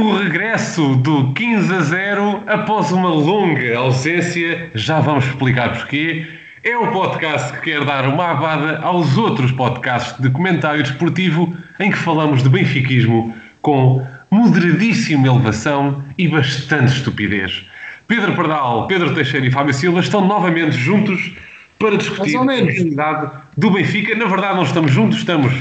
o 0.00 0.16
regresso 0.16 0.96
do 0.96 1.32
15 1.34 1.74
a 1.74 1.80
0 1.80 2.42
após 2.46 2.90
uma 2.90 3.10
longa 3.10 3.76
ausência. 3.76 4.70
Já 4.74 5.00
vamos 5.00 5.26
explicar 5.26 5.72
porquê. 5.72 6.26
É 6.64 6.76
o 6.76 6.90
podcast 6.90 7.52
que 7.54 7.60
quer 7.60 7.84
dar 7.84 8.06
uma 8.06 8.30
abada 8.30 8.78
aos 8.80 9.16
outros 9.18 9.52
podcasts 9.52 10.18
de 10.18 10.30
comentário 10.30 10.82
desportivo 10.82 11.54
em 11.78 11.90
que 11.90 11.98
falamos 11.98 12.42
de 12.42 12.48
benfiquismo 12.48 13.34
com 13.60 14.06
moderadíssima 14.30 15.26
elevação 15.26 16.02
e 16.16 16.28
bastante 16.28 16.92
estupidez. 16.92 17.64
Pedro 18.06 18.34
Pardal, 18.34 18.86
Pedro 18.86 19.14
Teixeira 19.14 19.46
e 19.46 19.50
Fábio 19.50 19.74
Silva 19.74 20.00
estão 20.00 20.26
novamente 20.26 20.76
juntos 20.76 21.32
para 21.78 21.96
discutir 21.96 22.36
a 22.36 22.42
realidade 22.42 23.32
do 23.56 23.70
Benfica. 23.70 24.14
Na 24.14 24.26
verdade, 24.26 24.56
não 24.56 24.64
estamos 24.64 24.92
juntos, 24.92 25.18
estamos 25.18 25.52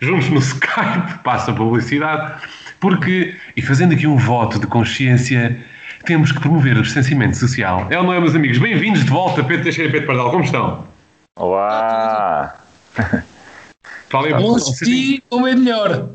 juntos 0.00 0.28
no 0.30 0.38
Skype, 0.38 1.18
passa 1.22 1.50
a 1.50 1.54
publicidade, 1.54 2.40
porque, 2.80 3.34
e 3.54 3.62
fazendo 3.62 3.92
aqui 3.92 4.06
um 4.06 4.16
voto 4.16 4.58
de 4.58 4.66
consciência, 4.66 5.56
temos 6.06 6.32
que 6.32 6.40
promover 6.40 6.76
o 6.78 6.82
distanciamento 6.82 7.36
social. 7.36 7.86
É 7.90 7.98
ou 7.98 8.04
não 8.04 8.14
é, 8.14 8.18
meus 8.18 8.34
amigos? 8.34 8.58
Bem-vindos 8.58 9.04
de 9.04 9.10
volta, 9.10 9.44
Pedro 9.44 9.64
Teixeira 9.64 9.90
e 9.90 9.92
Pedro 9.92 10.06
Pardal, 10.06 10.30
como 10.30 10.42
estão? 10.42 10.86
Olá! 11.38 12.58
Falei 14.08 14.32
Hoje 14.34 15.22
como 15.28 15.46
é 15.46 15.54
melhor. 15.54 16.08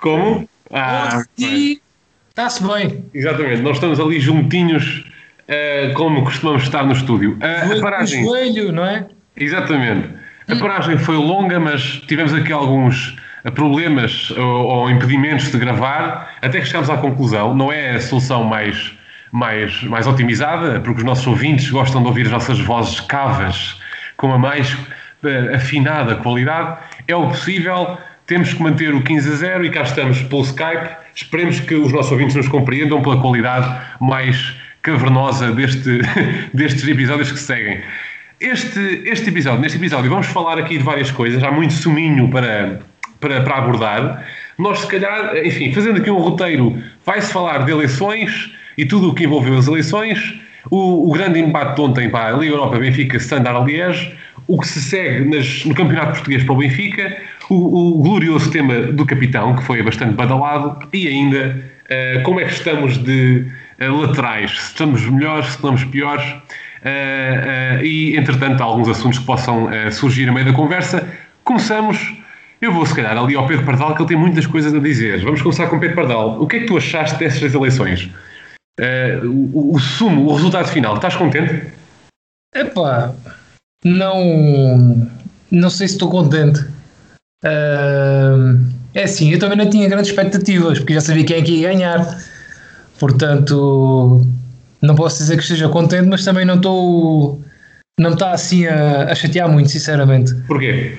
Como? 0.00 0.48
Ah, 0.72 1.20
Hoje 1.38 1.82
está-se 2.30 2.62
bem. 2.62 3.04
Exatamente, 3.12 3.62
nós 3.62 3.76
estamos 3.76 3.98
ali 3.98 4.20
juntinhos, 4.20 5.04
uh, 5.48 5.92
como 5.94 6.22
costumamos 6.24 6.62
estar 6.62 6.86
no 6.86 6.92
estúdio. 6.92 7.36
Uh, 7.36 7.66
joelho, 7.66 7.78
a 7.78 7.82
paragem... 7.82 8.24
joelho, 8.24 8.72
não 8.72 8.86
é? 8.86 9.06
Exatamente. 9.36 10.08
A 10.48 10.56
paragem 10.56 10.96
foi 10.96 11.16
longa, 11.16 11.58
mas 11.58 11.82
tivemos 12.06 12.32
aqui 12.32 12.52
alguns 12.52 13.16
problemas 13.50 14.30
ou, 14.30 14.44
ou, 14.44 14.90
impedimentos 14.90 15.50
de 15.50 15.58
gravar, 15.58 16.34
até 16.40 16.60
que 16.60 16.66
chegámos 16.66 16.88
à 16.88 16.96
conclusão, 16.96 17.54
não 17.54 17.70
é 17.70 17.92
a 17.92 18.00
solução 18.00 18.44
mais, 18.44 18.92
mais, 19.30 19.82
mais 19.84 20.06
otimizada, 20.06 20.80
porque 20.80 21.00
os 21.00 21.04
nossos 21.04 21.26
ouvintes 21.26 21.70
gostam 21.70 22.02
de 22.02 22.08
ouvir 22.08 22.26
as 22.26 22.32
nossas 22.32 22.58
vozes 22.60 23.00
cavas 23.00 23.78
com 24.16 24.32
a 24.32 24.38
mais 24.38 24.72
uh, 24.72 25.54
afinada 25.54 26.16
qualidade, 26.16 26.78
é 27.06 27.14
o 27.14 27.28
possível, 27.28 27.98
temos 28.26 28.54
que 28.54 28.62
manter 28.62 28.94
o 28.94 29.02
15 29.02 29.28
a 29.28 29.36
0 29.36 29.66
e 29.66 29.70
cá 29.70 29.82
estamos 29.82 30.22
pelo 30.22 30.42
Skype, 30.42 30.88
esperemos 31.14 31.60
que 31.60 31.74
os 31.74 31.92
nossos 31.92 32.12
ouvintes 32.12 32.34
nos 32.34 32.48
compreendam 32.48 33.02
pela 33.02 33.20
qualidade 33.20 33.68
mais 34.00 34.56
cavernosa 34.82 35.52
deste, 35.52 36.00
destes 36.54 36.86
episódios 36.88 37.30
que 37.30 37.38
seguem. 37.38 37.82
Este, 38.40 39.02
este 39.06 39.30
episódio, 39.30 39.60
neste 39.60 39.78
episódio, 39.78 40.10
vamos 40.10 40.26
falar 40.26 40.58
aqui 40.58 40.76
de 40.76 40.84
várias 40.84 41.10
coisas, 41.10 41.42
há 41.42 41.50
muito 41.50 41.72
suminho 41.72 42.28
para, 42.28 42.80
para, 43.24 43.40
para 43.40 43.56
abordar. 43.56 44.24
Nós, 44.58 44.80
se 44.80 44.86
calhar, 44.86 45.36
enfim, 45.38 45.72
fazendo 45.72 45.98
aqui 45.98 46.10
um 46.10 46.18
roteiro, 46.18 46.78
vai-se 47.04 47.32
falar 47.32 47.64
de 47.64 47.72
eleições 47.72 48.52
e 48.76 48.84
tudo 48.84 49.10
o 49.10 49.14
que 49.14 49.24
envolveu 49.24 49.56
as 49.56 49.66
eleições, 49.66 50.34
o, 50.70 51.08
o 51.08 51.12
grande 51.12 51.40
embate 51.40 51.74
de 51.74 51.80
ontem 51.80 52.08
para 52.10 52.34
a 52.34 52.38
Liga 52.38 52.54
Europa 52.54 52.78
Benfica 52.78 53.16
Standard 53.16 53.64
Liège, 53.66 54.14
o 54.46 54.60
que 54.60 54.68
se 54.68 54.80
segue 54.80 55.24
nas, 55.24 55.64
no 55.64 55.74
Campeonato 55.74 56.12
Português 56.12 56.44
para 56.44 56.52
o 56.52 56.56
Benfica, 56.56 57.16
o, 57.48 57.98
o, 57.98 58.02
glorioso 58.02 58.50
tema 58.50 58.74
do 58.80 59.06
capitão, 59.06 59.56
que 59.56 59.62
foi 59.62 59.82
bastante 59.82 60.14
badalado, 60.14 60.86
e 60.92 61.08
ainda 61.08 61.56
uh, 61.84 62.22
como 62.22 62.40
é 62.40 62.44
que 62.44 62.52
estamos 62.52 62.98
de 62.98 63.46
uh, 63.80 64.00
laterais, 64.00 64.50
se 64.50 64.68
estamos 64.68 65.04
melhores, 65.08 65.46
se 65.46 65.56
estamos 65.56 65.84
piores, 65.84 66.24
uh, 66.24 67.84
e 67.84 68.16
entretanto 68.16 68.62
alguns 68.62 68.88
assuntos 68.88 69.18
que 69.18 69.24
possam 69.24 69.68
surgir 69.90 70.28
a 70.28 70.32
meio 70.32 70.46
da 70.46 70.52
conversa. 70.52 71.08
Começamos 71.42 72.23
eu 72.64 72.72
vou, 72.72 72.84
se 72.86 72.94
calhar, 72.94 73.16
ali 73.16 73.34
ao 73.34 73.46
Pedro 73.46 73.64
Pardal, 73.64 73.94
que 73.94 74.02
ele 74.02 74.08
tem 74.08 74.16
muitas 74.16 74.46
coisas 74.46 74.74
a 74.74 74.78
dizer. 74.78 75.22
Vamos 75.22 75.42
começar 75.42 75.66
com 75.68 75.76
o 75.76 75.80
Pedro 75.80 75.96
Pardal. 75.96 76.42
O 76.42 76.46
que 76.46 76.56
é 76.56 76.60
que 76.60 76.66
tu 76.66 76.76
achaste 76.76 77.18
dessas 77.18 77.54
eleições? 77.54 78.10
Uh, 78.80 79.28
o, 79.52 79.74
o, 79.74 79.78
sumo, 79.78 80.26
o 80.26 80.34
resultado 80.34 80.68
final, 80.68 80.96
estás 80.96 81.14
contente? 81.14 81.66
Epá, 82.54 83.14
não, 83.84 85.08
não 85.50 85.70
sei 85.70 85.88
se 85.88 85.94
estou 85.94 86.10
contente. 86.10 86.60
Uh, 87.44 88.58
é 88.94 89.04
assim, 89.04 89.30
eu 89.30 89.38
também 89.38 89.58
não 89.58 89.68
tinha 89.68 89.88
grandes 89.88 90.10
expectativas, 90.10 90.78
porque 90.78 90.94
já 90.94 91.00
sabia 91.00 91.24
quem 91.24 91.36
é 91.36 91.42
que 91.42 91.52
ia 91.52 91.68
ganhar. 91.68 92.18
Portanto, 92.98 94.26
não 94.80 94.94
posso 94.94 95.18
dizer 95.18 95.36
que 95.36 95.42
esteja 95.42 95.68
contente, 95.68 96.08
mas 96.08 96.24
também 96.24 96.44
não 96.44 96.56
estou. 96.56 97.42
Não 97.98 98.14
está 98.14 98.32
assim 98.32 98.66
a, 98.66 99.12
a 99.12 99.14
chatear 99.14 99.48
muito, 99.48 99.70
sinceramente. 99.70 100.34
Porquê? 100.46 100.96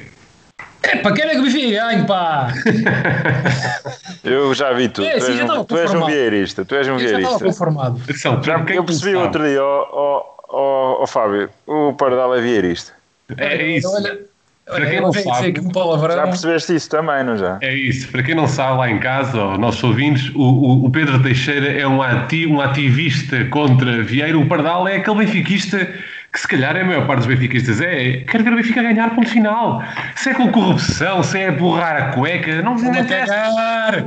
É, 0.85 0.97
para 0.97 1.13
quem 1.13 1.25
é 1.25 1.29
que 1.31 1.37
o 1.37 1.43
Benfica 1.43 1.85
ganhe, 1.85 2.05
pá? 2.05 2.53
Eu 4.23 4.53
já 4.53 4.73
vi 4.73 4.89
tudo. 4.89 5.07
É, 5.07 5.19
tu, 5.19 5.25
és 5.25 5.41
um, 5.41 5.63
tu 5.63 5.77
és 5.77 5.93
um 5.93 6.05
vieirista. 6.05 6.65
Tu 6.65 6.75
és 6.75 6.87
um 6.87 6.97
vieirista. 6.97 7.21
Já 7.21 7.27
estava 7.27 7.45
conformado. 7.45 8.01
Já, 8.43 8.65
eu 8.73 8.83
percebi 8.83 9.15
outro 9.15 9.43
dia, 9.43 9.63
ó 9.63 9.87
oh, 9.91 10.35
oh, 10.49 11.03
oh, 11.03 11.07
Fábio, 11.07 11.49
o 11.67 11.93
Pardal 11.93 12.35
é 12.35 12.41
vieirista. 12.41 12.93
É 13.37 13.77
isso. 13.77 13.87
Olha, 13.87 14.19
para 14.65 14.85
quem 14.87 14.99
não 14.99 15.13
sabe, 15.13 15.59
um 15.59 15.69
palavrão. 15.69 16.15
já 16.15 16.23
percebeste 16.23 16.75
isso 16.75 16.89
também, 16.89 17.23
não 17.23 17.37
já? 17.37 17.59
É 17.61 17.73
isso. 17.73 18.07
Para 18.11 18.23
quem 18.23 18.33
não 18.33 18.47
sabe, 18.47 18.79
lá 18.79 18.89
em 18.89 18.99
casa, 18.99 19.43
os 19.43 19.59
nossos 19.59 19.83
ouvintes, 19.83 20.31
o, 20.33 20.41
o, 20.41 20.85
o 20.85 20.89
Pedro 20.89 21.21
Teixeira 21.21 21.79
é 21.79 21.87
um, 21.87 22.01
ati, 22.01 22.47
um 22.47 22.59
ativista 22.59 23.45
contra 23.45 24.01
Vieira. 24.01 24.37
O 24.37 24.47
Pardal 24.47 24.87
é 24.87 24.95
aquele 24.95 25.17
benfiquista 25.17 25.87
que 26.35 26.41
se 26.41 26.47
calhar 26.49 26.75
é 26.75 26.81
a 26.81 26.85
maior 26.85 27.07
parte 27.07 27.19
dos 27.19 27.27
benfiquistas 27.27 27.79
é 27.79 28.17
quero 28.27 28.43
ver 28.43 28.51
o 28.51 28.55
Benfica 28.57 28.83
ganhar 28.83 29.15
ponto 29.15 29.29
final. 29.29 29.81
Se 30.17 30.31
é 30.31 30.33
com 30.33 30.51
corrupção, 30.51 31.23
se 31.23 31.39
é 31.39 31.49
borrar 31.49 31.95
a 31.95 32.11
cueca, 32.11 32.61
não 32.61 32.75
me 32.75 32.91
ganhar. 32.91 34.05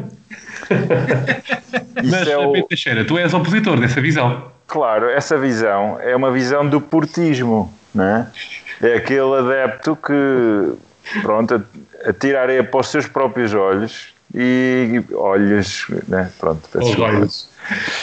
Mas, 2.05 2.29
é 2.29 2.37
o... 2.37 2.53
Teixeira, 2.65 3.03
tu 3.07 3.17
és 3.17 3.33
opositor 3.33 3.81
dessa 3.81 4.03
visão. 4.03 4.53
Claro, 4.67 5.09
essa 5.09 5.39
visão 5.39 5.99
é 6.03 6.15
uma 6.15 6.31
visão 6.31 6.69
do 6.69 6.83
portismo, 6.83 7.73
não 7.95 8.05
é? 8.05 8.27
É 8.83 8.97
aquele 8.97 9.35
adepto 9.35 9.97
que, 9.97 11.23
pronto, 11.23 11.65
atira 12.05 12.43
areia 12.43 12.63
para 12.63 12.81
os 12.81 12.89
seus 12.89 13.09
próprios 13.09 13.55
olhos 13.55 14.13
e 14.35 15.03
olhos, 15.15 15.87
né? 16.07 16.31
pronto, 16.39 16.69
olhos. 17.01 17.49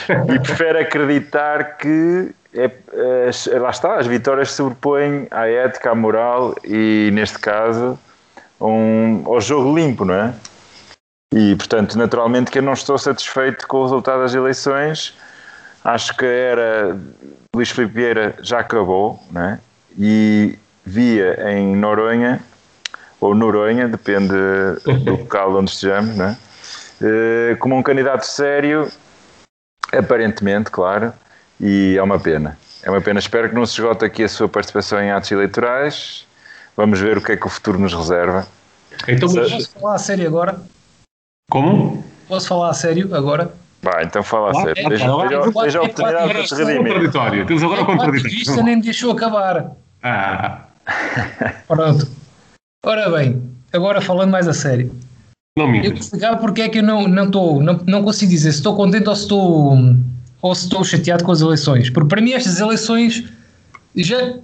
e 0.09 0.39
prefere 0.39 0.79
acreditar 0.79 1.77
que 1.77 2.33
é, 2.55 2.71
é, 2.93 3.59
lá 3.59 3.69
está, 3.69 3.97
as 3.97 4.07
vitórias 4.07 4.51
sobrepõem 4.51 5.27
à 5.29 5.47
ética, 5.47 5.91
à 5.91 5.95
moral 5.95 6.55
e, 6.63 7.09
neste 7.13 7.37
caso, 7.39 7.99
um, 8.59 9.23
ao 9.25 9.41
jogo 9.41 9.75
limpo, 9.75 10.05
não 10.05 10.15
é? 10.15 10.33
E, 11.33 11.55
portanto, 11.55 11.97
naturalmente 11.97 12.49
que 12.49 12.59
eu 12.59 12.63
não 12.63 12.73
estou 12.73 12.97
satisfeito 12.97 13.67
com 13.67 13.77
o 13.77 13.83
resultado 13.83 14.21
das 14.21 14.33
eleições. 14.33 15.13
Acho 15.83 16.15
que 16.15 16.25
era 16.25 16.97
Luís 17.53 17.69
Filipe 17.69 17.93
Vieira 17.93 18.35
já 18.41 18.59
acabou, 18.59 19.21
não 19.29 19.41
é? 19.41 19.59
E 19.97 20.57
via 20.85 21.51
em 21.51 21.75
Noronha, 21.75 22.41
ou 23.19 23.35
Noronha, 23.35 23.87
depende 23.87 24.33
do 25.03 25.11
local 25.11 25.55
onde 25.55 25.71
estejamos, 25.71 26.15
não 26.15 26.25
é? 26.25 26.37
Eh, 27.01 27.55
como 27.59 27.75
um 27.75 27.83
candidato 27.83 28.25
sério, 28.25 28.89
aparentemente, 29.91 30.71
claro, 30.71 31.13
e 31.59 31.95
é 31.97 32.03
uma 32.03 32.19
pena. 32.19 32.57
É 32.83 32.89
uma 32.89 33.01
pena. 33.01 33.19
Espero 33.19 33.49
que 33.49 33.55
não 33.55 33.65
se 33.65 33.73
esgote 33.73 34.05
aqui 34.05 34.23
a 34.23 34.29
sua 34.29 34.47
participação 34.47 35.01
em 35.01 35.11
atos 35.11 35.31
eleitorais. 35.31 36.25
Vamos 36.77 36.99
ver 36.99 37.17
o 37.17 37.21
que 37.21 37.31
é 37.31 37.37
que 37.37 37.47
o 37.47 37.49
futuro 37.49 37.79
nos 37.79 37.93
reserva. 37.93 38.47
Então, 39.07 39.29
mas... 39.33 39.51
Posso 39.51 39.69
falar 39.79 39.95
a 39.95 39.99
sério 39.99 40.27
agora? 40.27 40.61
Como? 41.49 42.03
Posso 42.27 42.47
falar 42.47 42.69
a 42.69 42.73
sério 42.73 43.15
agora? 43.15 43.51
Vai, 43.81 44.03
então 44.03 44.23
fala 44.23 44.51
a 44.51 44.53
sério. 44.53 44.89
Deixa, 44.89 45.07
a 45.07 45.15
oportunidade 45.15 46.41
de 46.41 46.49
se 46.49 46.55
redimir. 46.55 47.45
Temos 47.45 47.63
agora 47.63 47.81
o 47.83 47.85
contraditório. 47.85 48.35
Isto 48.35 48.63
nem 48.63 48.77
me 48.77 48.81
deixou 48.81 49.11
acabar. 49.11 49.71
Ah. 50.01 50.65
Pronto. 51.67 52.07
Ora 52.83 53.09
bem, 53.09 53.41
agora 53.73 54.01
falando 54.01 54.31
mais 54.31 54.47
a 54.47 54.53
sério. 54.53 54.93
Não 55.57 55.67
me 55.67 55.85
Eu 55.85 55.91
vou 55.91 55.99
explicar 55.99 56.37
porque 56.37 56.63
é 56.63 56.69
que 56.69 56.79
eu 56.79 56.83
não, 56.83 57.07
não, 57.07 57.25
estou, 57.25 57.61
não, 57.61 57.79
não 57.85 58.03
consigo 58.03 58.29
dizer 58.29 58.51
se 58.51 58.57
estou 58.57 58.75
contente 58.75 59.07
ou 59.07 59.15
se 59.15 59.21
estou 59.21 59.77
ou 60.41 60.53
se 60.53 60.65
estou 60.65 60.83
chateado 60.83 61.23
com 61.23 61.31
as 61.31 61.41
eleições. 61.41 61.89
Porque 61.89 62.09
para 62.09 62.21
mim 62.21 62.33
estas 62.33 62.59
eleições 62.59 63.23
já 63.95 64.35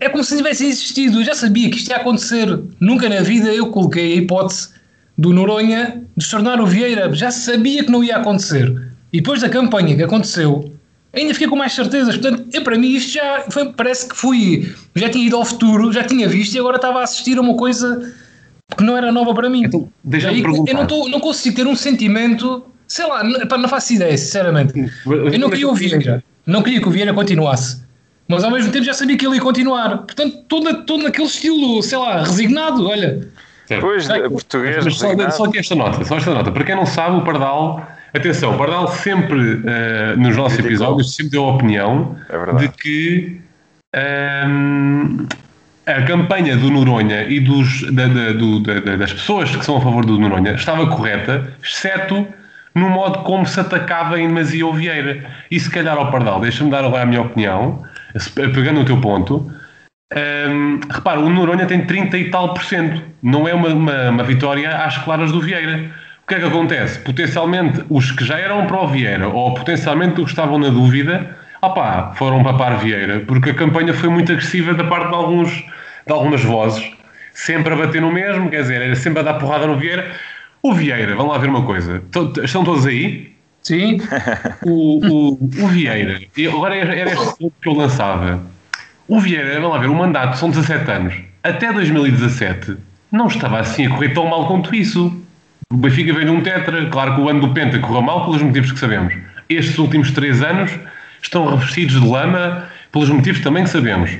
é 0.00 0.08
como 0.08 0.22
se 0.22 0.36
tivessem 0.36 0.68
existido. 0.68 1.20
Eu 1.20 1.24
já 1.24 1.34
sabia 1.34 1.70
que 1.70 1.76
isto 1.76 1.90
ia 1.90 1.96
acontecer. 1.96 2.60
Nunca 2.78 3.08
na 3.08 3.20
vida 3.20 3.52
eu 3.52 3.70
coloquei 3.70 4.12
a 4.12 4.16
hipótese 4.16 4.70
do 5.16 5.32
Noronha 5.32 6.02
de 6.16 6.24
se 6.24 6.30
tornar 6.30 6.60
o 6.60 6.66
Vieira. 6.66 7.12
Já 7.14 7.30
sabia 7.30 7.84
que 7.84 7.90
não 7.90 8.02
ia 8.02 8.16
acontecer. 8.16 8.90
E 9.12 9.18
depois 9.18 9.40
da 9.40 9.48
campanha 9.48 9.96
que 9.96 10.02
aconteceu, 10.02 10.72
ainda 11.12 11.32
fiquei 11.34 11.48
com 11.48 11.56
mais 11.56 11.72
certezas. 11.72 12.16
Portanto, 12.16 12.44
eu, 12.52 12.62
para 12.62 12.78
mim 12.78 12.94
isto 12.94 13.12
já 13.12 13.44
foi, 13.50 13.72
parece 13.72 14.08
que 14.08 14.16
fui. 14.16 14.72
Já 14.94 15.08
tinha 15.08 15.26
ido 15.26 15.36
ao 15.36 15.44
futuro, 15.44 15.92
já 15.92 16.04
tinha 16.04 16.28
visto 16.28 16.54
e 16.54 16.58
agora 16.58 16.76
estava 16.76 17.00
a 17.00 17.02
assistir 17.04 17.36
a 17.38 17.40
uma 17.40 17.56
coisa 17.56 18.14
que 18.76 18.84
não 18.84 18.96
era 18.96 19.10
nova 19.10 19.34
para 19.34 19.50
mim. 19.50 19.64
Então, 19.64 19.88
Aí, 20.28 20.42
eu 20.42 20.74
não, 20.74 20.86
tô, 20.86 21.08
não 21.08 21.20
consigo 21.20 21.56
ter 21.56 21.66
um 21.66 21.74
sentimento 21.74 22.64
Sei 22.90 23.06
lá, 23.06 23.22
não, 23.22 23.58
não 23.58 23.68
faço 23.68 23.92
ideia, 23.92 24.18
sinceramente. 24.18 24.74
Eu 25.06 25.38
não 25.38 25.48
queria 25.48 25.68
o 25.68 25.74
Vieira. 25.76 26.24
Não 26.44 26.60
queria 26.60 26.80
que 26.80 26.88
o 26.88 26.90
Vieira 26.90 27.14
continuasse. 27.14 27.84
Mas 28.26 28.42
ao 28.42 28.50
mesmo 28.50 28.72
tempo 28.72 28.84
já 28.84 28.92
sabia 28.92 29.16
que 29.16 29.24
ele 29.24 29.36
ia 29.36 29.40
continuar. 29.40 29.98
Portanto, 29.98 30.38
todo, 30.48 30.84
todo 30.84 31.04
naquele 31.04 31.28
estilo, 31.28 31.80
sei 31.84 31.98
lá, 31.98 32.24
resignado, 32.24 32.88
olha. 32.88 33.28
Pois, 33.80 34.08
português. 34.08 34.84
Mas 34.84 34.96
só, 34.96 35.30
só 35.30 35.44
aqui 35.44 35.58
esta 35.58 35.76
nota, 35.76 36.04
só 36.04 36.16
esta 36.16 36.34
nota. 36.34 36.50
Para 36.50 36.64
quem 36.64 36.74
não 36.74 36.84
sabe, 36.84 37.16
o 37.16 37.22
Pardal 37.22 37.86
Atenção, 38.12 38.56
o 38.56 38.58
Pardal 38.58 38.88
sempre, 38.88 39.38
uh, 39.38 40.16
nos 40.16 40.36
nossos 40.36 40.58
episódios, 40.58 41.14
sempre 41.14 41.30
deu 41.30 41.44
a 41.44 41.52
opinião 41.54 42.16
É 42.28 42.58
de 42.58 42.68
que 42.70 43.40
um, 44.48 45.28
a 45.86 46.02
campanha 46.02 46.56
do 46.56 46.72
Noronha 46.72 47.22
e 47.22 47.38
dos, 47.38 47.82
da, 47.92 48.08
da, 48.08 48.32
do, 48.32 48.58
da, 48.58 48.96
das 48.96 49.12
pessoas 49.12 49.54
que 49.54 49.64
são 49.64 49.76
a 49.76 49.80
favor 49.80 50.04
do 50.04 50.18
Noronha 50.18 50.54
estava 50.54 50.88
correta, 50.88 51.54
exceto 51.62 52.26
no 52.74 52.88
modo 52.88 53.20
como 53.20 53.46
se 53.46 53.58
atacava 53.60 54.18
em 54.18 54.28
demasia 54.28 54.66
o 54.66 54.72
Vieira. 54.72 55.24
E 55.50 55.58
se 55.58 55.70
calhar 55.70 55.96
ao 55.96 56.10
Pardal, 56.10 56.40
deixa-me 56.40 56.70
dar 56.70 56.84
agora 56.84 57.02
a 57.02 57.06
minha 57.06 57.22
opinião, 57.22 57.82
pegando 58.34 58.80
o 58.80 58.84
teu 58.84 59.00
ponto. 59.00 59.50
Um, 60.12 60.80
repara, 60.90 61.20
o 61.20 61.30
Noronha 61.30 61.66
tem 61.66 61.86
30 61.86 62.18
e 62.18 62.30
tal 62.30 62.52
por 62.52 62.64
cento. 62.64 63.02
Não 63.22 63.46
é 63.46 63.54
uma, 63.54 63.68
uma, 63.68 64.10
uma, 64.10 64.24
vitória 64.24 64.76
às 64.84 64.98
claras 64.98 65.30
do 65.30 65.40
Vieira. 65.40 65.90
O 66.24 66.26
que 66.26 66.34
é 66.34 66.40
que 66.40 66.46
acontece? 66.46 66.98
Potencialmente, 67.00 67.84
os 67.88 68.10
que 68.10 68.24
já 68.24 68.38
eram 68.38 68.66
para 68.66 68.80
o 68.80 68.88
Vieira 68.88 69.28
ou 69.28 69.54
potencialmente 69.54 70.20
os 70.20 70.26
que 70.26 70.30
estavam 70.30 70.58
na 70.58 70.68
dúvida, 70.68 71.36
opá, 71.62 72.12
foram 72.14 72.42
papar 72.42 72.78
Vieira, 72.78 73.20
porque 73.20 73.50
a 73.50 73.54
campanha 73.54 73.92
foi 73.92 74.08
muito 74.08 74.32
agressiva 74.32 74.74
da 74.74 74.84
parte 74.84 75.08
de, 75.08 75.14
alguns, 75.14 75.50
de 76.06 76.12
algumas 76.12 76.42
vozes, 76.42 76.90
sempre 77.32 77.72
a 77.72 77.76
bater 77.76 78.00
no 78.00 78.12
mesmo, 78.12 78.48
quer 78.48 78.62
dizer, 78.62 78.82
era 78.82 78.94
sempre 78.96 79.20
a 79.20 79.22
dar 79.22 79.34
porrada 79.34 79.66
no 79.66 79.76
Vieira. 79.76 80.10
O 80.62 80.74
Vieira, 80.74 81.14
vamos 81.16 81.32
lá 81.32 81.38
ver 81.38 81.48
uma 81.48 81.62
coisa. 81.64 82.02
Estão 82.42 82.64
todos 82.64 82.86
aí? 82.86 83.32
Sim. 83.62 83.98
O, 84.62 85.06
o, 85.06 85.32
o 85.34 85.68
Vieira, 85.68 86.20
agora 86.48 86.76
era 86.76 87.12
este 87.12 87.38
ponto 87.38 87.52
que 87.60 87.68
eu 87.68 87.74
lançava. 87.74 88.42
O 89.08 89.20
Vieira, 89.20 89.54
vamos 89.54 89.70
lá 89.70 89.78
ver, 89.78 89.88
o 89.88 89.94
mandato 89.94 90.36
são 90.36 90.50
17 90.50 90.90
anos. 90.90 91.14
Até 91.42 91.72
2017 91.72 92.76
não 93.10 93.26
estava 93.26 93.58
assim 93.58 93.86
a 93.86 93.90
correr 93.90 94.10
tão 94.10 94.26
mal 94.26 94.46
quanto 94.46 94.74
isso. 94.74 95.12
O 95.72 95.76
Benfica 95.76 96.12
veio 96.12 96.26
num 96.26 96.42
tetra, 96.42 96.86
claro 96.90 97.14
que 97.14 97.20
o 97.20 97.28
ano 97.28 97.40
do 97.40 97.54
Penta 97.54 97.78
correu 97.78 98.02
mal 98.02 98.24
pelos 98.24 98.42
motivos 98.42 98.72
que 98.72 98.78
sabemos. 98.78 99.14
Estes 99.48 99.78
últimos 99.78 100.10
três 100.10 100.42
anos 100.42 100.70
estão 101.22 101.48
revestidos 101.48 102.00
de 102.00 102.06
lama 102.06 102.68
pelos 102.92 103.08
motivos 103.08 103.40
também 103.40 103.64
que 103.64 103.70
sabemos. 103.70 104.10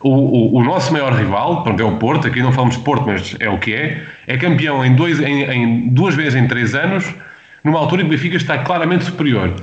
O, 0.00 0.10
o, 0.10 0.56
o, 0.58 0.64
nosso 0.64 0.92
maior 0.92 1.12
rival, 1.12 1.64
pronto, 1.64 1.82
é 1.82 1.84
o 1.84 1.96
Porto, 1.96 2.28
aqui 2.28 2.40
não 2.40 2.52
falamos 2.52 2.76
de 2.76 2.82
Porto, 2.84 3.04
mas 3.06 3.34
é 3.40 3.48
o 3.48 3.58
que 3.58 3.74
é, 3.74 4.02
é 4.28 4.36
campeão 4.36 4.84
em, 4.84 4.94
dois, 4.94 5.18
em, 5.18 5.42
em 5.42 5.88
duas 5.88 6.14
vezes 6.14 6.36
em 6.36 6.46
três 6.46 6.74
anos, 6.74 7.12
numa 7.64 7.80
altura 7.80 8.02
em 8.02 8.04
que 8.04 8.14
o 8.14 8.16
Benfica 8.16 8.36
está 8.36 8.58
claramente 8.58 9.04
superior. 9.04 9.56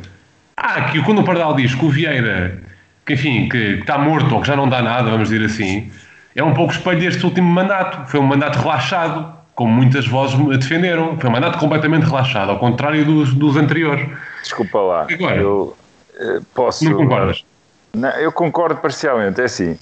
Ah, 0.58 0.84
que 0.84 1.02
quando 1.04 1.20
o 1.20 1.24
Pardal 1.24 1.56
diz 1.56 1.74
que 1.74 1.86
o 1.86 1.90
Vieira, 1.90 2.62
que 3.06 3.14
enfim, 3.14 3.48
que, 3.48 3.76
que 3.76 3.82
está 3.82 3.98
morto 3.98 4.34
ou 4.36 4.42
que 4.42 4.48
já 4.48 4.56
não 4.56 4.68
dá 4.68 4.82
nada, 4.82 5.10
vamos 5.10 5.30
dizer 5.30 5.46
assim, 5.46 5.90
é 6.36 6.44
um 6.44 6.54
pouco 6.54 6.74
espelho 6.74 7.00
deste 7.00 7.26
último 7.26 7.50
mandato. 7.50 8.10
Foi 8.10 8.20
um 8.20 8.24
mandato 8.24 8.60
relaxado, 8.60 9.34
como 9.56 9.72
muitas 9.72 10.06
vozes 10.06 10.38
defenderam. 10.60 11.18
Foi 11.18 11.30
um 11.30 11.34
mandato 11.34 11.58
completamente 11.58 12.04
relaxado, 12.04 12.52
ao 12.52 12.60
contrário 12.60 13.06
dos, 13.06 13.34
dos 13.34 13.56
anteriores. 13.56 14.06
Desculpa 14.44 14.80
lá. 14.80 15.08
Agora, 15.10 15.38
eu 15.38 15.76
uh, 16.20 16.46
posso. 16.54 16.84
Não 16.84 16.98
concordas? 16.98 17.46
Não, 17.94 18.10
eu 18.10 18.32
concordo 18.32 18.82
parcialmente. 18.82 19.40
É 19.40 19.46
assim. 19.46 19.80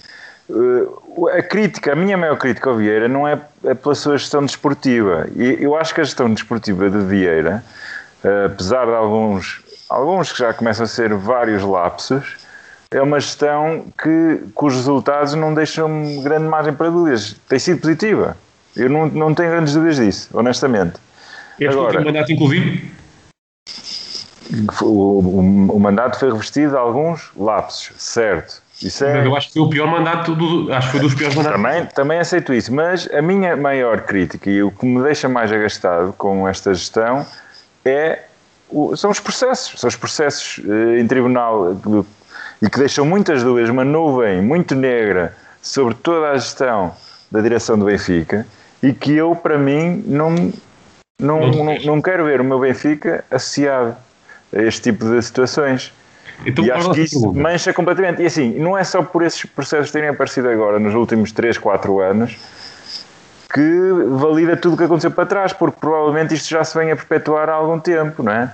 Uh, 0.49 1.27
a 1.29 1.41
crítica, 1.41 1.93
a 1.93 1.95
minha 1.95 2.17
maior 2.17 2.37
crítica 2.37 2.69
ao 2.69 2.75
Vieira 2.75 3.07
não 3.07 3.27
é, 3.27 3.39
é 3.63 3.73
pela 3.73 3.95
sua 3.95 4.17
gestão 4.17 4.45
desportiva. 4.45 5.27
E 5.35 5.63
eu 5.63 5.75
acho 5.75 5.93
que 5.93 6.01
a 6.01 6.03
gestão 6.03 6.33
desportiva 6.33 6.89
de 6.89 6.99
Vieira, 6.99 7.63
uh, 8.23 8.45
apesar 8.47 8.85
de 8.85 8.93
alguns, 8.93 9.61
alguns 9.89 10.31
que 10.31 10.39
já 10.39 10.53
começam 10.53 10.83
a 10.83 10.87
ser 10.87 11.13
vários 11.13 11.63
lapsos, 11.63 12.37
é 12.91 13.01
uma 13.01 13.19
gestão 13.19 13.85
que, 14.01 14.41
cujos 14.53 14.79
resultados 14.79 15.33
não 15.33 15.53
deixam 15.53 16.21
grande 16.21 16.45
margem 16.45 16.73
para 16.73 16.89
dúvidas. 16.89 17.35
Tem 17.47 17.57
sido 17.57 17.81
positiva. 17.81 18.37
Eu 18.75 18.89
não, 18.89 19.07
não 19.07 19.33
tenho 19.33 19.51
grandes 19.51 19.73
dúvidas 19.73 19.97
disso, 19.97 20.29
honestamente. 20.33 20.93
Este 21.59 21.67
Agora, 21.67 21.87
último 21.87 22.05
mandato, 22.05 22.31
inclusive? 22.31 22.91
O, 24.81 24.85
o, 24.85 25.75
o, 25.75 25.79
mandato 25.79 26.19
foi 26.19 26.31
revestido 26.31 26.71
de 26.71 26.77
alguns 26.77 27.31
lapsos, 27.35 27.93
certo. 27.97 28.61
Isso 28.83 29.05
é... 29.05 29.25
Eu 29.25 29.35
acho 29.35 29.47
que 29.47 29.53
foi 29.53 29.61
o 29.63 29.69
pior 29.69 29.87
mandato, 29.87 30.35
do, 30.35 30.71
acho 30.73 30.87
que 30.87 30.91
foi 30.91 30.99
dos 30.99 31.15
piores 31.15 31.35
mandatos. 31.35 31.61
Também, 31.61 31.85
também 31.87 32.19
aceito 32.19 32.53
isso, 32.53 32.73
mas 32.73 33.09
a 33.13 33.21
minha 33.21 33.55
maior 33.55 34.01
crítica 34.01 34.49
e 34.49 34.61
o 34.61 34.71
que 34.71 34.85
me 34.85 35.01
deixa 35.03 35.29
mais 35.29 35.51
agastado 35.51 36.13
com 36.13 36.47
esta 36.47 36.73
gestão 36.73 37.25
é 37.85 38.23
o, 38.69 38.95
são 38.95 39.11
os 39.11 39.19
processos. 39.19 39.79
São 39.79 39.87
os 39.87 39.95
processos 39.95 40.61
eh, 40.67 40.99
em 40.99 41.07
tribunal 41.07 41.77
e 42.61 42.69
que 42.69 42.79
deixam 42.79 43.05
muitas 43.05 43.43
dúvidas, 43.43 43.69
uma 43.69 43.83
nuvem 43.83 44.41
muito 44.41 44.75
negra 44.75 45.35
sobre 45.61 45.93
toda 45.95 46.31
a 46.31 46.37
gestão 46.37 46.93
da 47.31 47.41
direção 47.41 47.77
do 47.77 47.85
Benfica 47.85 48.45
e 48.81 48.93
que 48.93 49.13
eu, 49.13 49.35
para 49.35 49.57
mim, 49.57 50.03
não, 50.05 50.51
não, 51.19 51.47
não, 51.51 51.75
não 51.85 52.01
quero 52.01 52.25
ver 52.25 52.41
o 52.41 52.43
meu 52.43 52.59
Benfica 52.59 53.23
associado 53.31 53.95
a 54.53 54.61
este 54.61 54.81
tipo 54.81 55.05
de 55.05 55.21
situações. 55.21 55.93
Então, 56.45 56.65
e 56.65 56.71
acho 56.71 56.91
que 56.91 57.01
isso 57.01 57.21
pergunta. 57.21 57.41
mancha 57.41 57.73
completamente. 57.73 58.21
E 58.21 58.25
assim, 58.25 58.59
não 58.59 58.77
é 58.77 58.83
só 58.83 59.01
por 59.01 59.23
esses 59.23 59.45
processos 59.45 59.91
terem 59.91 60.09
aparecido 60.09 60.49
agora, 60.49 60.79
nos 60.79 60.93
últimos 60.93 61.31
3, 61.31 61.57
4 61.57 61.99
anos, 61.99 62.37
que 63.53 63.61
valida 64.09 64.57
tudo 64.57 64.73
o 64.73 64.77
que 64.77 64.83
aconteceu 64.83 65.11
para 65.11 65.25
trás, 65.25 65.53
porque 65.53 65.77
provavelmente 65.79 66.33
isto 66.33 66.49
já 66.49 66.63
se 66.63 66.77
vem 66.77 66.91
a 66.91 66.95
perpetuar 66.95 67.49
há 67.49 67.53
algum 67.53 67.79
tempo, 67.79 68.23
não 68.23 68.31
é? 68.31 68.51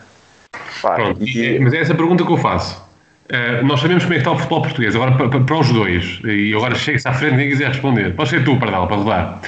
Pá, 0.81 0.95
Pronto, 0.95 1.23
e... 1.23 1.59
Mas 1.59 1.73
é 1.73 1.77
essa 1.77 1.95
pergunta 1.95 2.25
que 2.25 2.31
eu 2.31 2.37
faço. 2.37 2.87
Uh, 3.31 3.63
nós 3.63 3.79
sabemos 3.79 4.03
como 4.03 4.15
é 4.15 4.17
que 4.17 4.21
está 4.21 4.31
o 4.31 4.37
futebol 4.37 4.63
português, 4.63 4.95
agora 4.95 5.11
para, 5.11 5.29
para, 5.29 5.39
para 5.41 5.59
os 5.59 5.71
dois, 5.71 6.19
e 6.23 6.53
agora 6.55 6.73
chega-se 6.75 7.07
à 7.07 7.13
frente 7.13 7.33
e 7.33 7.37
ninguém 7.37 7.51
quiser 7.51 7.67
responder. 7.67 8.15
Pode 8.15 8.29
ser 8.29 8.43
tu, 8.43 8.57
Pardal, 8.57 8.87
para 8.87 8.97
levar. 8.97 9.41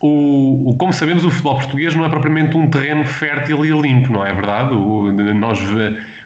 O, 0.00 0.70
o, 0.70 0.76
como 0.76 0.92
sabemos, 0.92 1.24
o 1.24 1.30
futebol 1.30 1.56
português 1.56 1.94
não 1.96 2.04
é 2.04 2.08
propriamente 2.08 2.56
um 2.56 2.70
terreno 2.70 3.04
fértil 3.04 3.64
e 3.64 3.70
limpo, 3.70 4.12
não 4.12 4.24
é 4.24 4.32
verdade? 4.32 4.74
O, 4.74 5.10
nós 5.34 5.58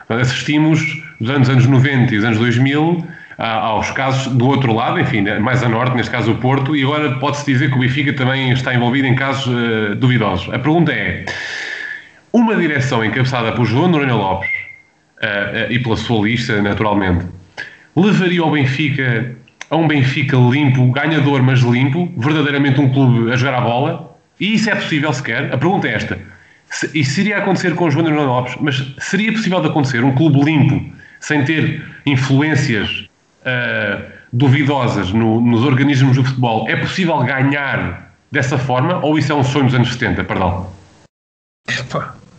assistimos, 0.08 0.80
nos 1.20 1.30
anos, 1.30 1.48
anos 1.48 1.66
90 1.66 2.14
e 2.14 2.18
os 2.18 2.24
anos 2.24 2.38
2000, 2.38 3.04
aos 3.38 3.90
casos 3.92 4.32
do 4.34 4.46
outro 4.48 4.74
lado, 4.74 4.98
enfim, 4.98 5.22
mais 5.40 5.62
a 5.62 5.68
norte, 5.68 5.96
neste 5.96 6.10
caso 6.10 6.32
o 6.32 6.36
Porto, 6.36 6.74
e 6.74 6.82
agora 6.82 7.18
pode-se 7.18 7.46
dizer 7.46 7.70
que 7.70 7.76
o 7.76 7.80
Benfica 7.80 8.12
também 8.12 8.50
está 8.50 8.74
envolvido 8.74 9.06
em 9.06 9.14
casos 9.14 9.46
uh, 9.46 9.94
duvidosos. 9.94 10.48
A 10.52 10.58
pergunta 10.58 10.92
é: 10.92 11.24
uma 12.32 12.56
direção 12.56 13.04
encabeçada 13.04 13.52
por 13.52 13.64
João 13.64 13.88
Noronha 13.88 14.14
Lopes 14.14 14.48
uh, 15.22 15.70
e 15.70 15.78
pela 15.78 15.96
sua 15.96 16.26
lista, 16.26 16.60
naturalmente, 16.60 17.26
levaria 17.94 18.44
o 18.44 18.50
Benfica 18.50 19.36
a 19.70 19.76
um 19.76 19.86
Benfica 19.86 20.36
limpo, 20.36 20.90
ganhador, 20.90 21.42
mas 21.42 21.60
limpo, 21.60 22.10
verdadeiramente 22.16 22.80
um 22.80 22.88
clube 22.88 23.30
a 23.30 23.36
jogar 23.36 23.58
a 23.58 23.60
bola? 23.60 24.18
E 24.40 24.54
isso 24.54 24.70
é 24.70 24.74
possível 24.74 25.12
sequer? 25.12 25.52
A 25.52 25.58
pergunta 25.58 25.86
é 25.86 25.94
esta. 25.94 26.18
Se, 26.70 26.90
isso 26.98 27.20
iria 27.20 27.38
acontecer 27.38 27.74
com 27.74 27.84
o 27.84 27.90
João 27.90 28.04
Nuno 28.04 28.24
Lopes, 28.24 28.56
mas 28.60 28.94
seria 28.98 29.30
possível 29.32 29.60
de 29.60 29.68
acontecer 29.68 30.02
um 30.04 30.14
clube 30.14 30.42
limpo, 30.42 30.97
sem 31.20 31.44
ter 31.44 31.84
influências 32.06 33.08
uh, 33.42 34.02
duvidosas 34.32 35.12
no, 35.12 35.40
nos 35.40 35.64
organismos 35.64 36.16
do 36.16 36.24
futebol? 36.24 36.68
É 36.68 36.76
possível 36.76 37.18
ganhar 37.18 38.12
dessa 38.30 38.58
forma 38.58 39.04
ou 39.04 39.18
isso 39.18 39.32
é 39.32 39.34
um 39.34 39.44
sonho 39.44 39.66
dos 39.66 39.74
anos 39.74 39.92
70? 39.92 40.24
Perdão. 40.24 40.66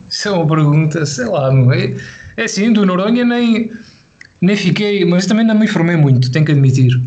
isso 0.08 0.28
é 0.28 0.30
uma 0.30 0.46
pergunta, 0.46 1.04
sei 1.06 1.26
lá, 1.26 1.50
é? 1.74 1.96
É 2.36 2.44
assim, 2.44 2.72
do 2.72 2.86
Noronha 2.86 3.24
nem, 3.24 3.70
nem 4.40 4.56
fiquei, 4.56 5.04
mas 5.04 5.26
também 5.26 5.44
não 5.44 5.54
me 5.54 5.64
informei 5.64 5.96
muito, 5.96 6.30
tenho 6.30 6.44
que 6.44 6.52
admitir. 6.52 7.00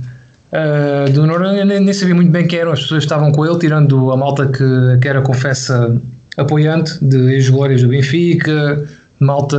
Uh, 0.51 1.11
do 1.11 1.25
Noronha 1.25 1.65
nem, 1.65 1.79
nem, 1.79 1.93
sabia 1.93 2.13
muito 2.13 2.29
bem 2.29 2.45
quem 2.45 2.59
eram 2.59 2.73
as 2.73 2.81
pessoas 2.81 2.99
que 2.99 3.05
estavam 3.05 3.31
com 3.31 3.43
ele, 3.43 3.57
tirando 3.57 4.11
a 4.11 4.17
malta 4.17 4.47
que, 4.47 4.99
que 5.01 5.07
era, 5.07 5.21
confessa, 5.21 5.99
apoiante 6.37 7.03
de 7.03 7.33
ex-glórias 7.33 7.81
do 7.81 7.87
Benfica, 7.87 8.87
malta, 9.19 9.57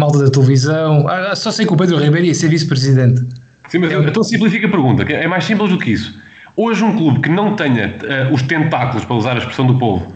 malta 0.00 0.18
da 0.18 0.30
televisão. 0.30 1.06
Ah, 1.08 1.36
só 1.36 1.50
sei 1.50 1.66
que 1.66 1.72
o 1.72 1.76
Pedro 1.76 1.98
Ribeiro 1.98 2.26
ia 2.26 2.34
ser 2.34 2.48
vice-presidente. 2.48 3.22
Sim, 3.68 3.78
mas 3.78 3.92
eu, 3.92 4.02
então 4.02 4.24
simplifica 4.24 4.66
a 4.66 4.70
pergunta, 4.70 5.04
que 5.04 5.12
é 5.12 5.28
mais 5.28 5.44
simples 5.44 5.70
do 5.70 5.78
que 5.78 5.92
isso. 5.92 6.18
Hoje 6.56 6.82
um 6.82 6.96
clube 6.96 7.20
que 7.20 7.28
não 7.28 7.54
tenha 7.54 7.96
uh, 8.02 8.34
os 8.34 8.42
tentáculos, 8.42 9.04
para 9.04 9.14
usar 9.14 9.34
a 9.34 9.38
expressão 9.38 9.66
do 9.66 9.78
povo, 9.78 10.12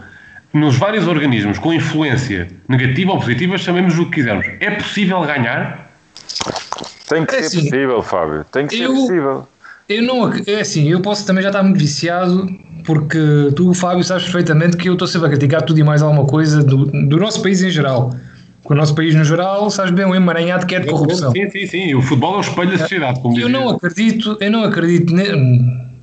nos 0.53 0.75
vários 0.75 1.07
organismos 1.07 1.57
com 1.57 1.73
influência 1.73 2.47
negativa 2.67 3.11
ou 3.11 3.19
positiva, 3.19 3.57
chamemos 3.57 3.97
o 3.97 4.05
que 4.05 4.15
quisermos. 4.15 4.45
É 4.59 4.71
possível 4.71 5.21
ganhar? 5.21 5.89
Tem 7.07 7.25
que 7.25 7.35
é 7.35 7.43
ser 7.43 7.45
assim, 7.45 7.69
possível, 7.69 8.01
Fábio. 8.01 8.45
Tem 8.51 8.67
que 8.67 8.79
eu, 8.79 8.91
ser 8.91 9.01
possível. 9.01 9.47
Eu 9.87 10.03
não, 10.03 10.33
é 10.47 10.59
assim, 10.59 10.89
eu 10.89 10.99
posso 10.99 11.25
também 11.25 11.43
já 11.43 11.49
estar 11.49 11.63
muito 11.63 11.77
viciado, 11.77 12.49
porque 12.85 13.19
tu, 13.55 13.73
Fábio, 13.73 14.03
sabes 14.03 14.23
perfeitamente 14.23 14.77
que 14.77 14.89
eu 14.89 14.93
estou 14.93 15.07
sempre 15.07 15.27
a 15.27 15.29
criticar 15.29 15.61
tudo 15.61 15.79
e 15.79 15.83
mais 15.83 16.01
alguma 16.01 16.25
coisa 16.25 16.63
do, 16.63 16.85
do 16.85 17.17
nosso 17.17 17.41
país 17.41 17.61
em 17.61 17.69
geral. 17.69 18.15
Porque 18.65 18.73
o 18.73 18.77
nosso 18.77 18.95
país 18.95 19.13
no 19.13 19.23
geral, 19.23 19.69
sabes 19.69 19.91
bem, 19.91 20.05
um 20.05 20.15
emaranhado 20.15 20.65
que 20.65 20.73
é 20.73 20.79
de 20.79 20.87
corrupção. 20.87 21.31
Sim, 21.31 21.47
sim, 21.51 21.67
sim. 21.67 21.93
O 21.93 22.01
futebol 22.01 22.33
é 22.33 22.37
o 22.37 22.41
espelho 22.41 22.71
da 22.71 22.79
sociedade, 22.79 23.21
como 23.21 23.39
Eu 23.39 23.47
não 23.47 23.69
acredito, 23.69 24.35
eu 24.41 24.49
não 24.49 24.63
acredito, 24.63 25.13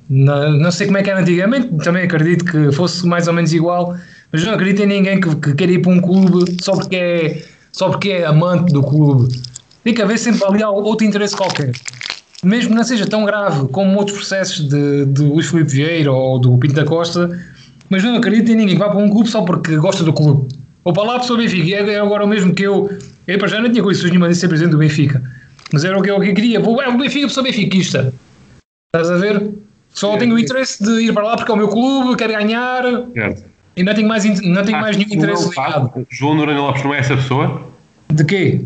não, 0.09 0.51
não 0.53 0.71
sei 0.71 0.87
como 0.87 0.97
é 0.97 1.03
que 1.03 1.09
era 1.09 1.19
antigamente, 1.19 1.67
também 1.83 2.05
acredito 2.05 2.45
que 2.45 2.71
fosse 2.71 3.05
mais 3.05 3.27
ou 3.27 3.33
menos 3.33 3.51
igual, 3.51 3.97
mas 4.31 4.45
não 4.45 4.53
acredito 4.53 4.81
em 4.81 4.85
ninguém 4.85 5.19
que, 5.19 5.35
que 5.35 5.53
queira 5.55 5.73
ir 5.73 5.79
para 5.79 5.91
um 5.91 5.99
clube 5.99 6.55
só 6.61 6.71
porque 6.71 6.95
é, 6.95 7.43
só 7.69 7.89
porque 7.89 8.11
é 8.11 8.25
amante 8.25 8.71
do 8.71 8.81
clube. 8.81 9.27
Tem 9.83 9.93
que 9.93 10.01
haver 10.01 10.17
sempre 10.17 10.45
ali 10.45 10.63
outro 10.63 11.05
interesse 11.05 11.35
qualquer. 11.35 11.73
Mesmo 12.41 12.73
não 12.73 12.83
seja 12.85 13.05
tão 13.05 13.25
grave 13.25 13.67
como 13.73 13.99
outros 13.99 14.15
processos 14.15 14.69
de, 14.69 15.05
de 15.07 15.21
Luís 15.21 15.47
Filipe 15.47 15.69
Vieira 15.69 16.13
ou 16.13 16.39
do 16.39 16.57
Pinto 16.57 16.75
da 16.75 16.85
Costa, 16.85 17.29
mas 17.89 18.01
não 18.05 18.15
acredito 18.15 18.53
em 18.53 18.55
ninguém 18.55 18.75
que 18.75 18.81
vá 18.81 18.87
para 18.87 18.99
um 18.99 19.09
clube 19.09 19.27
só 19.27 19.41
porque 19.41 19.75
gosta 19.75 20.01
do 20.05 20.13
clube. 20.13 20.62
Ou 20.83 20.93
para 20.93 21.03
lá 21.03 21.19
pessoa 21.19 21.39
Benfica, 21.39 21.63
e 21.63 21.73
é 21.73 21.99
agora 21.99 22.25
o 22.25 22.27
mesmo 22.27 22.53
que 22.53 22.63
eu. 22.63 22.89
Eu 23.25 23.39
para 23.39 23.47
já 23.47 23.61
não 23.61 23.71
tinha 23.71 23.83
condições 23.83 24.09
nenhuma 24.09 24.27
de 24.27 24.35
ser 24.35 24.47
presidente 24.47 24.71
do 24.71 24.77
Benfica. 24.77 25.23
Mas 25.71 25.83
era 25.83 25.97
o 25.97 26.01
que 26.01 26.11
eu 26.11 26.19
queria. 26.19 26.59
Vou, 26.59 26.81
é 26.81 26.89
o 26.89 26.97
Benfica, 26.97 27.27
pessoa 27.27 27.43
benfiquista. 27.43 28.13
Estás 28.93 29.09
a 29.09 29.17
ver? 29.17 29.51
Só 29.89 30.17
tenho 30.17 30.35
o 30.35 30.39
interesse 30.39 30.83
de 30.83 31.03
ir 31.03 31.13
para 31.13 31.23
lá 31.23 31.35
porque 31.35 31.51
é 31.51 31.55
o 31.55 31.57
meu 31.57 31.67
clube, 31.67 32.17
quero 32.17 32.33
ganhar. 32.33 32.83
Certo. 33.13 33.45
E 33.75 33.83
não 33.83 33.93
tenho 33.93 34.07
mais, 34.07 34.23
não 34.41 34.63
tenho 34.63 34.79
mais 34.79 34.97
nenhum 34.97 35.13
interesse 35.13 35.49
ligado. 35.49 36.05
João 36.09 36.35
Noronha 36.35 36.59
Lopes 36.59 36.83
não 36.83 36.93
é 36.93 36.99
essa 36.99 37.15
pessoa? 37.15 37.67
De 38.11 38.23
quê? 38.23 38.65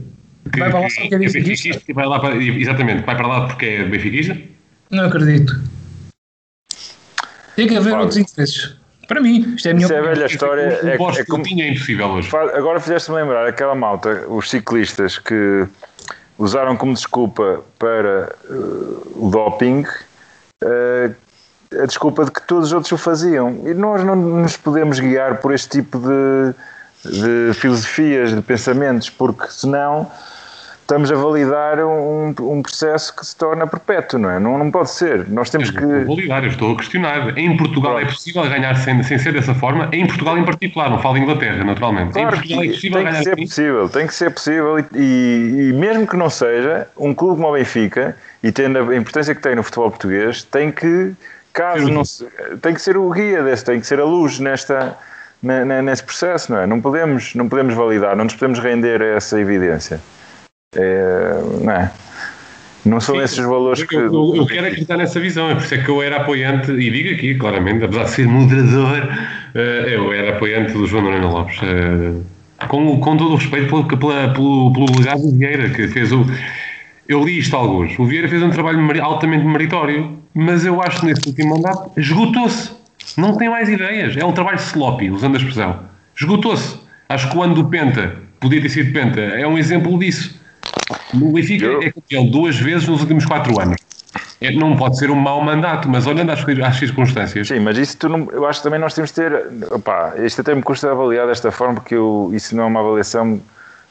Que, 0.51 0.59
vai 0.59 0.69
para 0.69 0.79
lá 0.81 0.89
só 0.89 1.01
porque 1.01 1.15
é 1.15 1.19
benfiquista? 1.19 1.81
e 1.87 1.93
vai 1.93 2.05
lá 2.05 2.19
para, 2.19 2.35
exatamente, 2.35 3.05
vai 3.05 3.15
para 3.15 3.27
lá 3.27 3.47
porque 3.47 3.65
é 3.65 3.83
benfiquista? 3.85 4.37
Não 4.89 5.05
acredito. 5.05 5.61
Tem 7.55 7.67
que 7.67 7.75
haver 7.75 7.93
outros 7.97 8.17
interesses. 8.17 8.75
Para 9.07 9.21
mim, 9.21 9.53
isto 9.55 9.67
é 9.67 9.71
a 9.71 9.73
minha 9.73 9.85
Isso 9.85 9.93
é 9.93 9.99
a 9.99 10.01
velha 10.01 10.25
história. 10.25 10.79
O, 10.83 10.87
é, 10.87 10.93
é 10.93 11.25
como, 11.25 11.45
é 11.47 11.69
impossível 11.69 12.07
hoje. 12.09 12.29
Agora 12.35 12.79
fizeste-me 12.79 13.17
lembrar 13.17 13.47
aquela 13.47 13.73
malta, 13.73 14.25
os 14.27 14.49
ciclistas 14.49 15.17
que 15.17 15.65
usaram 16.37 16.75
como 16.75 16.93
desculpa 16.93 17.63
para 17.79 18.35
uh, 18.49 19.25
o 19.25 19.29
doping 19.31 19.85
uh, 20.63 21.15
a 21.81 21.85
desculpa 21.85 22.23
de 22.25 22.31
que 22.31 22.41
todos 22.41 22.67
os 22.67 22.73
outros 22.73 22.91
o 22.91 22.97
faziam. 22.97 23.61
E 23.65 23.73
nós 23.73 24.03
não 24.03 24.15
nos 24.15 24.55
podemos 24.57 24.99
guiar 24.99 25.37
por 25.37 25.53
este 25.53 25.81
tipo 25.81 25.99
de, 25.99 26.53
de 27.09 27.53
filosofias, 27.53 28.33
de 28.33 28.41
pensamentos, 28.41 29.09
porque 29.09 29.47
senão 29.49 30.09
estamos 30.87 31.11
a 31.11 31.15
validar 31.15 31.83
um, 31.83 32.33
um, 32.39 32.61
processo 32.61 33.13
que 33.13 33.25
se 33.25 33.35
torna 33.35 33.67
perpétuo, 33.67 34.17
não 34.17 34.29
é? 34.29 34.39
Não, 34.39 34.57
não 34.57 34.71
pode 34.71 34.89
ser. 34.89 35.27
Nós 35.27 35.49
temos 35.49 35.69
que. 35.69 35.83
Estou 35.83 35.93
a 35.93 36.15
validar, 36.15 36.43
eu 36.43 36.49
estou 36.49 36.71
a 36.71 36.77
questionar. 36.77 37.37
Em 37.37 37.57
Portugal 37.57 37.95
Pronto. 37.95 38.07
é 38.07 38.11
possível 38.13 38.43
ganhar 38.43 38.73
sem, 38.75 39.03
sem 39.03 39.19
ser 39.19 39.33
dessa 39.33 39.53
forma? 39.53 39.89
Em 39.91 40.07
Portugal 40.07 40.37
em 40.37 40.45
particular, 40.45 40.89
não 40.89 40.99
falo 40.99 41.17
Inglaterra, 41.17 41.63
naturalmente. 41.65 42.13
Claro 42.13 42.27
em 42.27 42.39
Portugal 42.39 42.63
é 42.63 42.67
possível 42.69 43.03
tem 43.03 43.05
que 43.05 43.23
ser 43.23 43.33
assim? 43.33 43.43
possível, 43.43 43.89
tem 43.89 44.07
que 44.07 44.13
ser 44.15 44.31
possível 44.31 44.79
e, 44.79 44.85
e, 44.95 45.69
e, 45.69 45.73
mesmo 45.73 46.07
que 46.07 46.15
não 46.15 46.29
seja, 46.29 46.87
um 46.97 47.13
clube 47.13 47.35
como 47.35 47.49
o 47.49 47.53
Benfica, 47.53 48.15
e 48.41 48.51
tendo 48.51 48.79
a 48.79 48.95
importância 48.95 49.35
que 49.35 49.41
tem 49.41 49.55
no 49.55 49.63
futebol 49.63 49.89
português, 49.89 50.43
tem 50.43 50.71
que, 50.71 51.11
caso 51.51 51.89
não 51.89 52.05
se, 52.05 52.25
tem 52.61 52.73
que 52.73 52.81
ser 52.81 52.95
o 52.95 53.09
guia 53.09 53.43
desse, 53.43 53.65
tem 53.65 53.79
que 53.81 53.85
ser 53.85 53.99
a 53.99 54.05
luz 54.05 54.39
nesta. 54.39 54.97
Nesse 55.39 56.03
processo, 56.03 56.51
não 56.51 56.59
é? 56.59 56.65
Não 56.65 56.81
podemos, 56.81 57.35
não 57.35 57.47
podemos 57.47 57.75
validar, 57.75 58.15
não 58.15 58.23
nos 58.23 58.33
podemos 58.33 58.57
render 58.57 59.03
a 59.03 59.05
essa 59.17 59.39
evidência. 59.39 60.01
É, 60.75 61.41
não, 61.63 61.71
é? 61.71 61.91
não 62.85 62.99
são 62.99 63.15
Sim, 63.15 63.21
esses 63.21 63.37
valores 63.37 63.83
que. 63.83 63.95
Eu, 63.95 64.35
eu, 64.35 64.45
quero 64.45 64.67
acreditar 64.67 64.97
nessa 64.97 65.19
visão, 65.19 65.49
é 65.49 65.55
por 65.55 65.63
isso 65.63 65.75
é 65.75 65.77
que 65.77 65.89
eu 65.89 66.01
era 66.01 66.17
apoiante, 66.17 66.71
e 66.71 66.91
digo 66.91 67.15
aqui 67.15 67.35
claramente, 67.35 67.85
apesar 67.85 68.03
de 68.03 68.09
ser 68.11 68.27
moderador, 68.27 69.09
eh, 69.55 69.85
eu 69.95 70.11
era 70.11 70.35
apoiante 70.35 70.73
do 70.73 70.85
João 70.85 71.03
Norena 71.03 71.29
Lopes. 71.29 71.57
Eh, 71.63 72.67
com, 72.67 72.99
com 72.99 73.17
todo 73.17 73.33
o 73.33 73.35
respeito 73.35 73.67
pelo, 73.67 73.87
pela, 73.87 74.33
pelo, 74.33 74.73
pelo 74.73 74.97
legado 74.97 75.21
do 75.21 75.37
Vieira, 75.37 75.69
que 75.69 75.87
fez 75.87 76.11
o. 76.11 76.25
Eu 77.07 77.23
li 77.23 77.39
isto 77.39 77.55
alguns. 77.55 77.97
O 77.97 78.05
Vieira 78.05 78.27
fez 78.27 78.43
um 78.43 78.49
trabalho 78.49 79.03
altamente 79.03 79.45
meritório, 79.45 80.17
mas 80.33 80.65
eu 80.65 80.81
acho 80.81 80.99
que 80.99 81.05
nesse 81.05 81.27
último 81.27 81.55
mandato 81.55 81.91
esgotou-se. 81.95 82.71
Não 83.15 83.37
tem 83.37 83.49
mais 83.49 83.69
ideias. 83.69 84.17
É 84.17 84.25
um 84.25 84.33
trabalho 84.33 84.57
sloppy, 84.57 85.09
usando 85.09 85.35
a 85.35 85.37
expressão. 85.37 85.79
Esgotou-se. 86.19 86.77
Acho 87.07 87.29
que 87.29 87.37
o 87.37 87.41
ano 87.41 87.55
do 87.55 87.69
Penta 87.69 88.15
podia 88.39 88.61
ter 88.61 88.69
sido 88.69 88.91
Penta. 88.91 89.21
É 89.21 89.47
um 89.47 89.57
exemplo 89.57 89.97
disso. 89.97 90.37
O 91.13 91.31
Benfica 91.31 91.65
eu... 91.65 91.81
é 91.81 91.91
campeão 91.91 92.27
duas 92.27 92.55
vezes 92.57 92.87
nos 92.87 93.01
últimos 93.01 93.25
quatro 93.25 93.59
anos. 93.59 93.77
É, 94.39 94.51
não 94.51 94.75
pode 94.77 94.97
ser 94.97 95.09
um 95.09 95.15
mau 95.15 95.41
mandato, 95.41 95.89
mas 95.89 96.05
olhando 96.05 96.31
às, 96.31 96.39
às 96.39 96.75
circunstâncias. 96.77 97.47
Sim, 97.47 97.59
mas 97.59 97.77
isso 97.77 97.97
não, 98.07 98.29
eu 98.31 98.45
acho 98.45 98.59
que 98.59 98.63
também 98.63 98.79
nós 98.79 98.93
temos 98.93 99.09
de 99.11 99.15
ter. 99.15 99.47
Opá, 99.71 100.13
isto 100.17 100.41
até 100.41 100.53
me 100.53 100.61
custa 100.61 100.91
avaliar 100.91 101.27
desta 101.27 101.51
forma, 101.51 101.75
porque 101.75 101.95
eu, 101.95 102.29
isso 102.33 102.55
não 102.55 102.63
é 102.63 102.67
uma 102.67 102.79
avaliação 102.79 103.41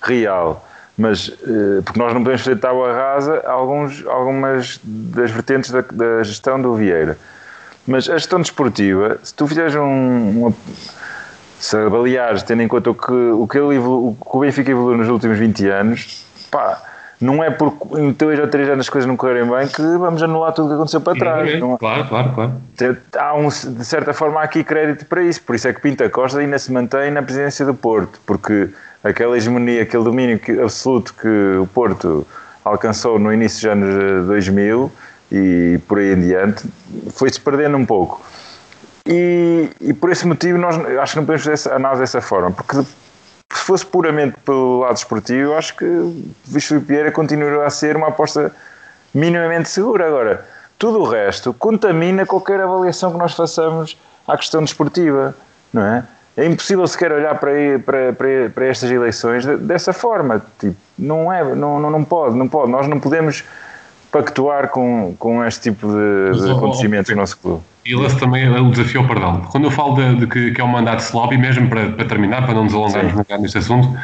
real. 0.02 0.64
Mas, 0.96 1.28
eh, 1.28 1.82
porque 1.84 1.98
nós 1.98 2.14
não 2.14 2.22
podemos 2.22 2.42
fazer 2.42 2.56
tábua 2.58 2.92
rasa 2.92 3.42
alguns, 3.46 4.06
algumas 4.06 4.80
das 4.82 5.30
vertentes 5.30 5.70
da, 5.70 5.82
da, 5.82 6.22
gestão 6.22 6.60
do 6.60 6.74
Vieira. 6.74 7.18
Mas 7.86 8.08
a 8.08 8.16
gestão 8.16 8.40
desportiva, 8.40 9.18
se 9.22 9.34
tu 9.34 9.46
fizeres 9.46 9.74
um, 9.74 10.40
uma, 10.40 10.54
se 11.60 11.76
avaliares, 11.76 12.42
tendo 12.44 12.62
em 12.62 12.68
conta 12.68 12.90
o 12.90 12.94
que, 12.94 13.12
o 13.12 13.46
que, 13.46 13.58
ele, 13.58 13.76
o 13.78 14.16
que 14.18 14.36
o 14.36 14.40
Benfica 14.40 14.70
evoluiu 14.70 14.96
nos 14.96 15.08
últimos 15.08 15.38
20 15.38 15.68
anos, 15.68 16.25
pá, 16.50 16.82
não 17.20 17.42
é 17.42 17.50
porque 17.50 17.98
em 17.98 18.12
dois 18.12 18.38
ou 18.38 18.46
três 18.46 18.68
anos 18.68 18.86
as 18.86 18.90
coisas 18.90 19.08
não 19.08 19.16
correrem 19.16 19.48
bem 19.48 19.66
que 19.68 19.82
vamos 19.82 20.22
anular 20.22 20.52
tudo 20.52 20.66
o 20.66 20.68
que 20.68 20.74
aconteceu 20.74 21.00
para 21.00 21.18
trás. 21.18 21.50
É, 21.50 21.58
não, 21.58 21.78
claro, 21.78 22.06
claro, 22.06 22.32
claro. 22.34 22.52
Há 23.16 23.34
um, 23.34 23.48
de 23.48 23.84
certa 23.84 24.12
forma 24.12 24.40
há 24.40 24.44
aqui 24.44 24.62
crédito 24.62 25.06
para 25.06 25.22
isso, 25.22 25.42
por 25.42 25.54
isso 25.54 25.66
é 25.66 25.72
que 25.72 25.80
Pinta 25.80 26.08
Costa 26.10 26.38
ainda 26.38 26.58
se 26.58 26.70
mantém 26.70 27.10
na 27.10 27.22
presidência 27.22 27.64
do 27.64 27.74
Porto, 27.74 28.20
porque 28.26 28.68
aquela 29.02 29.36
hegemonia, 29.36 29.82
aquele 29.82 30.04
domínio 30.04 30.40
absoluto 30.62 31.14
que 31.14 31.56
o 31.58 31.66
Porto 31.66 32.26
alcançou 32.64 33.18
no 33.18 33.32
início 33.32 33.60
dos 33.60 33.82
anos 33.82 34.26
2000 34.26 34.92
e 35.32 35.80
por 35.88 35.98
aí 35.98 36.12
em 36.12 36.20
diante, 36.20 36.64
foi-se 37.14 37.40
perdendo 37.40 37.76
um 37.76 37.86
pouco. 37.86 38.22
E, 39.08 39.70
e, 39.80 39.94
por 39.94 40.10
esse 40.10 40.26
motivo 40.26 40.58
nós 40.58 40.76
acho 40.76 41.12
que 41.12 41.18
não 41.18 41.24
podemos 41.24 41.42
fazer 41.42 41.54
essa 41.54 41.74
análise 41.74 42.02
dessa 42.02 42.20
forma, 42.20 42.50
porque 42.50 42.76
fosse 43.66 43.84
puramente 43.84 44.36
pelo 44.44 44.80
lado 44.80 44.96
esportivo, 44.96 45.54
acho 45.54 45.76
que 45.76 45.84
Visto 46.44 46.78
Vieira 46.80 47.10
continuará 47.10 47.66
a 47.66 47.70
ser 47.70 47.96
uma 47.96 48.08
aposta 48.08 48.52
minimamente 49.12 49.68
segura. 49.68 50.06
Agora, 50.06 50.46
tudo 50.78 51.00
o 51.00 51.04
resto 51.04 51.52
contamina 51.54 52.24
qualquer 52.24 52.60
avaliação 52.60 53.10
que 53.10 53.18
nós 53.18 53.34
façamos 53.34 53.98
à 54.26 54.36
questão 54.36 54.62
desportiva, 54.62 55.34
não 55.72 55.82
é? 55.82 56.04
É 56.36 56.44
impossível 56.44 56.86
sequer 56.86 57.12
olhar 57.12 57.34
para, 57.38 57.50
para, 57.84 58.12
para, 58.12 58.50
para 58.50 58.66
estas 58.66 58.90
eleições 58.90 59.46
dessa 59.60 59.92
forma. 59.94 60.44
Tipo, 60.58 60.76
não 60.98 61.32
é, 61.32 61.42
não, 61.42 61.80
não, 61.80 61.90
não 61.90 62.04
pode, 62.04 62.36
não 62.36 62.46
pode. 62.46 62.70
Nós 62.70 62.86
não 62.86 63.00
podemos 63.00 63.42
pactuar 64.12 64.68
com, 64.68 65.16
com 65.18 65.42
este 65.44 65.70
tipo 65.70 65.88
de, 65.88 66.38
de 66.38 66.50
acontecimentos 66.50 67.10
no 67.10 67.16
nosso 67.16 67.38
clube. 67.38 67.62
E 67.86 67.94
lanço 67.94 68.18
também 68.18 68.48
o 68.48 68.70
desafio 68.70 69.02
ao 69.02 69.06
perdão. 69.06 69.42
Quando 69.42 69.64
eu 69.64 69.70
falo 69.70 69.94
de, 69.94 70.16
de 70.16 70.26
que, 70.26 70.50
que, 70.50 70.60
é 70.60 70.64
um 70.64 70.68
mandato 70.68 71.00
slop, 71.00 71.32
e 71.32 71.38
mesmo 71.38 71.68
para, 71.68 71.90
para 71.90 72.04
terminar, 72.04 72.44
para 72.44 72.54
não 72.54 72.64
nos 72.64 72.74
alongarmos 72.74 73.12
muito 73.14 73.38
neste 73.38 73.58
assunto, 73.58 73.96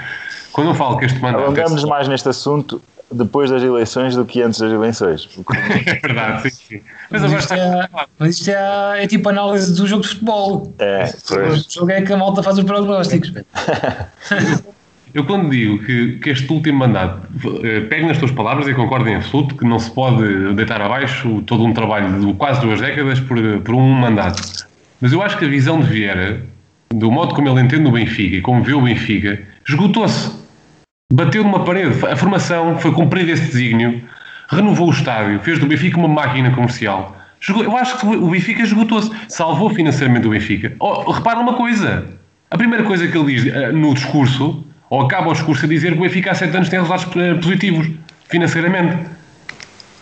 quando 0.53 0.69
eu 0.69 0.75
falo 0.75 0.99
que 0.99 1.07
este 1.07 1.21
mandato. 1.21 1.45
Alongamos 1.45 1.83
é 1.83 1.87
mais 1.87 2.09
neste 2.09 2.29
assunto 2.29 2.81
depois 3.11 3.51
das 3.51 3.63
eleições 3.63 4.17
do 4.17 4.25
que 4.25 4.41
antes 4.43 4.61
das 4.61 4.73
eleições. 4.73 5.29
é 5.87 5.95
verdade, 5.95 6.51
sim, 6.51 6.51
sim. 6.51 6.81
Mas, 7.11 7.23
mas 7.23 7.33
isto, 7.33 7.55
é, 7.55 7.89
mas 8.19 8.39
isto 8.39 8.49
é, 8.51 9.05
é, 9.05 9.07
tipo 9.07 9.29
análise 9.29 9.75
do 9.75 9.87
jogo 9.87 10.03
de 10.03 10.09
futebol. 10.09 10.75
É. 10.79 11.05
O 11.31 11.57
jogo 11.71 11.91
é 11.91 12.03
que 12.03 12.13
a 12.13 12.17
malta 12.17 12.43
faz 12.43 12.59
os 12.59 12.65
prognósticos. 12.65 13.33
Eu 15.15 15.25
quando 15.25 15.51
digo 15.51 15.79
que, 15.85 16.19
que 16.19 16.31
este 16.31 16.51
último 16.51 16.79
mandato, 16.79 17.21
eh, 17.63 17.81
pego 17.83 18.07
nas 18.09 18.17
tuas 18.17 18.31
palavras 18.31 18.67
e 18.67 18.73
concordo 18.73 19.09
em 19.11 19.17
absoluto 19.17 19.55
que 19.55 19.65
não 19.65 19.79
se 19.79 19.91
pode 19.91 20.55
deitar 20.55 20.81
abaixo 20.81 21.43
todo 21.43 21.65
um 21.65 21.75
trabalho 21.75 22.19
de 22.19 22.33
quase 22.35 22.63
duas 22.63 22.81
décadas 22.81 23.21
por, 23.21 23.37
por 23.61 23.75
um 23.75 23.91
mandato. 23.91 24.43
Mas 25.03 25.13
eu 25.13 25.21
acho 25.21 25.37
que 25.37 25.45
a 25.45 25.49
visão 25.49 25.81
de 25.81 25.87
Vieira, 25.87 26.47
do 26.95 27.11
modo 27.11 27.35
como 27.35 27.47
ele 27.47 27.61
entende 27.61 27.87
o 27.87 27.93
Benfica 27.93 28.37
e 28.37 28.41
como 28.41 28.63
vê 28.63 28.73
o 28.73 28.81
Benfica, 28.81 29.43
esgotou-se. 29.69 30.33
Bateu 31.13 31.45
numa 31.45 31.63
parede. 31.63 32.07
A 32.07 32.17
formação 32.17 32.79
foi 32.79 32.93
cumprir 32.93 33.29
esse 33.29 33.45
desígnio, 33.45 34.03
renovou 34.49 34.89
o 34.89 34.93
estádio, 34.93 35.41
fez 35.41 35.59
do 35.59 35.67
Benfica 35.67 35.99
uma 35.99 36.09
máquina 36.09 36.51
comercial. 36.53 37.15
Eu 37.49 37.77
acho 37.77 37.99
que 37.99 38.07
o 38.07 38.31
Benfica 38.31 38.63
esgotou-se. 38.63 39.11
Salvou 39.29 39.69
financeiramente 39.69 40.27
o 40.27 40.31
Benfica. 40.31 40.73
Oh, 40.79 41.11
repara 41.11 41.39
uma 41.39 41.55
coisa. 41.55 42.07
A 42.51 42.57
primeira 42.57 42.85
coisa 42.85 43.07
que 43.07 43.19
ele 43.19 43.35
diz 43.35 43.47
eh, 43.53 43.73
no 43.73 43.93
discurso 43.93 44.65
ou 44.93 45.01
acaba 45.01 45.31
o 45.31 45.33
discurso 45.33 45.65
a 45.65 45.69
dizer 45.69 45.93
que 45.93 45.99
o 45.99 46.03
Benfica 46.03 46.33
há 46.33 46.35
7 46.35 46.55
anos 46.55 46.69
tem 46.69 46.79
resultados 46.79 47.17
eh, 47.17 47.35
positivos, 47.37 47.91
financeiramente. 48.29 49.07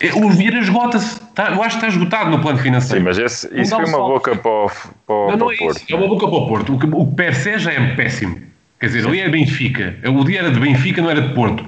Eh, 0.00 0.12
o 0.14 0.28
Vieira 0.30 0.58
esgota-se. 0.58 1.20
Tá, 1.32 1.50
eu 1.50 1.62
acho 1.62 1.78
que 1.78 1.86
está 1.86 1.86
esgotado 1.86 2.28
no 2.28 2.40
plano 2.40 2.58
financeiro. 2.58 2.98
Sim, 2.98 3.04
mas 3.04 3.16
esse, 3.16 3.48
isso 3.60 3.76
foi 3.76 3.84
uma 3.84 3.98
boca 3.98 4.34
para 4.34 4.50
o, 4.50 4.68
para, 5.06 5.14
não, 5.14 5.36
não 5.36 5.46
para 5.46 5.54
é 5.54 5.58
Porto. 5.58 5.76
Isso, 5.76 5.86
é 5.92 5.94
uma 5.94 6.08
boca 6.08 6.26
para 6.26 6.36
o 6.36 6.48
Porto. 6.48 6.74
O, 6.74 6.78
que, 6.80 6.86
o 6.86 7.06
per 7.06 7.36
se 7.36 7.56
já 7.60 7.70
é 7.70 7.94
péssimo. 7.94 8.36
Quer 8.80 8.86
dizer, 8.86 9.06
ali 9.06 9.20
é 9.20 9.28
Benfica. 9.28 9.94
O 10.06 10.24
dia 10.24 10.40
era 10.40 10.50
de 10.50 10.58
Benfica, 10.58 11.00
não 11.00 11.08
era 11.08 11.22
de 11.22 11.34
Porto. 11.34 11.64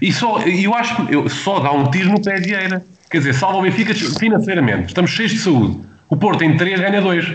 E 0.00 0.10
só, 0.10 0.40
eu 0.40 0.72
acho 0.72 1.04
que 1.04 1.28
só 1.28 1.60
dá 1.60 1.70
um 1.70 1.90
tiro 1.90 2.12
no 2.12 2.22
pé 2.22 2.40
de 2.40 2.48
Vieira. 2.48 2.82
Quer 3.10 3.18
dizer, 3.18 3.34
salva 3.34 3.58
o 3.58 3.62
Benfica 3.62 3.92
financeiramente. 3.92 4.86
Estamos 4.86 5.10
cheios 5.10 5.32
de 5.32 5.38
saúde. 5.40 5.80
O 6.08 6.16
Porto 6.16 6.38
tem 6.38 6.56
3, 6.56 6.80
ganha 6.80 7.02
2. 7.02 7.30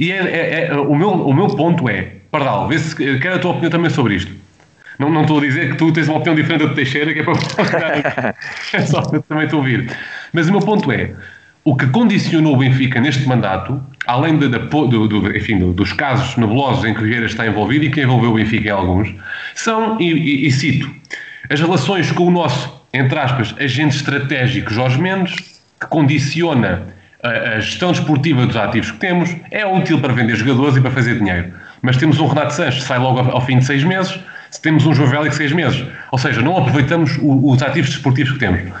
E 0.00 0.10
é, 0.10 0.16
é, 0.16 0.66
é, 0.68 0.74
o, 0.74 0.94
meu, 0.94 1.10
o 1.10 1.34
meu 1.34 1.48
ponto 1.48 1.86
é, 1.90 2.16
Pardal, 2.30 2.68
vê 2.68 2.78
se 2.78 2.96
quero 3.18 3.34
a 3.34 3.38
tua 3.38 3.50
opinião 3.50 3.70
também 3.70 3.90
sobre 3.90 4.14
isto. 4.14 4.45
Não, 4.98 5.10
não 5.10 5.22
estou 5.22 5.38
a 5.38 5.40
dizer 5.40 5.70
que 5.70 5.76
tu 5.76 5.92
tens 5.92 6.08
uma 6.08 6.18
opinião 6.18 6.34
diferente 6.34 6.66
da 6.66 6.74
Teixeira, 6.74 7.12
que 7.12 7.20
é 7.20 7.22
para 7.22 7.34
é 8.72 8.80
só 8.80 9.02
que 9.02 9.20
também 9.20 9.48
a 9.50 9.56
ouvir. 9.56 9.90
Mas 10.32 10.48
o 10.48 10.52
meu 10.52 10.60
ponto 10.60 10.90
é, 10.90 11.12
o 11.64 11.76
que 11.76 11.86
condicionou 11.88 12.54
o 12.54 12.56
Benfica 12.58 13.00
neste 13.00 13.26
mandato, 13.28 13.82
além 14.06 14.38
de, 14.38 14.48
de, 14.48 14.58
do, 14.58 15.08
do, 15.08 15.36
enfim, 15.36 15.72
dos 15.72 15.92
casos 15.92 16.36
nebulosos 16.36 16.84
em 16.84 16.94
que 16.94 17.02
Vieira 17.02 17.26
está 17.26 17.46
envolvido 17.46 17.84
e 17.84 17.90
que 17.90 18.02
envolveu 18.02 18.30
o 18.30 18.34
Benfica 18.34 18.68
em 18.68 18.72
alguns, 18.72 19.14
são, 19.54 20.00
e, 20.00 20.12
e, 20.12 20.46
e 20.46 20.50
cito, 20.50 20.90
as 21.50 21.60
relações 21.60 22.10
com 22.12 22.24
o 22.26 22.30
nosso, 22.30 22.72
entre 22.94 23.18
aspas, 23.18 23.54
agente 23.58 23.96
estratégico 23.96 24.72
Jorge 24.72 25.00
Mendes, 25.00 25.34
que 25.78 25.86
condiciona 25.88 26.86
a, 27.22 27.28
a 27.28 27.60
gestão 27.60 27.92
desportiva 27.92 28.46
dos 28.46 28.56
ativos 28.56 28.90
que 28.92 28.98
temos, 28.98 29.36
é 29.50 29.66
útil 29.66 30.00
para 30.00 30.12
vender 30.12 30.36
jogadores 30.36 30.76
e 30.76 30.80
para 30.80 30.90
fazer 30.90 31.18
dinheiro 31.18 31.52
mas 31.82 31.96
temos 31.96 32.18
um 32.18 32.26
Renato 32.26 32.52
Sanches 32.52 32.82
que 32.82 32.88
sai 32.88 32.98
logo 32.98 33.20
ao, 33.20 33.36
ao 33.36 33.40
fim 33.40 33.58
de 33.58 33.64
seis 33.64 33.84
meses, 33.84 34.18
temos 34.62 34.86
um 34.86 34.94
João 34.94 35.28
de 35.28 35.34
seis 35.34 35.52
meses. 35.52 35.84
Ou 36.10 36.18
seja, 36.18 36.40
não 36.40 36.56
aproveitamos 36.56 37.16
o, 37.18 37.50
os 37.50 37.62
ativos 37.62 37.90
desportivos 37.90 38.32
que 38.32 38.38
temos. 38.38 38.72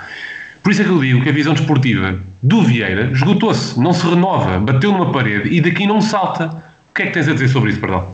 Por 0.62 0.72
isso 0.72 0.82
é 0.82 0.84
que 0.84 0.90
eu 0.90 1.00
digo 1.00 1.22
que 1.22 1.28
a 1.28 1.32
visão 1.32 1.54
desportiva 1.54 2.18
do 2.42 2.62
Vieira 2.62 3.10
esgotou-se, 3.12 3.78
não 3.78 3.92
se 3.92 4.04
renova, 4.04 4.58
bateu 4.58 4.90
numa 4.90 5.12
parede 5.12 5.48
e 5.48 5.60
daqui 5.60 5.86
não 5.86 6.00
salta. 6.00 6.46
O 6.90 6.94
que 6.94 7.02
é 7.02 7.06
que 7.06 7.12
tens 7.12 7.28
a 7.28 7.34
dizer 7.34 7.48
sobre 7.48 7.70
isso, 7.70 7.80
perdão? 7.80 8.08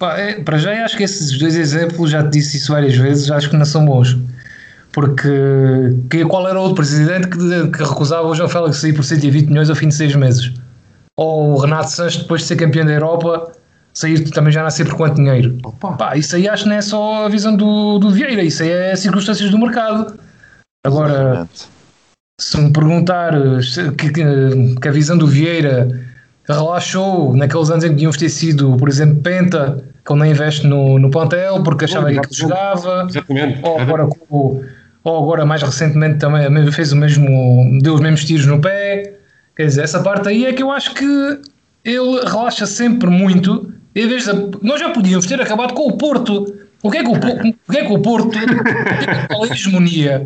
É, 0.00 0.40
para 0.40 0.56
já, 0.58 0.72
acho 0.84 0.96
que 0.96 1.02
esses 1.02 1.38
dois 1.38 1.54
exemplos, 1.54 2.10
já 2.10 2.22
te 2.22 2.30
disse 2.30 2.56
isso 2.56 2.72
várias 2.72 2.96
vezes, 2.96 3.30
acho 3.30 3.50
que 3.50 3.56
não 3.56 3.64
são 3.64 3.84
bons. 3.84 4.16
Porque 4.92 5.28
que, 6.10 6.24
qual 6.24 6.48
era 6.48 6.58
o 6.58 6.62
outro 6.62 6.76
presidente 6.76 7.28
que, 7.28 7.38
que 7.38 7.82
recusava 7.82 8.26
o 8.26 8.34
João 8.34 8.48
Félix 8.48 8.78
sair 8.78 8.92
por 8.92 9.04
120 9.04 9.48
milhões 9.48 9.70
ao 9.70 9.76
fim 9.76 9.88
de 9.88 9.94
seis 9.94 10.14
meses? 10.14 10.52
Ou 11.16 11.54
o 11.54 11.58
Renato 11.58 11.90
Sanches, 11.90 12.22
depois 12.22 12.42
de 12.42 12.48
ser 12.48 12.56
campeão 12.56 12.86
da 12.86 12.92
Europa, 12.92 13.52
sair 13.92 14.20
também 14.30 14.52
já 14.52 14.62
não 14.62 14.70
sei 14.70 14.84
por 14.84 14.96
quanto 14.96 15.16
dinheiro? 15.16 15.58
Pá, 15.98 16.16
isso 16.16 16.36
aí 16.36 16.48
acho 16.48 16.64
que 16.64 16.68
não 16.68 16.76
é 16.76 16.82
só 16.82 17.26
a 17.26 17.28
visão 17.28 17.54
do, 17.54 17.98
do 17.98 18.10
Vieira, 18.10 18.42
isso 18.42 18.62
aí 18.62 18.70
é 18.70 18.96
circunstâncias 18.96 19.50
do 19.50 19.58
mercado. 19.58 20.18
Agora, 20.84 21.12
Exatamente. 21.12 21.68
se 22.40 22.60
me 22.60 22.72
perguntar 22.72 23.32
que, 23.96 24.10
que, 24.10 24.74
que 24.80 24.88
a 24.88 24.92
visão 24.92 25.16
do 25.16 25.26
Vieira 25.26 25.88
relaxou 26.48 27.36
naqueles 27.36 27.70
anos 27.70 27.84
em 27.84 27.88
que 27.88 27.94
devíamos 27.94 28.16
ter 28.16 28.28
sido, 28.28 28.76
por 28.76 28.88
exemplo, 28.88 29.22
Penta, 29.22 29.84
que 30.04 30.12
ele 30.12 30.18
não 30.18 30.26
investe 30.26 30.66
no, 30.66 30.98
no 30.98 31.10
plantel 31.10 31.62
porque 31.62 31.84
achava 31.84 32.10
que 32.10 32.18
ele 32.18 32.26
jogava, 32.32 33.06
Exatamente. 33.08 33.60
ou 33.62 33.78
agora, 33.78 34.08
ou 35.04 35.22
agora 35.22 35.44
mais 35.44 35.62
recentemente 35.62 36.18
também 36.18 36.72
fez 36.72 36.92
o 36.92 36.96
mesmo, 36.96 37.78
deu 37.80 37.94
os 37.94 38.00
mesmos 38.00 38.24
tiros 38.24 38.46
no 38.46 38.60
pé. 38.60 39.18
Quer 39.56 39.66
dizer, 39.66 39.82
essa 39.82 40.02
parte 40.02 40.28
aí 40.28 40.46
é 40.46 40.52
que 40.52 40.62
eu 40.62 40.70
acho 40.70 40.94
que 40.94 41.04
ele 41.84 42.20
relaxa 42.24 42.66
sempre 42.66 43.10
muito. 43.10 43.72
Em 43.94 44.06
vez 44.06 44.24
de, 44.24 44.32
nós 44.62 44.80
já 44.80 44.90
podíamos 44.90 45.26
ter 45.26 45.40
acabado 45.40 45.74
com 45.74 45.86
o 45.86 45.96
Porto. 45.96 46.54
O 46.82 46.90
que 46.90 46.98
é 46.98 47.02
que 47.02 47.08
o, 47.08 47.12
o, 47.12 47.72
que 47.72 47.78
é 47.78 47.84
que 47.84 47.92
o 47.92 47.98
Porto 47.98 48.30
tem 48.30 48.42
a 48.42 49.52
hegemonia 49.52 50.24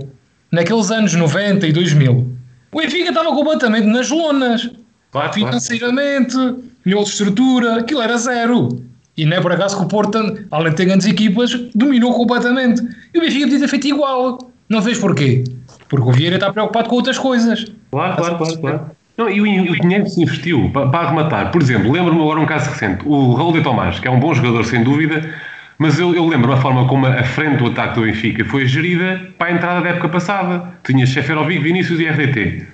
naqueles 0.50 0.90
anos 0.90 1.14
90 1.14 1.66
e 1.66 1.72
2000? 1.72 2.36
O 2.72 2.78
Benfica 2.78 3.08
estava 3.08 3.30
completamente 3.34 3.86
nas 3.86 4.10
lonas. 4.10 4.70
Claro, 5.10 5.32
financeiramente, 5.32 6.34
claro. 6.34 6.64
nível 6.84 7.02
de 7.02 7.10
estrutura, 7.10 7.76
aquilo 7.76 8.02
era 8.02 8.16
zero. 8.18 8.68
E 9.16 9.24
não 9.24 9.36
é 9.36 9.40
por 9.40 9.52
acaso 9.52 9.78
que 9.78 9.84
o 9.84 9.88
Porto, 9.88 10.18
além 10.50 10.70
de 10.70 10.76
ter 10.76 10.84
grandes 10.84 11.06
equipas, 11.06 11.52
dominou 11.74 12.12
completamente. 12.12 12.82
E 13.14 13.18
o 13.18 13.20
Benfica 13.22 13.46
podia 13.46 13.60
ter 13.60 13.68
feito 13.68 13.86
igual. 13.86 14.38
Não 14.68 14.82
fez 14.82 14.98
porquê? 14.98 15.44
Porque 15.88 16.08
o 16.08 16.12
Vieira 16.12 16.36
está 16.36 16.52
preocupado 16.52 16.88
com 16.88 16.96
outras 16.96 17.18
coisas. 17.18 17.64
Claro, 17.90 18.16
claro, 18.16 18.36
claro. 18.36 18.58
claro. 18.58 18.95
Não, 19.16 19.30
e 19.30 19.40
o, 19.40 19.72
o 19.72 19.76
dinheiro 19.80 20.04
que 20.04 20.10
se 20.10 20.22
investiu 20.22 20.70
para, 20.72 20.88
para 20.88 21.06
arrematar. 21.06 21.50
Por 21.50 21.62
exemplo, 21.62 21.90
lembro-me 21.90 22.20
agora 22.20 22.40
um 22.40 22.46
caso 22.46 22.70
recente. 22.70 23.02
O 23.06 23.34
Raul 23.34 23.52
de 23.52 23.62
Tomás, 23.62 23.98
que 23.98 24.06
é 24.06 24.10
um 24.10 24.20
bom 24.20 24.34
jogador, 24.34 24.64
sem 24.64 24.82
dúvida, 24.82 25.34
mas 25.78 25.98
eu, 25.98 26.14
eu 26.14 26.26
lembro 26.26 26.52
a 26.52 26.56
forma 26.56 26.86
como 26.86 27.06
a 27.06 27.22
frente 27.22 27.58
do 27.58 27.66
ataque 27.66 27.94
do 27.94 28.02
Benfica 28.02 28.44
foi 28.44 28.66
gerida 28.66 29.20
para 29.38 29.48
a 29.48 29.52
entrada 29.52 29.80
da 29.80 29.90
época 29.90 30.08
passada. 30.08 30.72
Tinha 30.84 31.06
Seferovic, 31.06 31.62
Vinícius 31.62 32.00
e 32.00 32.06
RDT. 32.06 32.66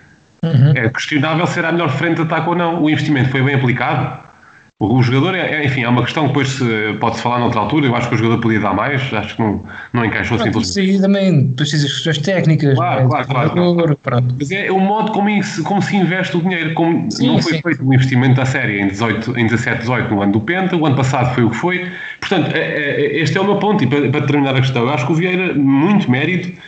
Uhum. 0.44 0.72
É 0.74 0.88
questionável 0.88 1.46
se 1.46 1.58
era 1.58 1.68
a 1.68 1.72
melhor 1.72 1.90
frente 1.90 2.16
de 2.16 2.22
ataque 2.22 2.48
ou 2.48 2.56
não. 2.56 2.82
O 2.82 2.90
investimento 2.90 3.28
foi 3.30 3.42
bem 3.42 3.54
aplicado. 3.54 4.18
O, 4.82 4.96
o 4.96 5.02
jogador, 5.02 5.36
é, 5.36 5.62
é, 5.62 5.64
enfim, 5.64 5.84
é 5.84 5.88
uma 5.88 6.02
questão 6.02 6.24
que 6.24 6.28
depois 6.30 6.58
pode-se 6.98 7.22
falar 7.22 7.38
noutra 7.38 7.60
altura. 7.60 7.86
Eu 7.86 7.94
acho 7.94 8.08
que 8.08 8.16
o 8.16 8.18
jogador 8.18 8.40
podia 8.40 8.58
dar 8.58 8.74
mais. 8.74 9.00
Acho 9.14 9.36
que 9.36 9.40
não, 9.40 9.62
não 9.92 10.04
encaixou 10.04 10.36
pronto. 10.36 10.60
Isso 10.60 10.80
aí 10.80 11.00
também 11.00 11.46
precisa 11.52 11.86
de 11.86 11.92
questões 11.92 12.18
técnicas. 12.18 12.74
Claro, 12.74 13.08
claro, 13.08 13.28
claro, 13.28 13.50
claro. 13.52 13.98
Pronto. 14.02 14.34
Mas 14.36 14.50
é 14.50 14.72
o 14.72 14.80
modo 14.80 15.12
como, 15.12 15.28
como 15.62 15.80
se 15.80 15.94
investe 15.94 16.36
o 16.36 16.40
dinheiro. 16.40 16.74
Como 16.74 17.08
sim, 17.12 17.28
não 17.28 17.40
foi 17.40 17.52
sim. 17.52 17.62
feito 17.62 17.84
um 17.84 17.94
investimento 17.94 18.34
da 18.34 18.44
série 18.44 18.80
em, 18.80 18.88
18, 18.88 19.38
em 19.38 19.46
17, 19.46 19.82
18 19.82 20.12
no 20.12 20.20
ano 20.20 20.32
do 20.32 20.40
Penta. 20.40 20.76
O 20.76 20.84
ano 20.84 20.96
passado 20.96 21.32
foi 21.32 21.44
o 21.44 21.50
que 21.50 21.56
foi. 21.56 21.88
Portanto, 22.18 22.50
é, 22.52 22.58
é, 22.58 23.20
este 23.20 23.38
é 23.38 23.40
o 23.40 23.44
meu 23.44 23.58
ponto. 23.58 23.84
E 23.84 23.86
para, 23.86 24.10
para 24.10 24.26
terminar 24.26 24.56
a 24.56 24.60
questão, 24.60 24.82
eu 24.82 24.90
acho 24.90 25.06
que 25.06 25.12
o 25.12 25.14
Vieira, 25.14 25.54
muito 25.54 26.10
mérito. 26.10 26.60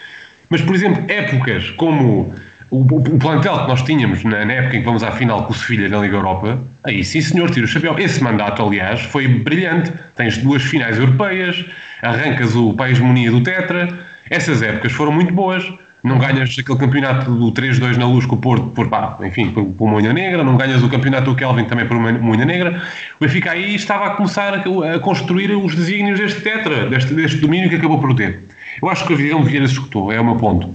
Mas, 0.49 0.63
por 0.63 0.73
exemplo, 0.73 1.03
épocas 1.09 1.69
como 1.71 2.33
o, 2.75 2.83
o, 2.83 3.19
plantel 3.19 3.61
que 3.61 3.69
nós 3.69 3.83
tínhamos 3.83 4.25
na, 4.25 4.45
na, 4.45 4.53
época 4.53 4.77
em 4.77 4.81
que 4.81 4.85
vamos 4.85 5.03
à 5.05 5.13
final 5.13 5.45
com 5.45 5.53
o 5.53 5.55
Sevilha 5.55 5.89
na 5.89 5.99
Liga 5.99 6.17
Europa, 6.17 6.59
aí 6.83 7.05
sim 7.05 7.21
senhor, 7.21 7.51
tira 7.51 7.67
o 7.67 7.69
chapéu. 7.69 7.97
Esse 7.99 8.23
mandato, 8.23 8.63
aliás, 8.63 9.03
foi 9.03 9.29
brilhante. 9.29 9.93
Tens 10.17 10.39
duas 10.39 10.63
finais 10.63 10.99
europeias, 10.99 11.65
arrancas 12.03 12.57
o, 12.57 12.75
a 12.79 12.91
hegemonia 12.91 13.31
do 13.31 13.43
Tetra. 13.43 13.89
Essas 14.29 14.61
épocas 14.63 14.93
foram 14.93 15.13
muito 15.13 15.33
boas. 15.33 15.65
Não 16.03 16.19
ganhas 16.19 16.55
aquele 16.59 16.79
campeonato 16.79 17.31
do 17.31 17.51
3-2 17.53 17.97
na 17.97 18.07
luz 18.07 18.27
com 18.27 18.35
o 18.35 18.39
Porto, 18.39 18.67
por, 18.67 18.89
pá, 18.89 19.17
enfim, 19.23 19.51
por, 19.53 19.65
por 19.65 19.89
Moinha 19.89 20.13
Negra, 20.13 20.45
não 20.45 20.55
ganhas 20.55 20.83
o 20.83 20.89
campeonato 20.91 21.31
do 21.31 21.35
Kelvin 21.35 21.65
também 21.65 21.87
por 21.87 21.97
Moinha 21.99 22.45
Negra. 22.45 22.83
O 23.19 23.25
Benfica 23.25 23.53
aí 23.53 23.75
estava 23.75 24.07
a 24.07 24.11
começar 24.11 24.53
a, 24.53 24.95
a 24.95 24.99
construir 24.99 25.51
os 25.53 25.75
desígnios 25.75 26.21
deste 26.21 26.43
Tetra, 26.43 26.91
deste, 26.91 27.15
deste 27.15 27.39
domínio 27.39 27.71
que 27.71 27.77
acabou 27.77 27.99
por 27.99 28.15
ter. 28.15 28.41
Eu 28.83 28.91
acho 28.91 29.07
que 29.07 29.15
Vieira 29.15 29.41
Vieira 29.43 29.67
se 29.67 29.75
escutou, 29.75 30.13
é 30.13 30.21
o 30.21 30.25
meu 30.25 30.37
ponto. 30.37 30.75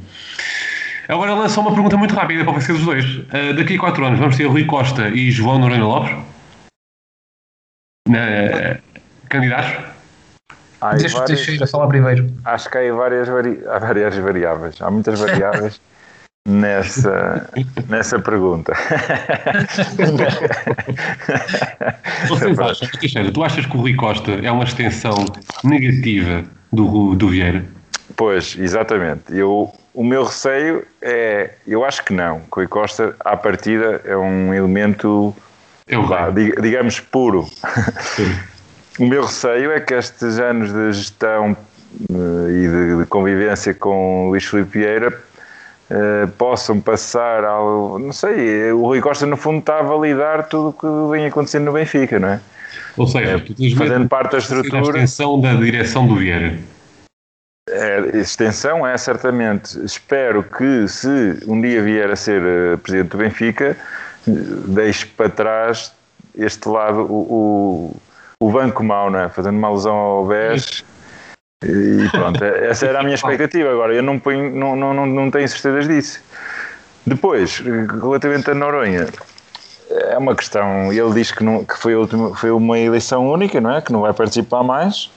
Agora 1.09 1.33
lança 1.33 1.59
uma 1.59 1.73
pergunta 1.73 1.97
muito 1.97 2.13
rápida 2.13 2.43
para 2.43 2.53
vocês 2.53 2.77
os 2.77 2.85
dois. 2.85 3.03
Uh, 3.03 3.55
daqui 3.57 3.75
a 3.75 3.79
4 3.79 4.05
anos 4.05 4.19
vamos 4.19 4.37
ter 4.37 4.45
Rui 4.45 4.63
Costa 4.65 5.09
e 5.09 5.31
João 5.31 5.57
Noronha 5.57 5.83
Lopes? 5.83 6.11
Uh, 8.07 8.79
candidatos? 9.27 9.85
Deixa 10.99 11.17
o 11.17 11.25
Teixeira 11.25 11.65
falar 11.65 11.87
primeiro. 11.87 12.31
Acho 12.45 12.69
que 12.69 12.77
há 12.77 12.93
várias, 12.93 13.27
vari... 13.27 13.59
há 13.67 13.79
várias 13.79 14.15
variáveis. 14.17 14.79
Há 14.79 14.91
muitas 14.91 15.19
variáveis 15.19 15.81
nessa, 16.47 17.49
nessa 17.89 18.19
pergunta. 18.19 18.73
Vocês 22.27 22.59
acham, 22.59 22.87
Teixeira, 22.99 23.31
tu 23.31 23.43
achas 23.43 23.65
que 23.65 23.75
o 23.75 23.79
Rui 23.79 23.95
Costa 23.95 24.31
é 24.43 24.51
uma 24.51 24.63
extensão 24.63 25.25
negativa 25.63 26.43
do, 26.71 27.15
do 27.15 27.29
Vieira? 27.29 27.65
Pois, 28.15 28.55
exatamente. 28.57 29.23
Eu, 29.29 29.71
o 29.93 30.03
meu 30.03 30.23
receio 30.23 30.85
é, 31.01 31.51
eu 31.67 31.85
acho 31.85 32.03
que 32.03 32.13
não. 32.13 32.41
Rui 32.51 32.67
Costa, 32.67 33.15
à 33.19 33.35
partida, 33.35 34.01
é 34.05 34.15
um 34.15 34.53
elemento, 34.53 35.35
lá, 35.89 36.29
digamos, 36.29 36.99
puro. 36.99 37.47
o 38.99 39.05
meu 39.05 39.23
receio 39.23 39.71
é 39.71 39.79
que 39.79 39.93
estes 39.93 40.39
anos 40.39 40.73
de 40.73 40.91
gestão 40.93 41.55
uh, 42.11 42.49
e 42.49 42.67
de, 42.67 42.99
de, 42.99 43.05
convivência 43.07 43.73
com 43.73 44.29
Luís 44.29 44.45
Filipe 44.45 44.79
Vieira 44.79 45.09
uh, 45.89 46.27
possam 46.37 46.79
passar 46.81 47.43
ao. 47.43 47.99
Não 47.99 48.13
sei, 48.13 48.71
o 48.71 48.81
Rui 48.81 49.01
Costa, 49.01 49.25
no 49.25 49.37
fundo, 49.37 49.59
está 49.59 49.79
a 49.79 49.83
validar 49.83 50.47
tudo 50.47 50.69
o 50.69 50.73
que 50.73 51.11
vem 51.11 51.25
acontecendo 51.25 51.65
no 51.65 51.73
Benfica, 51.73 52.19
não 52.19 52.29
é? 52.29 52.39
Ou 52.97 53.07
seja, 53.07 53.37
é, 53.37 53.75
fazendo 53.75 54.09
parte 54.09 54.33
da 54.33 54.37
estrutura. 54.39 54.77
A 54.77 54.81
extensão 54.81 55.39
da 55.39 55.53
direção 55.53 56.05
do 56.05 56.15
Vieira. 56.15 56.57
É, 57.69 58.17
extensão 58.17 58.85
é 58.85 58.97
certamente. 58.97 59.83
Espero 59.85 60.43
que, 60.43 60.87
se 60.87 61.39
um 61.47 61.61
dia 61.61 61.81
vier 61.83 62.09
a 62.09 62.15
ser 62.15 62.41
uh, 62.41 62.77
presidente 62.79 63.11
do 63.11 63.17
Benfica, 63.17 63.77
deixe 64.25 65.05
para 65.05 65.29
trás 65.29 65.93
este 66.35 66.67
lado, 66.67 67.01
o, 67.01 67.95
o, 68.39 68.47
o 68.47 68.51
banco 68.51 68.83
mau, 68.83 69.09
né? 69.11 69.29
fazendo 69.29 69.57
uma 69.57 69.67
alusão 69.67 69.95
ao 69.95 70.25
BES. 70.25 70.83
E 71.63 72.07
pronto, 72.11 72.43
é, 72.43 72.69
essa 72.69 72.85
era 72.85 73.01
a 73.01 73.03
minha 73.03 73.15
expectativa. 73.15 73.69
Agora, 73.69 73.93
eu 73.93 74.01
não, 74.01 74.17
ponho, 74.17 74.49
não, 74.55 74.75
não, 74.75 75.05
não 75.05 75.29
tenho 75.29 75.47
certezas 75.47 75.87
disso. 75.87 76.21
Depois, 77.05 77.59
relativamente 77.59 78.49
a 78.49 78.55
Noronha, 78.55 79.07
é 79.89 80.17
uma 80.17 80.35
questão. 80.35 80.91
Ele 80.91 81.13
diz 81.13 81.31
que, 81.31 81.43
não, 81.43 81.63
que 81.63 81.77
foi, 81.77 81.95
última, 81.95 82.35
foi 82.35 82.51
uma 82.51 82.77
eleição 82.79 83.29
única, 83.29 83.59
não 83.59 83.75
é? 83.75 83.81
Que 83.81 83.91
não 83.91 84.01
vai 84.01 84.13
participar 84.13 84.63
mais. 84.63 85.09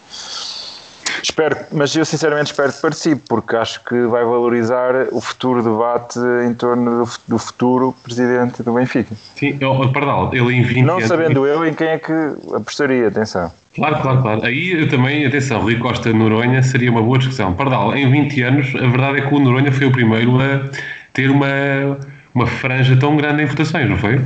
Espero, 1.22 1.56
mas 1.72 1.94
eu 1.96 2.04
sinceramente 2.04 2.52
espero 2.52 2.72
que 2.72 2.80
participe, 2.80 3.22
porque 3.28 3.56
acho 3.56 3.82
que 3.84 4.06
vai 4.06 4.24
valorizar 4.24 5.08
o 5.10 5.20
futuro 5.20 5.62
debate 5.62 6.18
em 6.46 6.54
torno 6.54 7.04
do, 7.04 7.10
do 7.28 7.38
futuro 7.38 7.94
presidente 8.02 8.62
do 8.62 8.72
Benfica. 8.72 9.14
Sim, 9.36 9.58
oh, 9.64 9.88
perdão, 9.88 10.30
ele 10.32 10.54
em 10.54 10.62
20 10.62 10.82
Não 10.82 11.00
sabendo 11.00 11.46
eu 11.46 11.66
em 11.66 11.74
quem 11.74 11.88
é 11.88 11.98
que 11.98 12.12
apostaria, 12.54 13.08
atenção. 13.08 13.52
Claro, 13.74 14.02
claro, 14.02 14.22
claro. 14.22 14.44
Aí 14.44 14.72
eu 14.72 14.88
também, 14.88 15.24
atenção, 15.24 15.60
Rui 15.62 15.78
Costa 15.78 16.12
Noronha 16.12 16.62
seria 16.62 16.90
uma 16.90 17.02
boa 17.02 17.18
discussão. 17.18 17.54
Pardal, 17.54 17.96
em 17.96 18.10
20 18.10 18.42
anos, 18.42 18.74
a 18.74 18.86
verdade 18.86 19.18
é 19.18 19.26
que 19.26 19.34
o 19.34 19.38
Noronha 19.38 19.72
foi 19.72 19.86
o 19.86 19.92
primeiro 19.92 20.38
a 20.40 20.68
ter 21.12 21.30
uma, 21.30 21.98
uma 22.34 22.46
franja 22.46 22.96
tão 22.96 23.16
grande 23.16 23.42
em 23.42 23.46
votações, 23.46 23.88
não 23.88 23.96
foi? 23.96 24.20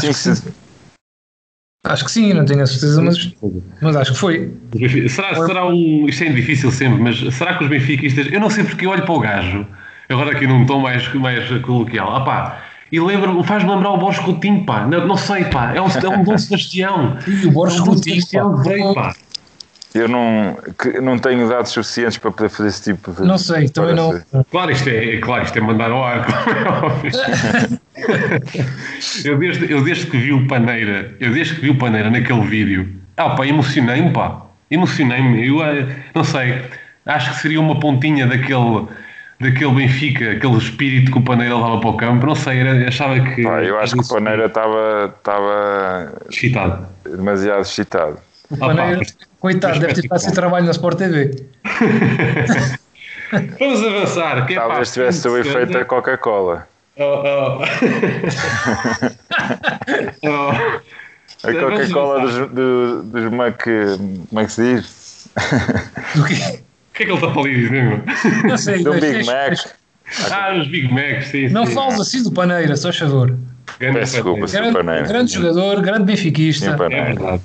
Sim, 0.00 0.12
sim. 0.12 0.52
Acho 1.88 2.04
que 2.04 2.10
sim, 2.10 2.32
não 2.34 2.44
tenho 2.44 2.62
a 2.62 2.66
certeza, 2.66 3.00
mas, 3.00 3.34
mas 3.80 3.96
acho 3.96 4.12
que 4.12 4.18
foi. 4.18 4.52
Será, 5.08 5.34
será 5.34 5.66
um. 5.66 6.06
Isto 6.08 6.24
é 6.24 6.28
difícil 6.28 6.70
sempre, 6.70 7.02
mas 7.02 7.34
será 7.34 7.56
que 7.56 7.64
os 7.64 7.70
benfiquistas. 7.70 8.30
Eu 8.30 8.40
não 8.40 8.50
sei 8.50 8.64
porque 8.64 8.86
olho 8.86 9.02
para 9.02 9.14
o 9.14 9.20
gajo, 9.20 9.66
agora 10.08 10.32
aqui 10.32 10.46
num 10.46 10.66
tom 10.66 10.80
mais, 10.80 11.12
mais 11.14 11.48
coloquial. 11.62 12.14
Ah 12.14 12.20
pá, 12.20 12.58
e 12.90 13.00
lembra 13.00 13.42
faz-me 13.42 13.70
lembrar 13.70 13.90
o 13.90 13.98
Borges 13.98 14.20
Coutinho, 14.20 14.64
pá. 14.64 14.86
Não, 14.86 15.06
não 15.06 15.16
sei, 15.16 15.44
pá. 15.44 15.74
É 15.74 15.80
um, 15.80 15.86
é 15.86 16.08
um 16.08 16.24
Dom 16.24 16.38
Sebastião. 16.38 17.18
E 17.26 17.46
o 17.46 17.50
Borges 17.52 17.78
é 17.78 17.82
um 17.82 17.86
Coutinho, 17.86 18.94
pá. 18.94 19.02
pá. 19.02 19.14
Eu 19.94 20.06
não, 20.06 20.56
que, 20.78 21.00
não 21.00 21.18
tenho 21.18 21.48
dados 21.48 21.70
suficientes 21.72 22.18
para 22.18 22.30
poder 22.30 22.50
fazer 22.50 22.68
esse 22.68 22.82
tipo 22.94 23.10
de. 23.12 23.22
Não 23.26 23.38
sei, 23.38 23.68
também 23.70 23.94
não. 23.94 24.20
Claro, 24.50 24.70
isto 24.70 24.88
é, 24.88 25.16
claro, 25.16 25.44
isto 25.44 25.56
é 25.56 25.60
mandar 25.62 25.90
ao 25.90 26.04
ar, 26.04 26.26
eu, 29.24 29.38
desde, 29.38 29.70
eu 29.72 29.82
desde 29.82 30.06
que 30.06 30.16
vi 30.18 30.32
o 30.32 30.46
Paneira, 30.46 31.14
eu 31.20 31.32
desde 31.32 31.54
que 31.54 31.60
vi 31.62 31.70
o 31.70 31.78
Paneira 31.78 32.10
naquele 32.10 32.42
vídeo 32.42 32.88
Ah, 33.16 33.30
pá, 33.30 33.46
emocionei-me, 33.46 34.12
pá. 34.12 34.42
Emocionei-me. 34.70 35.46
Eu 35.48 35.62
eh, 35.64 35.86
não 36.14 36.22
sei. 36.24 36.62
Acho 37.06 37.30
que 37.34 37.36
seria 37.40 37.58
uma 37.60 37.80
pontinha 37.80 38.26
daquele, 38.26 38.86
daquele 39.40 39.72
Benfica, 39.74 40.32
aquele 40.32 40.58
espírito 40.58 41.10
que 41.10 41.18
o 41.18 41.22
Paneira 41.22 41.54
levava 41.56 41.80
para 41.80 41.88
o 41.90 41.96
campo. 41.96 42.26
Não 42.26 42.34
sei, 42.34 42.58
era, 42.60 42.86
achava 42.88 43.18
que. 43.18 43.42
Pá, 43.42 43.62
eu 43.62 43.78
acho 43.78 43.94
que 43.96 44.02
o 44.04 44.08
Paneira 44.08 44.46
estava 44.46 45.14
estava 45.18 46.12
Excitado. 46.30 46.86
demasiado 47.04 47.62
excitado. 47.62 48.18
O 48.50 48.54
Ah, 48.54 48.58
pá, 48.58 48.66
Paneiro, 48.68 48.98
mas- 48.98 49.16
coitado, 49.40 49.78
deve 49.80 49.94
ter 49.94 50.00
estado 50.04 50.20
sem 50.20 50.32
trabalho 50.32 50.64
na 50.64 50.70
Sport 50.72 50.98
TV. 50.98 51.30
Vamos 53.58 53.82
avançar. 53.84 54.46
Que 54.46 54.54
é, 54.54 54.56
pá, 54.56 54.66
Talvez 54.68 54.92
tivesse 54.92 55.28
o 55.28 55.36
efeito 55.36 55.72
da 55.72 55.84
Coca-Cola. 55.84 56.66
Oh, 56.96 57.22
oh. 57.24 57.60
oh. 60.24 60.50
A 61.46 61.52
Coca-Cola 61.52 62.20
dos, 62.20 62.48
dos, 62.50 63.04
dos 63.04 63.30
Mac. 63.32 63.62
Como 63.62 64.40
é 64.40 64.44
que 64.46 64.52
se 64.52 64.62
diz? 64.62 65.28
Do 66.14 66.24
quê? 66.24 66.34
O 66.34 66.94
que 66.98 67.02
é 67.02 67.06
que 67.06 67.12
ele 67.12 67.14
está 67.14 67.30
para 67.30 67.40
ali 67.42 67.54
dizer, 67.54 67.82
meu? 67.84 68.00
Não 68.48 68.58
sei. 68.58 68.82
Do 68.82 68.92
Big 68.94 69.24
Mac. 69.26 69.58
Ah, 70.30 70.54
os 70.58 70.66
Big 70.68 70.92
Macs, 70.92 71.26
sim. 71.28 71.48
Não 71.48 71.66
sim. 71.66 71.74
fales 71.74 72.00
assim 72.00 72.22
do 72.22 72.32
Paneira, 72.32 72.74
só 72.76 72.90
favor. 72.92 73.36
Grande 73.78 73.98
Peço 73.98 74.14
desculpa. 74.14 74.46
Grande, 74.46 74.72
Paneira. 74.72 75.02
grande 75.06 75.32
jogador, 75.34 75.80
grande 75.82 76.04
benfiquista. 76.04 76.64
Sim, 76.66 76.72
É 76.72 76.76
Paneira. 76.76 77.04
verdade. 77.04 77.42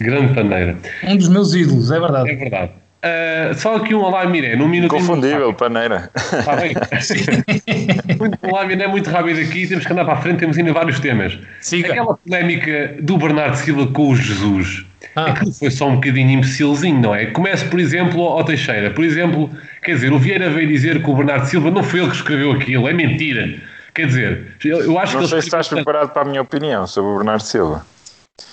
Grande 0.00 0.34
paneira. 0.34 0.76
Um 1.04 1.16
dos 1.16 1.28
meus 1.28 1.54
ídolos, 1.54 1.90
é 1.90 1.96
É 1.96 2.00
verdade. 2.00 2.34
verdade. 2.36 2.70
Ah, 3.02 3.52
só 3.54 3.76
aqui 3.76 3.94
um 3.94 4.02
Olá 4.02 4.26
Miré, 4.26 4.54
num 4.54 4.68
minuto. 4.68 4.90
Confundível, 4.90 5.54
Paneira. 5.54 6.10
Está 6.14 6.56
bem? 6.56 6.74
Muito- 8.18 8.38
O 8.42 8.48
Olá 8.50 8.66
Miré 8.66 8.84
é 8.84 8.88
muito 8.88 9.08
rápido 9.08 9.40
aqui, 9.40 9.66
temos 9.66 9.86
que 9.86 9.92
andar 9.92 10.04
para 10.04 10.14
a 10.14 10.20
frente, 10.20 10.38
temos 10.38 10.58
ainda 10.58 10.72
vários 10.74 11.00
temas. 11.00 11.38
Siga. 11.60 11.92
Aquela 11.92 12.14
polémica 12.16 12.94
do 13.00 13.16
Bernardo 13.16 13.54
Silva 13.56 13.86
com 13.86 14.10
o 14.10 14.16
Jesus. 14.16 14.84
Ah. 15.14 15.30
Aquilo 15.30 15.52
foi 15.52 15.70
só 15.70 15.88
um 15.88 15.94
bocadinho 15.94 16.28
imbecilzinho, 16.30 17.00
não 17.00 17.14
é? 17.14 17.26
Começa, 17.26 17.64
por 17.66 17.80
exemplo, 17.80 18.20
ao 18.22 18.44
Teixeira. 18.44 18.90
Por 18.90 19.02
exemplo, 19.04 19.48
quer 19.82 19.94
dizer, 19.94 20.12
o 20.12 20.18
Vieira 20.18 20.50
veio 20.50 20.68
dizer 20.68 21.02
que 21.02 21.08
o 21.08 21.14
Bernardo 21.14 21.46
Silva 21.46 21.70
não 21.70 21.82
foi 21.82 22.00
ele 22.00 22.10
que 22.10 22.16
escreveu 22.16 22.52
aquilo, 22.52 22.86
é 22.86 22.92
mentira. 22.92 23.54
Quer 23.94 24.08
dizer, 24.08 24.46
eu, 24.62 24.98
acho 24.98 25.14
Não 25.14 25.22
que 25.22 25.28
sei 25.28 25.36
ele 25.36 25.42
se 25.42 25.48
estás 25.48 25.68
preparado 25.68 26.10
para 26.10 26.20
a 26.20 26.24
minha 26.26 26.42
opinião 26.42 26.86
sobre 26.86 27.12
o 27.12 27.16
Bernardo 27.16 27.42
Silva. 27.42 27.86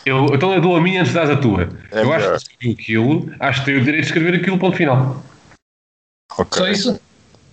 Eu, 0.05 0.27
então 0.33 0.53
eu 0.53 0.61
dou 0.61 0.75
a 0.75 0.81
minha 0.81 1.01
antes 1.01 1.13
de 1.13 1.19
dar 1.19 1.31
a 1.31 1.37
tua. 1.37 1.69
É 1.91 2.01
eu 2.01 2.13
acho 2.13 2.45
que 2.57 2.71
aquilo, 2.71 3.31
acho 3.39 3.59
que 3.59 3.65
tenho 3.65 3.81
o 3.81 3.83
direito 3.83 4.03
de 4.03 4.07
escrever 4.07 4.35
aquilo, 4.35 4.57
ponto 4.57 4.77
final. 4.77 5.23
Ok. 6.37 6.57
Só 6.57 6.67
isso? 6.67 7.01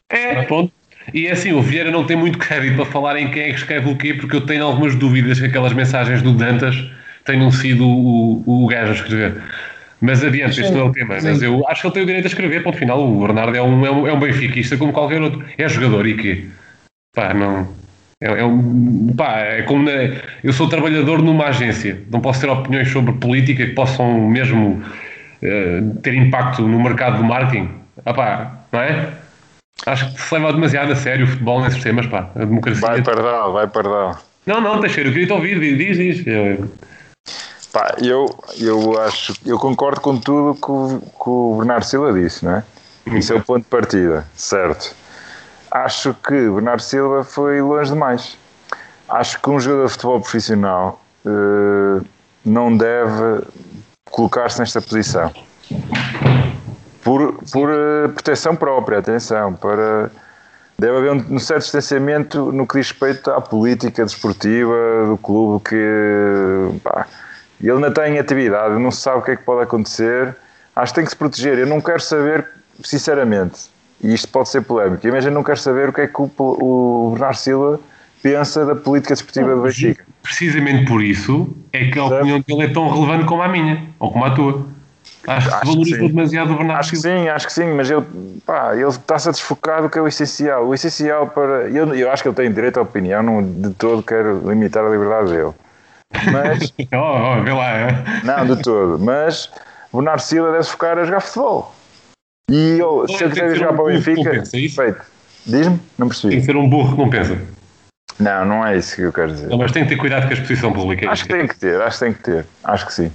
É, 0.08 0.42
pronto. 0.42 0.72
E 1.14 1.26
é 1.26 1.32
assim, 1.32 1.52
o 1.52 1.62
Vieira 1.62 1.90
não 1.90 2.04
tem 2.04 2.16
muito 2.16 2.38
crédito 2.38 2.76
para 2.76 2.84
falar 2.86 3.16
em 3.16 3.30
quem 3.30 3.42
é 3.42 3.48
que 3.50 3.58
escreve 3.58 3.90
o 3.90 3.96
quê, 3.96 4.14
porque 4.14 4.36
eu 4.36 4.46
tenho 4.46 4.64
algumas 4.64 4.94
dúvidas 4.94 5.38
que 5.38 5.46
aquelas 5.46 5.72
mensagens 5.72 6.22
do 6.22 6.32
Dantas 6.32 6.76
tenham 7.24 7.50
sido 7.50 7.86
o, 7.86 8.42
o, 8.46 8.64
o 8.64 8.66
gajo 8.66 8.92
a 8.92 8.94
escrever. 8.94 9.42
Mas 10.00 10.24
adiante, 10.24 10.60
este 10.60 10.72
não 10.72 10.80
é 10.80 10.84
o 10.84 10.92
tema. 10.92 11.18
Mas 11.22 11.42
eu 11.42 11.66
acho 11.68 11.82
que 11.82 11.86
ele 11.86 11.94
tem 11.94 12.02
o 12.02 12.06
direito 12.06 12.24
a 12.24 12.28
escrever, 12.28 12.62
ponto 12.62 12.78
final. 12.78 13.06
O 13.06 13.20
Bernardo 13.20 13.56
é 13.56 13.62
um, 13.62 13.84
é 13.84 13.90
um, 13.90 14.06
é 14.06 14.12
um 14.12 14.18
benfiquista 14.18 14.76
como 14.76 14.92
qualquer 14.92 15.20
outro. 15.20 15.44
É 15.58 15.68
jogador 15.68 16.06
e 16.06 16.16
quê? 16.16 16.46
Pá, 17.14 17.34
não. 17.34 17.79
É, 18.22 18.40
é 18.40 18.44
um, 18.44 19.14
pá, 19.16 19.38
é 19.38 19.62
como 19.62 19.82
na, 19.84 19.92
eu 20.44 20.52
sou 20.52 20.68
trabalhador 20.68 21.22
numa 21.22 21.46
agência. 21.46 22.02
Não 22.10 22.20
posso 22.20 22.40
ter 22.40 22.50
opiniões 22.50 22.90
sobre 22.90 23.12
política 23.14 23.64
que 23.66 23.72
possam 23.72 24.28
mesmo 24.28 24.82
eh, 25.42 25.80
ter 26.02 26.14
impacto 26.14 26.62
no 26.62 26.82
mercado 26.82 27.16
do 27.18 27.24
marketing. 27.24 27.70
Ah, 28.04 28.12
pá, 28.12 28.52
não 28.70 28.80
é? 28.80 29.08
Acho 29.86 30.12
que 30.12 30.20
se 30.20 30.34
leva 30.34 30.52
demasiado 30.52 30.92
a 30.92 30.96
sério 30.96 31.24
o 31.24 31.28
futebol 31.28 31.62
nesses 31.62 31.82
temas, 31.82 32.06
pá. 32.06 32.28
A 32.36 32.40
democracia. 32.40 32.86
Vai 32.86 33.02
Pardal, 33.02 33.52
vai 33.54 33.66
Pardal. 33.66 34.18
Não, 34.46 34.60
não, 34.60 34.80
Teixeira, 34.80 35.08
eu 35.08 35.12
queria 35.12 35.26
te 35.26 35.32
ouvir. 35.32 35.58
Diz, 35.76 35.96
diz. 35.96 36.26
Eu- 36.26 36.70
Pá, 37.72 37.94
eu, 38.02 38.26
eu 38.58 39.00
acho, 39.00 39.32
eu 39.46 39.56
concordo 39.56 40.00
com 40.00 40.16
tudo 40.18 40.60
que 40.60 40.70
o, 40.70 40.98
que 41.00 41.30
o 41.30 41.56
Bernardo 41.58 41.84
Silva 41.84 42.12
disse, 42.12 42.44
não 42.44 42.56
é? 42.56 42.64
Isso 43.16 43.32
é 43.32 43.36
o 43.36 43.42
ponto 43.44 43.62
de 43.62 43.68
partida, 43.68 44.26
certo. 44.34 44.92
Acho 45.70 46.14
que 46.14 46.50
Bernardo 46.50 46.82
Silva 46.82 47.22
foi 47.22 47.60
longe 47.60 47.92
demais. 47.92 48.36
Acho 49.08 49.40
que 49.40 49.50
um 49.50 49.60
jogador 49.60 49.86
de 49.86 49.92
futebol 49.92 50.20
profissional 50.20 51.00
eh, 51.24 52.04
não 52.44 52.76
deve 52.76 53.44
colocar-se 54.10 54.58
nesta 54.58 54.80
posição. 54.80 55.32
Por, 57.02 57.34
por 57.52 57.70
eh, 57.70 58.08
proteção 58.08 58.56
própria, 58.56 58.98
atenção, 58.98 59.54
para 59.54 60.10
deve 60.78 60.96
haver 60.96 61.12
um, 61.12 61.34
um 61.34 61.38
certo 61.38 61.62
distanciamento 61.62 62.50
no 62.52 62.66
que 62.66 62.78
diz 62.78 62.88
respeito 62.88 63.30
à 63.30 63.40
política 63.40 64.02
desportiva 64.02 64.74
do 65.06 65.18
clube 65.18 65.62
que 65.68 66.80
pá, 66.82 67.06
ele 67.60 67.72
ainda 67.72 67.88
está 67.88 68.08
em 68.08 68.18
atividade, 68.18 68.78
não 68.78 68.90
se 68.90 69.02
sabe 69.02 69.18
o 69.18 69.22
que 69.22 69.32
é 69.32 69.36
que 69.36 69.42
pode 69.44 69.62
acontecer. 69.62 70.34
Acho 70.74 70.92
que 70.92 71.00
tem 71.00 71.04
que 71.04 71.10
se 71.10 71.16
proteger. 71.16 71.58
Eu 71.58 71.66
não 71.66 71.80
quero 71.80 72.00
saber, 72.00 72.48
sinceramente, 72.82 73.68
e 74.02 74.14
isto 74.14 74.28
pode 74.28 74.48
ser 74.48 74.62
polémico, 74.62 75.06
mas 75.08 75.24
eu 75.24 75.32
não 75.32 75.42
quero 75.42 75.58
saber 75.58 75.88
o 75.88 75.92
que 75.92 76.02
é 76.02 76.06
que 76.06 76.20
o, 76.20 76.30
o 76.38 77.10
Bernardo 77.12 77.36
Silva 77.36 77.80
pensa 78.22 78.64
da 78.66 78.74
política 78.74 79.14
desportiva 79.14 79.54
do 79.54 79.62
Benfica. 79.62 80.04
Precisamente 80.22 80.84
por 80.86 81.02
isso 81.02 81.48
é 81.72 81.86
que 81.90 81.98
a 81.98 82.02
Certo. 82.08 82.14
opinião 82.16 82.40
dele 82.46 82.62
é 82.64 82.68
tão 82.68 82.88
relevante 82.88 83.24
como 83.24 83.42
a 83.42 83.48
minha, 83.48 83.88
ou 83.98 84.12
como 84.12 84.24
a 84.24 84.30
tua. 84.30 84.66
Acho 85.26 85.48
que 85.48 85.54
Acho 85.54 85.58
se 85.58 85.60
que 85.60 85.66
valorizou 85.66 86.08
demasiado 86.08 86.52
o 86.52 86.56
Bernardo 86.56 86.80
Acho 86.80 86.90
que 86.90 86.96
Silva. 86.96 87.18
sim, 87.18 87.28
acho 87.28 87.46
que 87.46 87.52
sim, 87.52 87.66
mas 87.74 87.90
ele, 87.90 88.04
pá, 88.46 88.74
ele 88.74 88.86
está-se 88.88 89.28
a 89.28 89.32
desfocar 89.32 89.82
do 89.82 89.88
que 89.90 89.98
é 89.98 90.02
o 90.02 90.08
essencial. 90.08 90.66
O 90.66 90.74
essencial 90.74 91.26
para. 91.28 91.68
Eu, 91.70 91.94
eu 91.94 92.10
acho 92.10 92.22
que 92.22 92.28
ele 92.28 92.36
tem 92.36 92.50
direito 92.52 92.78
à 92.78 92.82
opinião, 92.82 93.22
não 93.22 93.42
de 93.42 93.70
todo 93.74 94.02
quero 94.02 94.42
limitar 94.48 94.84
a 94.84 94.88
liberdade 94.88 95.30
dele. 95.30 95.52
Mas, 96.32 96.72
Oh, 96.92 97.38
oh, 97.38 97.42
vê 97.42 97.52
lá. 97.52 97.70
é. 97.70 98.04
não, 98.24 98.46
de 98.46 98.62
todo. 98.62 98.98
Mas 98.98 99.50
Bernardo 99.92 100.20
Silva 100.20 100.52
deve 100.52 100.64
focar 100.64 100.98
a 100.98 101.04
jogar 101.04 101.20
futebol. 101.20 101.74
E 102.50 102.78
eu, 102.78 103.06
se 103.08 103.16
que 103.16 103.28
quiser 103.30 103.50
ser 103.50 103.56
jogar 103.56 103.72
um 103.72 103.76
para 103.76 103.84
o 103.84 103.86
Benfica, 103.88 104.24
compensa, 104.24 104.56
é. 104.56 104.94
Diz-me? 105.46 105.80
Não 105.98 106.08
Tem 106.08 106.08
que 106.08 106.20
percebi. 106.20 106.44
ser 106.44 106.56
um 106.56 106.68
burro 106.68 107.10
que. 107.10 107.16
Não, 108.22 108.44
não 108.44 108.66
é 108.66 108.76
isso 108.76 108.96
que 108.96 109.02
eu 109.02 109.12
quero 109.12 109.32
dizer. 109.32 109.48
Não, 109.48 109.56
mas 109.56 109.72
tem 109.72 109.84
que 109.84 109.90
ter 109.90 109.96
cuidado 109.96 110.24
com 110.24 110.28
a 110.30 110.32
exposição 110.32 110.72
pública. 110.72 111.06
é 111.06 111.08
Acho 111.08 111.24
que 111.24 111.32
tem 111.32 111.46
que 111.46 111.56
ter, 111.58 111.80
acho 111.80 111.98
que 111.98 112.04
tem 112.04 112.12
que 112.12 112.22
ter. 112.22 112.46
Acho 112.62 112.86
que 112.86 112.92
sim. 112.92 113.10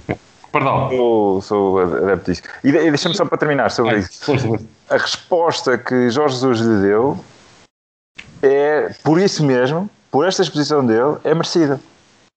Perdão. 0.52 0.88
Sou, 0.90 1.42
sou 1.42 1.78
adepto 1.80 2.30
disso. 2.30 2.42
E, 2.64 2.68
e 2.70 2.72
deixa-me 2.90 3.14
só 3.14 3.24
para 3.24 3.38
terminar 3.38 3.70
sobre 3.70 3.92
Vai, 3.92 4.00
isso. 4.00 4.24
força. 4.24 4.48
a 4.90 4.96
resposta 4.96 5.78
que 5.78 6.10
Jorge 6.10 6.34
Jesus 6.36 6.60
lhe 6.60 6.82
deu 6.88 7.18
é, 8.42 8.90
por 9.04 9.20
isso 9.20 9.44
mesmo, 9.44 9.88
por 10.10 10.26
esta 10.26 10.42
exposição 10.42 10.84
dele, 10.84 11.16
é 11.24 11.34
merecida. 11.34 11.78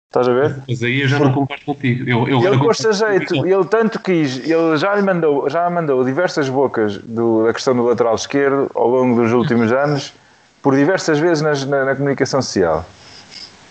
Estás 0.10 0.28
a 0.28 0.34
ver? 0.34 0.56
Mas 0.68 0.82
aí 0.82 1.02
eu 1.02 1.08
já 1.08 1.20
não 1.20 1.32
concordo 1.32 1.64
contigo. 1.66 2.10
Eu, 2.10 2.28
eu 2.28 2.44
Ele 2.44 2.58
gosta 2.58 2.92
jeito, 2.92 3.46
ele 3.46 3.66
tanto 3.66 4.00
quis, 4.00 4.38
ele 4.50 4.76
já 4.76 4.96
lhe 4.96 5.04
mandou, 5.04 5.48
já 5.48 5.70
mandou 5.70 6.04
diversas 6.04 6.50
bocas 6.50 6.98
do- 6.98 7.46
da 7.46 7.54
questão 7.54 7.76
do 7.76 7.84
lateral 7.84 8.16
esquerdo 8.16 8.72
ao 8.74 8.88
longo 8.90 9.22
dos 9.22 9.32
últimos 9.32 9.72
anos, 9.72 10.12
por 10.64 10.76
diversas 10.76 11.20
vezes 11.20 11.44
nas- 11.44 11.64
na, 11.64 11.86
na 11.86 11.96
comunicação 11.96 12.42
social. 12.42 12.84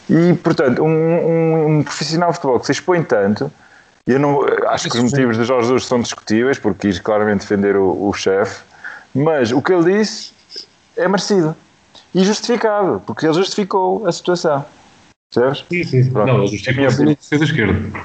E, 0.08 0.32
portanto, 0.34 0.80
um, 0.80 0.86
um- 0.88 1.78
um 1.78 1.82
profissional 1.82 2.28
de 2.30 2.36
futebol 2.36 2.60
que 2.60 2.66
se 2.66 2.72
expõe 2.72 3.02
tanto, 3.02 3.50
eu 4.06 4.20
não, 4.20 4.40
acho 4.68 4.88
que 4.88 4.96
os 4.96 5.02
motivos 5.02 5.36
de 5.36 5.42
Jorge 5.44 5.66
Jesus 5.66 5.86
são 5.86 6.00
discutíveis, 6.00 6.56
porque 6.56 6.86
quis 6.86 7.00
claramente 7.00 7.40
defender 7.40 7.74
o, 7.76 8.06
o 8.08 8.12
chefe, 8.12 8.62
mas 9.12 9.50
o 9.50 9.60
que 9.60 9.72
ele 9.72 9.98
disse 9.98 10.32
é 10.96 11.08
merecido 11.08 11.56
e 12.14 12.24
justificado, 12.24 13.02
porque 13.04 13.26
ele 13.26 13.34
justificou 13.34 14.06
a 14.06 14.12
situação. 14.12 14.64
Percebes? 15.34 15.64
Sim, 15.70 15.84
sim, 15.84 16.02
sim. 16.04 16.10
Não, 16.10 16.26
ele 16.36 16.44
a 16.44 16.46
justificou 16.46 16.74
minha 17.04 17.12
a 17.12 17.14
defesa 17.14 17.44
esquerda. 17.44 18.00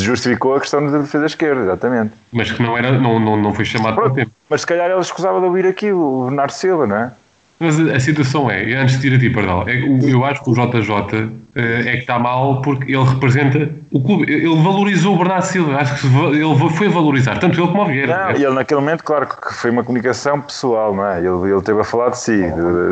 Justificou 0.00 0.54
a 0.56 0.60
questão 0.60 0.90
da 0.90 0.98
defesa 0.98 1.26
esquerda, 1.26 1.62
exatamente. 1.62 2.12
Mas 2.32 2.50
que 2.52 2.62
não, 2.62 2.76
era, 2.76 2.92
não, 2.92 3.18
não, 3.18 3.36
não 3.40 3.54
foi 3.54 3.64
chamado 3.64 3.94
para 3.94 4.06
o 4.06 4.10
tempo. 4.10 4.30
Mas 4.50 4.60
se 4.60 4.66
calhar 4.66 4.90
ele 4.90 5.00
escusava 5.00 5.40
de 5.40 5.46
ouvir 5.46 5.66
aquilo, 5.66 5.98
o 6.00 6.24
Bernardo 6.26 6.50
Silva, 6.52 6.86
não 6.86 6.96
é? 6.96 7.12
Mas 7.60 7.80
a, 7.80 7.96
a 7.96 8.00
situação 8.00 8.50
é, 8.50 8.74
antes 8.74 9.00
de 9.00 9.08
ir 9.08 9.16
a 9.16 9.18
ti, 9.18 9.30
perdão, 9.30 9.64
é, 9.66 9.76
o- 9.82 10.06
eu 10.08 10.24
acho 10.24 10.44
que 10.44 10.50
o 10.50 10.54
JJ 10.54 11.30
eh, 11.56 11.80
é 11.86 11.92
que 11.92 11.98
está 11.98 12.18
mal 12.18 12.60
porque 12.62 12.92
ele 12.92 13.02
representa 13.04 13.70
o 13.90 14.00
clube. 14.02 14.30
Ele 14.30 14.62
valorizou 14.62 15.14
o 15.14 15.18
Bernardo 15.18 15.44
Silva. 15.44 15.76
Acho 15.76 15.94
que 16.00 16.06
ele 16.06 16.70
foi 16.76 16.88
valorizar, 16.88 17.38
tanto 17.38 17.58
ele 17.58 17.66
como 17.68 17.82
o 17.82 17.86
Vieira. 17.86 18.32
Não, 18.32 18.36
e 18.38 18.44
ele 18.44 18.54
naquele 18.54 18.80
momento, 18.80 19.02
claro 19.02 19.26
que 19.26 19.54
foi 19.54 19.70
uma 19.70 19.82
comunicação 19.82 20.40
pessoal, 20.42 20.94
não 20.94 21.06
é? 21.06 21.18
Ele, 21.18 21.50
ele 21.52 21.62
teve 21.62 21.80
a 21.80 21.84
falar 21.84 22.10
de 22.10 22.18
si, 22.20 22.38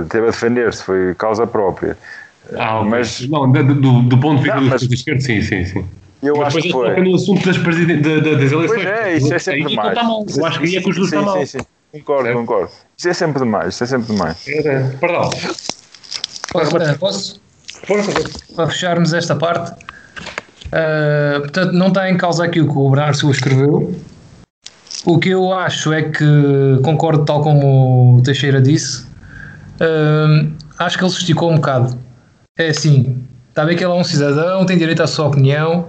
teve 0.09 0.27
a 0.29 0.31
defender-se, 0.31 0.83
foi 0.83 1.15
causa 1.15 1.47
própria. 1.47 1.97
Ah, 2.57 2.83
mas- 2.85 3.27
Não, 3.29 3.51
do, 3.51 4.03
do 4.03 4.19
ponto 4.19 4.37
de 4.39 4.43
vista 4.45 4.57
Não, 4.61 4.65
do 4.65 4.71
mas- 4.71 4.83
esquerdo, 4.83 5.21
sim, 5.21 5.41
sim, 5.43 5.65
sim. 5.65 5.85
Eu 6.23 6.37
mas 6.37 6.49
acho 6.49 6.63
depois 6.63 6.89
que 6.89 6.95
foi. 6.95 7.05
no 7.09 7.15
assunto 7.17 7.45
das, 7.47 7.59
presiden- 7.59 8.01
da- 8.01 8.17
da- 8.21 8.35
das 8.39 8.53
eleições. 8.53 8.67
Pois 8.69 8.87
é, 8.87 9.17
isso 9.17 9.35
é 9.35 9.39
sempre 9.39 9.61
então 9.61 9.71
demais. 9.71 9.89
está 9.91 10.03
mal. 10.05 10.25
Eu 10.37 10.47
acho 10.47 10.59
que 10.61 10.67
aí 10.67 10.77
é 10.77 10.81
que 10.83 10.89
o 10.91 10.93
juiz 10.93 11.11
sim, 11.11 11.17
está 11.19 11.27
mal. 11.31 11.39
Sim, 11.39 11.47
sim, 11.47 11.67
concordo, 11.93 12.23
Certo? 12.25 12.37
concordo. 12.39 12.71
Isso 12.97 13.09
é 13.09 13.13
sempre 13.15 13.39
demais, 13.41 13.75
isso 13.75 13.85
é 13.85 13.87
sempre 13.87 14.13
demais. 14.13 14.37
Perdão. 15.01 15.31
Posso, 16.53 16.71
posso? 16.99 17.41
Para 18.55 18.67
fecharmos 18.69 19.13
esta 19.13 19.37
parte, 19.37 19.73
uh, 19.73 21.41
portanto, 21.41 21.73
não 21.73 21.89
está 21.89 22.11
em 22.11 22.17
causa 22.17 22.45
aqui 22.45 22.61
o 22.61 22.67
que 22.69 22.79
o 22.79 22.91
Bernardo 22.91 23.17
Silva 23.17 23.35
escreveu. 23.35 23.95
O 25.05 25.19
que 25.19 25.29
eu 25.29 25.53
acho 25.53 25.93
é 25.93 26.03
que 26.03 26.25
concordo 26.83 27.25
tal 27.25 27.41
como 27.43 28.17
o 28.17 28.23
Teixeira 28.23 28.61
disse. 28.61 29.05
Uh, 29.81 30.51
acho 30.79 30.97
que 30.99 31.05
ele 31.05 31.11
se 31.13 31.19
esticou 31.19 31.51
um 31.53 31.57
bocado. 31.57 31.97
É 32.59 32.69
assim, 32.69 33.23
está 33.51 33.67
bem 33.67 33.77
que 33.77 33.85
ele 33.85 33.93
é 33.93 33.95
um 33.95 34.03
cidadão, 34.03 34.65
tem 34.65 34.79
direito 34.79 35.03
à 35.03 35.07
sua 35.07 35.27
opinião, 35.27 35.89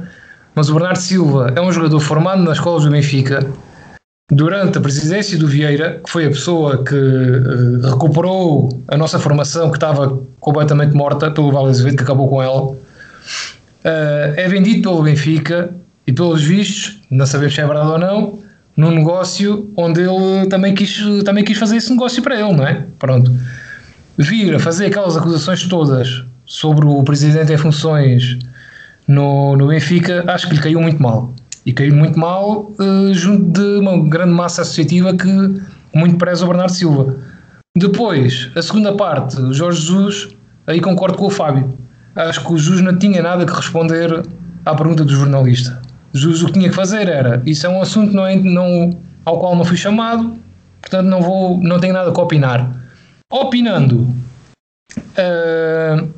mas 0.53 0.69
o 0.69 0.73
Bernardo 0.73 0.99
Silva 0.99 1.53
é 1.56 1.62
um 1.62 1.71
jogador 1.71 1.99
formado 2.01 2.43
nas 2.43 2.58
escolas 2.58 2.84
do 2.84 2.91
Benfica 2.91 3.39
durante 4.30 4.77
a 4.77 4.82
presidência 4.82 5.38
do 5.38 5.47
Vieira, 5.47 6.01
que 6.03 6.10
foi 6.10 6.25
a 6.25 6.30
pessoa 6.30 6.84
que 6.84 6.93
uh, 6.93 7.89
recuperou 7.89 8.84
a 8.89 8.97
nossa 8.97 9.17
formação 9.17 9.69
que 9.69 9.77
estava 9.77 10.21
completamente 10.41 10.93
morta 10.93 11.32
pelo 11.32 11.53
Vale 11.53 11.69
Azevedo, 11.69 11.95
que 11.95 12.03
acabou 12.03 12.27
com 12.27 12.43
ela. 12.43 12.63
Uh, 12.63 12.77
é 14.36 14.49
vendido 14.49 14.82
pelo 14.82 15.03
Benfica 15.03 15.69
e, 16.06 16.12
pelos 16.12 16.43
vistos, 16.43 16.99
não 17.10 17.25
sabemos 17.25 17.56
se 17.56 17.62
é 17.62 17.65
verdade 17.65 17.91
ou 17.91 17.97
não, 17.97 18.39
num 18.75 18.91
negócio 18.91 19.71
onde 19.77 20.01
ele 20.01 20.47
também 20.49 20.75
quis, 20.75 21.01
também 21.23 21.45
quis 21.45 21.58
fazer 21.58 21.77
esse 21.77 21.91
negócio 21.91 22.21
para 22.21 22.38
ele, 22.38 22.51
não 22.51 22.67
é? 22.67 22.84
Pronto. 22.99 23.32
Vir 24.17 24.53
a 24.56 24.60
fazer 24.60 24.88
aquelas 24.88 25.15
acusações 25.15 25.65
todas 25.65 26.25
sobre 26.47 26.88
o 26.88 27.03
presidente 27.03 27.53
em 27.53 27.57
funções 27.57 28.39
no, 29.07 29.55
no 29.55 29.67
Benfica, 29.67 30.23
acho 30.27 30.47
que 30.47 30.55
lhe 30.55 30.62
caiu 30.62 30.81
muito 30.81 31.01
mal 31.01 31.33
e 31.65 31.73
caiu 31.73 31.93
muito 31.93 32.17
mal 32.17 32.71
uh, 32.79 33.13
junto 33.13 33.51
de 33.51 33.79
uma 33.79 34.10
grande 34.10 34.31
massa 34.31 34.62
associativa 34.62 35.13
que 35.13 35.27
muito 35.93 36.15
preza 36.15 36.45
o 36.45 36.47
Bernardo 36.47 36.71
Silva. 36.71 37.17
Depois, 37.77 38.49
a 38.55 38.62
segunda 38.62 38.93
parte, 38.95 39.39
o 39.39 39.53
Jorge 39.53 39.81
Jesus, 39.81 40.29
aí 40.65 40.79
concordo 40.79 41.17
com 41.17 41.25
o 41.25 41.29
Fábio. 41.29 41.77
Acho 42.15 42.43
que 42.43 42.53
o 42.53 42.57
Jesus 42.57 42.81
não 42.81 42.97
tinha 42.97 43.21
nada 43.21 43.45
que 43.45 43.53
responder 43.53 44.23
à 44.65 44.73
pergunta 44.73 45.03
do 45.03 45.12
jornalista. 45.12 45.79
Jesus 46.13 46.41
o 46.41 46.47
que 46.47 46.53
tinha 46.53 46.69
que 46.69 46.75
fazer 46.75 47.10
era, 47.10 47.41
isso 47.45 47.67
é 47.67 47.69
um 47.69 47.81
assunto 47.81 48.13
não, 48.13 48.25
é, 48.25 48.36
não, 48.36 48.97
ao 49.25 49.38
qual 49.38 49.55
não 49.55 49.65
fui 49.65 49.77
chamado, 49.77 50.36
portanto 50.81 51.05
não, 51.05 51.21
vou, 51.21 51.62
não 51.62 51.79
tenho 51.79 51.93
nada 51.93 52.12
que 52.12 52.19
opinar. 52.19 52.71
Opinando, 53.29 54.07
uh, 54.97 56.10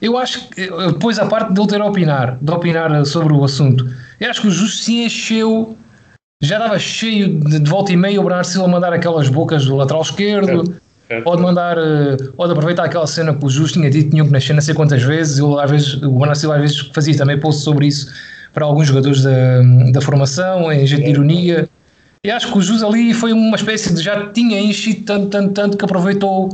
eu 0.00 0.16
acho 0.16 0.48
que 0.48 0.68
depois 0.92 1.18
a 1.18 1.26
parte 1.26 1.52
de 1.52 1.60
ele 1.60 1.68
ter 1.68 1.80
a 1.80 1.86
opinar, 1.86 2.38
de 2.40 2.52
opinar 2.52 3.04
sobre 3.04 3.32
o 3.32 3.44
assunto, 3.44 3.88
eu 4.20 4.30
acho 4.30 4.42
que 4.42 4.48
o 4.48 4.50
Justo 4.50 4.84
se 4.84 5.04
encheu, 5.04 5.76
já 6.42 6.56
estava 6.56 6.78
cheio 6.78 7.40
de, 7.40 7.58
de 7.58 7.70
volta 7.70 7.92
e 7.92 7.96
meia 7.96 8.20
o 8.20 8.24
Bernardo 8.24 8.46
Silva 8.46 8.68
mandar 8.68 8.92
aquelas 8.92 9.28
bocas 9.28 9.66
do 9.66 9.76
lateral 9.76 10.02
esquerdo, 10.02 10.74
é, 11.08 11.18
é. 11.18 11.22
ou 11.24 11.36
de 11.36 11.42
mandar, 11.42 11.76
eh, 11.78 12.16
ou 12.36 12.46
de 12.46 12.52
aproveitar 12.52 12.84
aquela 12.84 13.06
cena 13.06 13.34
que 13.34 13.44
o 13.44 13.48
Justo 13.48 13.78
tinha 13.78 13.90
dito, 13.90 14.10
tinham 14.10 14.26
que 14.26 14.32
nascer 14.32 14.52
não 14.52 14.60
sei 14.60 14.74
quantas 14.74 15.02
vezes, 15.02 15.38
eu, 15.38 15.58
às 15.58 15.70
vezes 15.70 15.94
o 15.94 16.10
Bernardo 16.10 16.36
Silva 16.36 16.56
às 16.56 16.60
vezes 16.62 16.78
fazia 16.94 17.16
também 17.16 17.38
post 17.38 17.62
sobre 17.62 17.86
isso 17.86 18.12
para 18.52 18.64
alguns 18.64 18.86
jogadores 18.86 19.22
da, 19.22 19.62
da 19.92 20.00
formação, 20.00 20.72
em 20.72 20.86
jeito 20.86 21.04
de 21.04 21.10
ironia. 21.10 21.68
E 22.24 22.30
acho 22.30 22.50
que 22.52 22.58
o 22.58 22.62
Jus 22.62 22.82
ali 22.82 23.14
foi 23.14 23.32
uma 23.32 23.56
espécie 23.56 23.94
de 23.94 24.02
já 24.02 24.28
tinha 24.30 24.60
enchido 24.60 25.04
tanto, 25.04 25.28
tanto, 25.28 25.52
tanto 25.52 25.76
que 25.76 25.84
aproveitou 25.84 26.50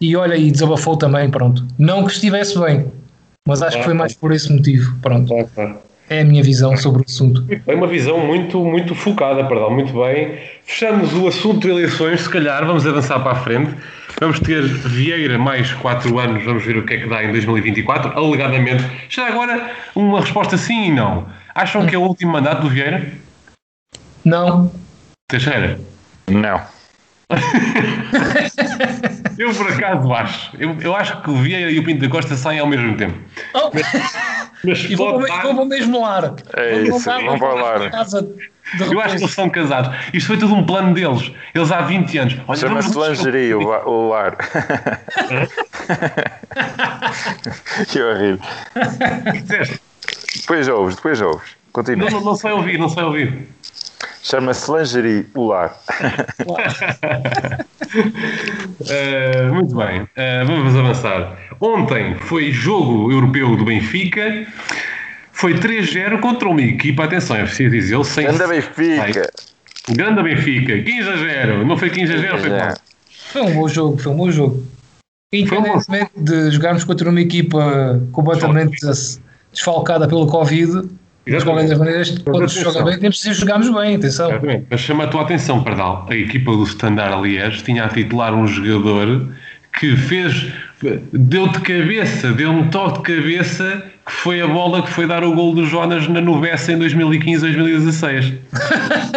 e 0.00 0.16
olha, 0.16 0.36
e 0.36 0.50
desabafou 0.50 0.96
também, 0.96 1.30
pronto. 1.30 1.66
Não 1.78 2.04
que 2.04 2.12
estivesse 2.12 2.58
bem, 2.58 2.86
mas 3.46 3.62
acho 3.62 3.78
que 3.78 3.84
foi 3.84 3.94
mais 3.94 4.14
por 4.14 4.32
esse 4.32 4.52
motivo, 4.52 4.96
pronto. 5.00 5.32
É 6.08 6.20
a 6.20 6.24
minha 6.24 6.42
visão 6.42 6.76
sobre 6.76 7.02
o 7.02 7.04
assunto. 7.06 7.46
É 7.66 7.74
uma 7.74 7.86
visão 7.86 8.18
muito, 8.18 8.62
muito 8.62 8.94
focada, 8.94 9.44
perdão, 9.44 9.70
muito 9.70 9.92
bem. 9.92 10.38
Fechamos 10.64 11.14
o 11.14 11.26
assunto 11.26 11.60
de 11.60 11.70
eleições, 11.70 12.22
se 12.22 12.28
calhar 12.28 12.64
vamos 12.66 12.86
avançar 12.86 13.20
para 13.20 13.32
a 13.32 13.36
frente. 13.36 13.74
Vamos 14.20 14.38
ter 14.40 14.62
Vieira 14.62 15.38
mais 15.38 15.72
4 15.72 16.18
anos, 16.18 16.44
vamos 16.44 16.64
ver 16.64 16.76
o 16.76 16.84
que 16.84 16.94
é 16.94 17.00
que 17.00 17.08
dá 17.08 17.24
em 17.24 17.32
2024, 17.32 18.12
alegadamente. 18.16 18.84
Já 19.08 19.26
agora, 19.28 19.70
uma 19.94 20.20
resposta 20.20 20.56
sim 20.56 20.88
e 20.88 20.92
não. 20.92 21.26
Acham 21.54 21.86
que 21.86 21.94
é 21.94 21.98
o 21.98 22.02
último 22.02 22.32
mandato 22.32 22.62
do 22.62 22.68
Vieira? 22.68 23.10
Não. 24.24 24.70
Teixeira? 25.28 25.80
Não. 26.28 26.60
eu 29.38 29.54
por 29.54 29.68
acaso 29.70 30.12
acho. 30.12 30.56
Eu, 30.58 30.76
eu 30.80 30.94
acho 30.94 31.20
que 31.22 31.30
o 31.30 31.36
Vieira 31.36 31.70
e 31.70 31.78
o 31.78 31.84
Pinto 31.84 32.00
da 32.00 32.08
Costa 32.08 32.36
saem 32.36 32.60
ao 32.60 32.66
mesmo 32.66 32.96
tempo. 32.96 33.18
Oh. 33.54 33.70
Mas, 33.72 33.86
mas 34.64 34.84
e 34.84 34.94
vão, 34.94 35.20
dar... 35.20 35.42
vão 35.42 35.64
mesmo 35.66 36.00
lar. 36.00 36.34
É 36.56 36.82
isso, 36.82 36.98
vão 37.00 37.38
para 37.38 37.54
lar. 37.54 37.80
Eu 38.80 39.00
acho 39.00 39.16
que 39.16 39.22
eles 39.22 39.34
são 39.34 39.50
casados. 39.50 39.94
Isto 40.12 40.26
foi 40.26 40.38
tudo 40.38 40.54
um 40.54 40.64
plano 40.64 40.94
deles. 40.94 41.30
Eles 41.54 41.70
há 41.70 41.82
20 41.82 42.18
anos. 42.18 42.34
Chama-se 42.56 42.98
lingerie, 42.98 43.54
o, 43.54 43.60
o 43.60 44.08
lar. 44.08 44.36
que 47.88 48.02
horrível. 48.02 48.40
Depois 50.34 50.68
ouves, 50.68 50.96
depois 50.96 51.20
ouves. 51.22 51.50
Continua. 51.72 52.10
Não, 52.10 52.18
não, 52.18 52.26
não 52.26 52.36
sei 52.36 52.52
ouvir, 52.52 52.78
não 52.78 52.88
sei 52.88 53.02
ouvir. 53.02 53.48
Chama-se 54.24 54.72
lingerie, 54.72 55.26
o 55.34 55.48
lar. 55.48 55.78
uh, 58.80 59.52
muito 59.54 59.76
bem, 59.76 60.00
uh, 60.00 60.46
vamos 60.46 60.74
avançar. 60.74 61.36
Ontem 61.60 62.16
foi 62.20 62.50
jogo 62.50 63.12
europeu 63.12 63.54
do 63.54 63.66
Benfica. 63.66 64.46
Foi 65.30 65.52
3-0 65.52 66.20
contra 66.20 66.48
uma 66.48 66.62
equipa, 66.62 67.04
atenção, 67.04 67.36
é 67.36 67.42
preciso 67.42 67.70
dizer, 67.70 68.02
sem. 68.06 68.24
Grande 68.24 68.46
Benfica! 68.46 69.30
Grande 69.90 70.22
Benfica, 70.22 70.72
15-0, 70.72 71.66
não 71.66 71.76
foi 71.76 71.90
15-0, 71.90 72.38
foi 72.38 72.48
bom. 72.48 72.74
Foi 73.10 73.42
um 73.42 73.54
bom 73.54 73.68
jogo, 73.68 73.98
foi 73.98 74.12
um 74.12 74.16
bom 74.16 74.30
jogo. 74.30 74.64
Independentemente 75.30 76.12
de 76.16 76.50
jogarmos 76.50 76.84
contra 76.84 77.10
uma 77.10 77.20
equipa 77.20 78.00
completamente 78.12 78.78
desfalcada 79.52 80.08
pelo 80.08 80.26
Covid, 80.26 80.88
de 81.26 81.44
qualquer 81.44 81.78
maneira, 81.78 82.02
quando 82.24 82.48
se 82.48 82.60
joga 82.60 82.84
bem, 82.84 82.98
temos 82.98 83.22
de 83.22 83.32
jogarmos 83.32 83.68
bem, 83.68 83.96
atenção. 83.96 84.30
Exatamente. 84.30 84.66
Mas 84.68 84.80
chama 84.80 85.04
a 85.04 85.06
tua 85.06 85.22
atenção, 85.22 85.62
Pardal, 85.62 86.06
a 86.08 86.14
equipa 86.14 86.50
do 86.52 86.64
Standard 86.64 87.14
aliás 87.14 87.62
tinha 87.62 87.84
a 87.84 87.88
titular 87.88 88.34
um 88.34 88.46
jogador 88.46 89.28
que 89.78 89.96
fez, 89.96 90.52
deu 91.12 91.48
de 91.48 91.60
cabeça, 91.60 92.32
deu 92.32 92.50
um 92.50 92.68
toque 92.68 93.12
de 93.12 93.16
cabeça 93.16 93.84
que 94.06 94.12
foi 94.12 94.40
a 94.40 94.46
bola 94.46 94.82
que 94.82 94.90
foi 94.90 95.06
dar 95.06 95.24
o 95.24 95.34
gol 95.34 95.54
do 95.54 95.64
Jonas 95.64 96.06
na 96.08 96.20
Nubessa 96.20 96.72
em 96.72 96.78
2015-2016. 96.78 98.38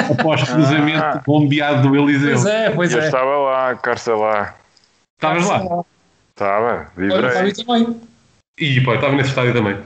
Após 0.10 0.44
cruzamento 0.44 1.04
ah. 1.04 1.22
bombeado 1.26 1.90
do 1.90 1.96
Eliseu. 1.96 2.32
Pois 2.32 2.46
é, 2.46 2.70
pois 2.70 2.94
Eu 2.94 3.02
é. 3.02 3.06
estava 3.06 3.38
lá, 3.38 3.76
Carcelá. 3.76 4.56
Estavas 5.18 5.46
lá? 5.48 5.84
Estava, 6.30 6.88
vibrei. 6.96 7.52
também. 7.52 8.00
E 8.60 8.82
pô, 8.82 8.94
estava 8.94 9.16
nesse 9.16 9.30
estádio 9.30 9.54
também, 9.54 9.78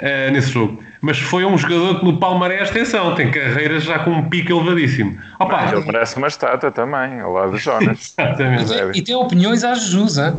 uh, 0.00 0.30
nesse 0.32 0.50
jogo. 0.50 0.82
Mas 1.00 1.18
foi 1.18 1.44
um 1.44 1.56
jogador 1.56 2.00
que 2.00 2.04
no 2.04 2.18
Palmarés, 2.18 2.70
atenção, 2.70 3.14
tem 3.14 3.30
carreiras 3.30 3.84
já 3.84 4.00
com 4.00 4.10
um 4.10 4.28
pico 4.28 4.52
elevadíssimo. 4.52 5.18
Opa, 5.38 5.62
Mas 5.62 5.72
ele 5.72 5.84
merece 5.84 6.16
uma 6.16 6.26
estátua 6.26 6.70
também, 6.70 7.20
ao 7.20 7.32
lado 7.32 7.52
do 7.52 7.58
Jonas. 7.58 8.14
Exatamente. 8.18 8.72
E, 8.94 8.98
e 8.98 9.02
tem 9.02 9.14
opiniões 9.14 9.64
às 9.64 9.80
Jesus, 9.82 10.18
hein? 10.18 10.34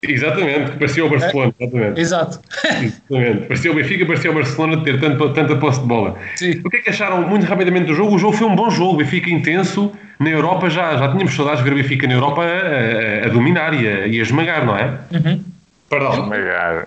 Exatamente, 0.00 0.70
que 0.70 0.78
parecia 0.78 1.04
o 1.04 1.10
Barcelona, 1.10 1.52
é, 1.58 1.64
exatamente. 1.64 2.00
Exato. 2.00 2.40
Exatamente. 3.10 3.46
Parecia 3.48 3.72
o 3.72 3.74
Benfica, 3.74 4.06
parecia 4.06 4.30
o 4.30 4.34
Barcelona 4.34 4.84
ter 4.84 5.00
tanto, 5.00 5.32
tanta 5.32 5.56
posse 5.56 5.80
de 5.80 5.86
bola. 5.86 6.16
Sim. 6.36 6.60
O 6.64 6.70
que 6.70 6.76
é 6.76 6.80
que 6.82 6.90
acharam 6.90 7.26
muito 7.26 7.44
rapidamente 7.46 7.86
do 7.86 7.94
jogo? 7.94 8.14
O 8.14 8.18
jogo 8.18 8.36
foi 8.36 8.46
um 8.46 8.54
bom 8.54 8.70
jogo, 8.70 8.98
Benfica 8.98 9.28
intenso. 9.28 9.90
Na 10.20 10.30
Europa 10.30 10.70
já, 10.70 10.96
já 10.96 11.10
tínhamos 11.10 11.34
saudades 11.34 11.64
de 11.64 11.68
ver 11.68 11.72
o 11.74 11.82
Benfica 11.82 12.06
na 12.06 12.14
Europa 12.14 12.42
a, 12.42 13.24
a, 13.24 13.26
a 13.26 13.28
dominar 13.28 13.74
e 13.74 13.88
a, 13.88 14.06
e 14.06 14.20
a 14.20 14.22
esmagar, 14.22 14.64
não 14.64 14.76
é? 14.76 14.98
Uhum. 15.12 15.42
Perdão. 15.88 16.12
Esmagar. 16.12 16.86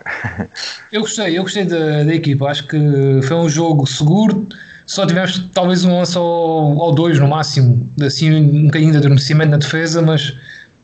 Eu 0.91 1.01
gostei, 1.01 1.37
eu 1.37 1.43
gostei 1.43 1.65
da, 1.65 2.03
da 2.03 2.13
equipa. 2.13 2.47
Acho 2.47 2.67
que 2.67 2.77
foi 3.23 3.37
um 3.37 3.49
jogo 3.49 3.87
seguro. 3.87 4.47
Só 4.85 5.05
tivemos 5.05 5.49
talvez 5.53 5.85
um 5.85 5.97
lance 5.97 6.17
ou 6.17 6.93
dois 6.93 7.17
no 7.17 7.27
máximo, 7.27 7.89
assim 8.01 8.33
um 8.35 8.65
bocadinho 8.65 8.91
de 8.91 8.97
adormecimento 8.97 9.51
na 9.51 9.57
defesa, 9.57 10.01
mas 10.01 10.35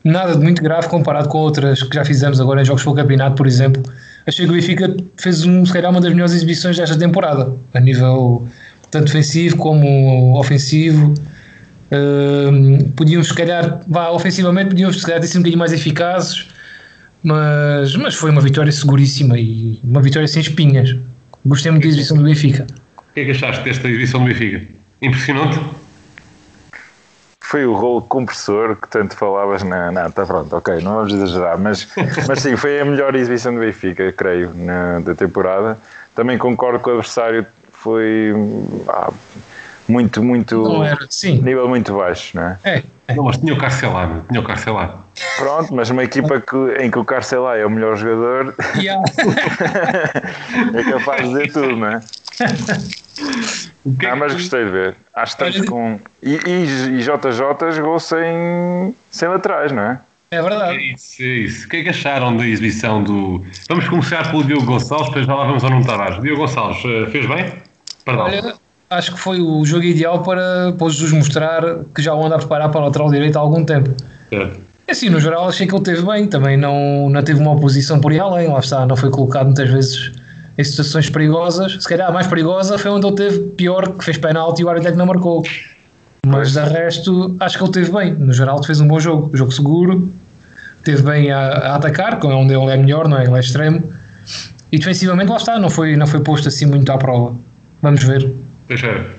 nada 0.03 0.35
de 0.35 0.41
muito 0.41 0.63
grave 0.63 0.87
comparado 0.87 1.27
com 1.27 1.39
outras 1.39 1.83
que 1.83 1.93
já 1.93 2.05
fizemos 2.05 2.39
agora 2.39 2.61
em 2.61 2.65
jogos 2.65 2.83
pelo 2.83 2.95
campeonato, 2.95 3.35
por 3.35 3.45
exemplo. 3.45 3.83
Achei 4.25 4.45
que 4.45 4.51
o 4.51 4.55
Benfica 4.55 4.95
fez 5.17 5.43
um, 5.45 5.65
se 5.65 5.73
calhar 5.73 5.91
uma 5.91 5.99
das 5.99 6.11
melhores 6.11 6.33
exibições 6.33 6.77
desta 6.77 6.97
temporada, 6.97 7.53
a 7.73 7.79
nível 7.79 8.47
tanto 8.89 9.05
defensivo 9.05 9.57
como 9.57 10.39
ofensivo. 10.39 11.13
Uh, 11.91 12.83
podíamos, 12.95 13.27
se 13.27 13.33
calhar, 13.33 13.81
vá, 13.87 14.09
ofensivamente, 14.09 14.69
podíamos, 14.69 14.99
se 14.99 15.05
calhar, 15.05 15.19
ter 15.21 15.27
sido 15.27 15.39
um 15.39 15.41
bocadinho 15.41 15.59
mais 15.59 15.73
eficazes, 15.73 16.47
mas, 17.23 17.95
mas 17.95 18.15
foi 18.15 18.31
uma 18.31 18.41
vitória 18.41 18.71
seguríssima 18.71 19.37
e 19.37 19.79
uma 19.83 20.01
vitória 20.01 20.27
sem 20.27 20.41
espinhas. 20.41 20.95
Gostei 21.45 21.71
muito 21.71 21.83
da 21.83 21.89
exibição 21.89 22.17
do 22.17 22.23
Benfica. 22.23 22.67
O 22.97 23.13
que 23.13 23.21
é 23.21 23.25
que 23.25 23.31
achaste 23.31 23.63
desta 23.63 23.87
exibição 23.87 24.21
do 24.21 24.27
Benfica? 24.27 24.65
Impressionante? 25.01 25.59
foi 27.47 27.65
o 27.65 27.73
rolo 27.73 28.01
compressor 28.01 28.75
que 28.75 28.89
tanto 28.89 29.15
falavas 29.15 29.63
na. 29.63 29.89
Não, 29.89 30.07
está 30.07 30.25
pronto, 30.25 30.53
ok, 30.53 30.81
não 30.81 30.95
vamos 30.95 31.13
exagerar, 31.13 31.57
mas, 31.57 31.87
mas 32.27 32.41
sim, 32.41 32.57
foi 32.57 32.81
a 32.81 32.85
melhor 32.85 33.15
exibição 33.15 33.53
do 33.53 33.61
Benfica, 33.61 34.11
creio, 34.11 34.53
na, 34.53 34.99
da 34.99 35.15
temporada. 35.15 35.77
Também 36.13 36.37
concordo 36.37 36.79
que 36.79 36.89
o 36.89 36.93
adversário 36.93 37.45
foi 37.71 38.33
ah, 38.89 39.13
muito, 39.87 40.23
muito. 40.23 40.83
Era, 40.83 41.07
sim. 41.09 41.41
nível 41.41 41.67
muito 41.67 41.95
baixo, 41.95 42.35
não 42.35 42.43
é? 42.43 42.59
É. 42.63 42.83
é. 43.07 43.15
Não, 43.15 43.23
mas 43.23 43.37
tinha 43.37 43.53
o 43.53 43.57
Carcelá, 43.57 44.21
tinha 44.27 44.39
o 44.39 44.43
Carcelá. 44.43 45.03
Pronto, 45.37 45.73
mas 45.73 45.89
uma 45.89 46.03
equipa 46.03 46.39
que, 46.41 46.57
em 46.79 46.91
que 46.91 46.99
o 46.99 47.05
Carcelá 47.05 47.57
é 47.57 47.65
o 47.65 47.69
melhor 47.69 47.95
jogador 47.95 48.53
yeah. 48.75 49.03
é 50.75 50.83
capaz 50.91 51.23
de 51.23 51.29
dizer 51.29 51.51
tudo, 51.51 51.75
não 51.77 51.87
é? 51.87 52.01
ah, 54.09 54.15
mas 54.15 54.33
gostei 54.33 54.65
de 54.65 54.71
ver. 54.71 54.95
Acho 55.15 55.37
que 55.37 55.43
estamos 55.43 55.69
com. 55.69 55.99
E, 56.21 56.33
e, 56.33 56.99
e 56.99 56.99
JJ 56.99 57.71
jogou 57.75 57.99
sem, 57.99 58.93
sem 59.09 59.27
laterais, 59.27 59.71
não 59.71 59.83
é? 59.83 59.99
É 60.29 60.41
verdade. 60.41 60.77
É 60.77 60.93
isso, 60.93 61.21
é 61.21 61.25
isso. 61.25 61.65
O 61.65 61.69
que 61.69 61.77
é 61.77 61.83
que 61.83 61.89
acharam 61.89 62.35
da 62.35 62.45
exibição 62.45 63.01
do. 63.01 63.45
Vamos 63.69 63.87
começar 63.87 64.29
pelo 64.29 64.43
Diogo 64.43 64.65
Gonçalves, 64.65 65.07
depois 65.07 65.25
já 65.25 65.33
lá 65.33 65.45
vamos 65.45 65.63
ao 65.63 65.69
Nuno 65.69 65.85
Tavares. 65.85 66.21
Diogo 66.21 66.41
Gonçalves, 66.41 66.83
eh, 66.83 67.09
fez 67.09 67.25
bem? 67.25 67.53
Perdão. 68.03 68.25
Olha, 68.25 68.55
acho 68.89 69.13
que 69.13 69.19
foi 69.19 69.41
o 69.41 69.65
jogo 69.65 69.83
ideal 69.83 70.21
para, 70.23 70.73
para 70.73 70.87
o 70.87 70.89
Jesus 70.89 71.11
mostrar 71.11 71.61
que 71.93 72.01
já 72.01 72.13
o 72.13 72.25
anda 72.25 72.35
a 72.35 72.39
preparar 72.39 72.69
para 72.69 72.81
o 72.81 72.85
lateral 72.85 73.09
direito 73.11 73.35
há 73.37 73.39
algum 73.39 73.63
tempo. 73.65 73.91
Certo. 74.29 74.67
Assim, 74.89 75.09
no 75.09 75.19
geral, 75.19 75.49
achei 75.49 75.67
que 75.67 75.75
ele 75.75 75.83
teve 75.83 76.01
bem. 76.01 76.27
Também 76.27 76.55
não, 76.55 77.09
não 77.09 77.21
teve 77.21 77.39
uma 77.41 77.51
oposição 77.51 77.99
por 77.99 78.13
ir 78.13 78.21
além. 78.21 78.47
Lá 78.47 78.59
está, 78.59 78.85
não 78.85 78.95
foi 78.95 79.09
colocado 79.09 79.47
muitas 79.47 79.69
vezes 79.69 80.11
em 80.57 80.63
situações 80.63 81.09
perigosas. 81.09 81.73
Se 81.73 81.87
calhar 81.87 82.09
a 82.09 82.11
mais 82.11 82.25
perigosa 82.27 82.77
foi 82.77 82.91
onde 82.91 83.05
ele 83.05 83.15
teve 83.15 83.39
pior, 83.57 83.97
que 83.97 84.05
fez 84.05 84.17
penalti 84.17 84.61
e 84.61 84.65
o 84.65 84.69
árbitro 84.69 84.93
é 84.93 84.95
não 84.95 85.05
marcou. 85.05 85.43
Mas 86.25 86.53
de 86.53 86.59
resto, 86.59 87.35
acho 87.39 87.57
que 87.57 87.63
ele 87.63 87.71
teve 87.71 87.91
bem. 87.91 88.13
No 88.13 88.31
geral, 88.31 88.63
fez 88.63 88.79
um 88.79 88.87
bom 88.87 88.99
jogo. 88.99 89.35
Jogo 89.35 89.51
seguro. 89.51 90.09
Teve 90.85 91.01
bem 91.01 91.31
a, 91.31 91.39
a 91.39 91.75
atacar, 91.75 92.17
que 92.17 92.25
é 92.25 92.29
onde 92.29 92.53
ele 92.53 92.71
é 92.71 92.77
melhor, 92.77 93.09
não 93.09 93.17
é? 93.17 93.25
Ele 93.25 93.35
é 93.35 93.39
extremo. 93.41 93.83
E 94.71 94.77
defensivamente, 94.77 95.29
lá 95.29 95.37
está, 95.37 95.59
não 95.59 95.69
foi, 95.69 95.97
não 95.97 96.07
foi 96.07 96.21
posto 96.21 96.47
assim 96.47 96.65
muito 96.65 96.89
à 96.91 96.97
prova. 96.97 97.35
Vamos 97.81 98.03
ver. 98.03 98.33
Teixeira. 98.67 99.09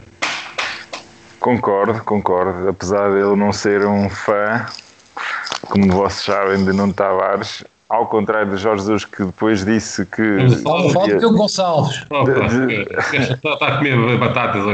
Concordo, 1.40 2.02
concordo. 2.04 2.68
Apesar 2.68 3.10
de 3.10 3.16
ele 3.16 3.36
não 3.36 3.52
ser 3.52 3.86
um 3.86 4.10
fã, 4.10 4.66
como 5.62 5.92
vocês 5.92 6.24
sabem, 6.24 6.64
de 6.64 6.72
Nuno 6.72 6.92
Tavares, 6.92 7.64
ao 7.88 8.06
contrário 8.06 8.50
de 8.50 8.58
Jorge 8.58 8.82
Jesus, 8.82 9.04
que 9.04 9.24
depois 9.24 9.64
disse 9.64 10.04
que. 10.04 10.62
Fala 10.62 10.92
do 10.92 11.18
Diogo 11.18 11.38
Gonçalves. 11.38 12.02
Está 12.02 13.54
está 13.54 13.66
a 13.66 13.78
comer 13.78 14.18
batatas. 14.18 14.62
ó. 14.66 14.72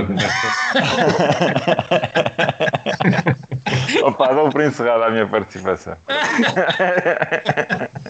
Opa, 4.09 4.35
dou 4.35 4.51
por 4.51 4.63
encerrada 4.63 5.07
a 5.07 5.11
minha 5.11 5.27
participação. 5.27 5.97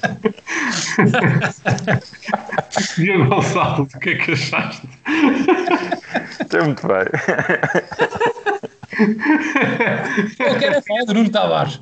Diogo 2.97 3.27
Gonçalves, 3.27 3.95
o 3.95 3.99
que 4.01 4.11
é 4.11 4.15
que 4.17 4.33
achaste? 4.33 4.89
Está 6.41 6.65
muito 6.65 6.87
bem. 6.87 7.05
Eu 10.39 10.59
quero 10.59 10.77
é 10.77 10.83
falar 10.83 11.05
do 11.07 11.15
Nuno 11.15 11.31
Tavares. 11.31 11.81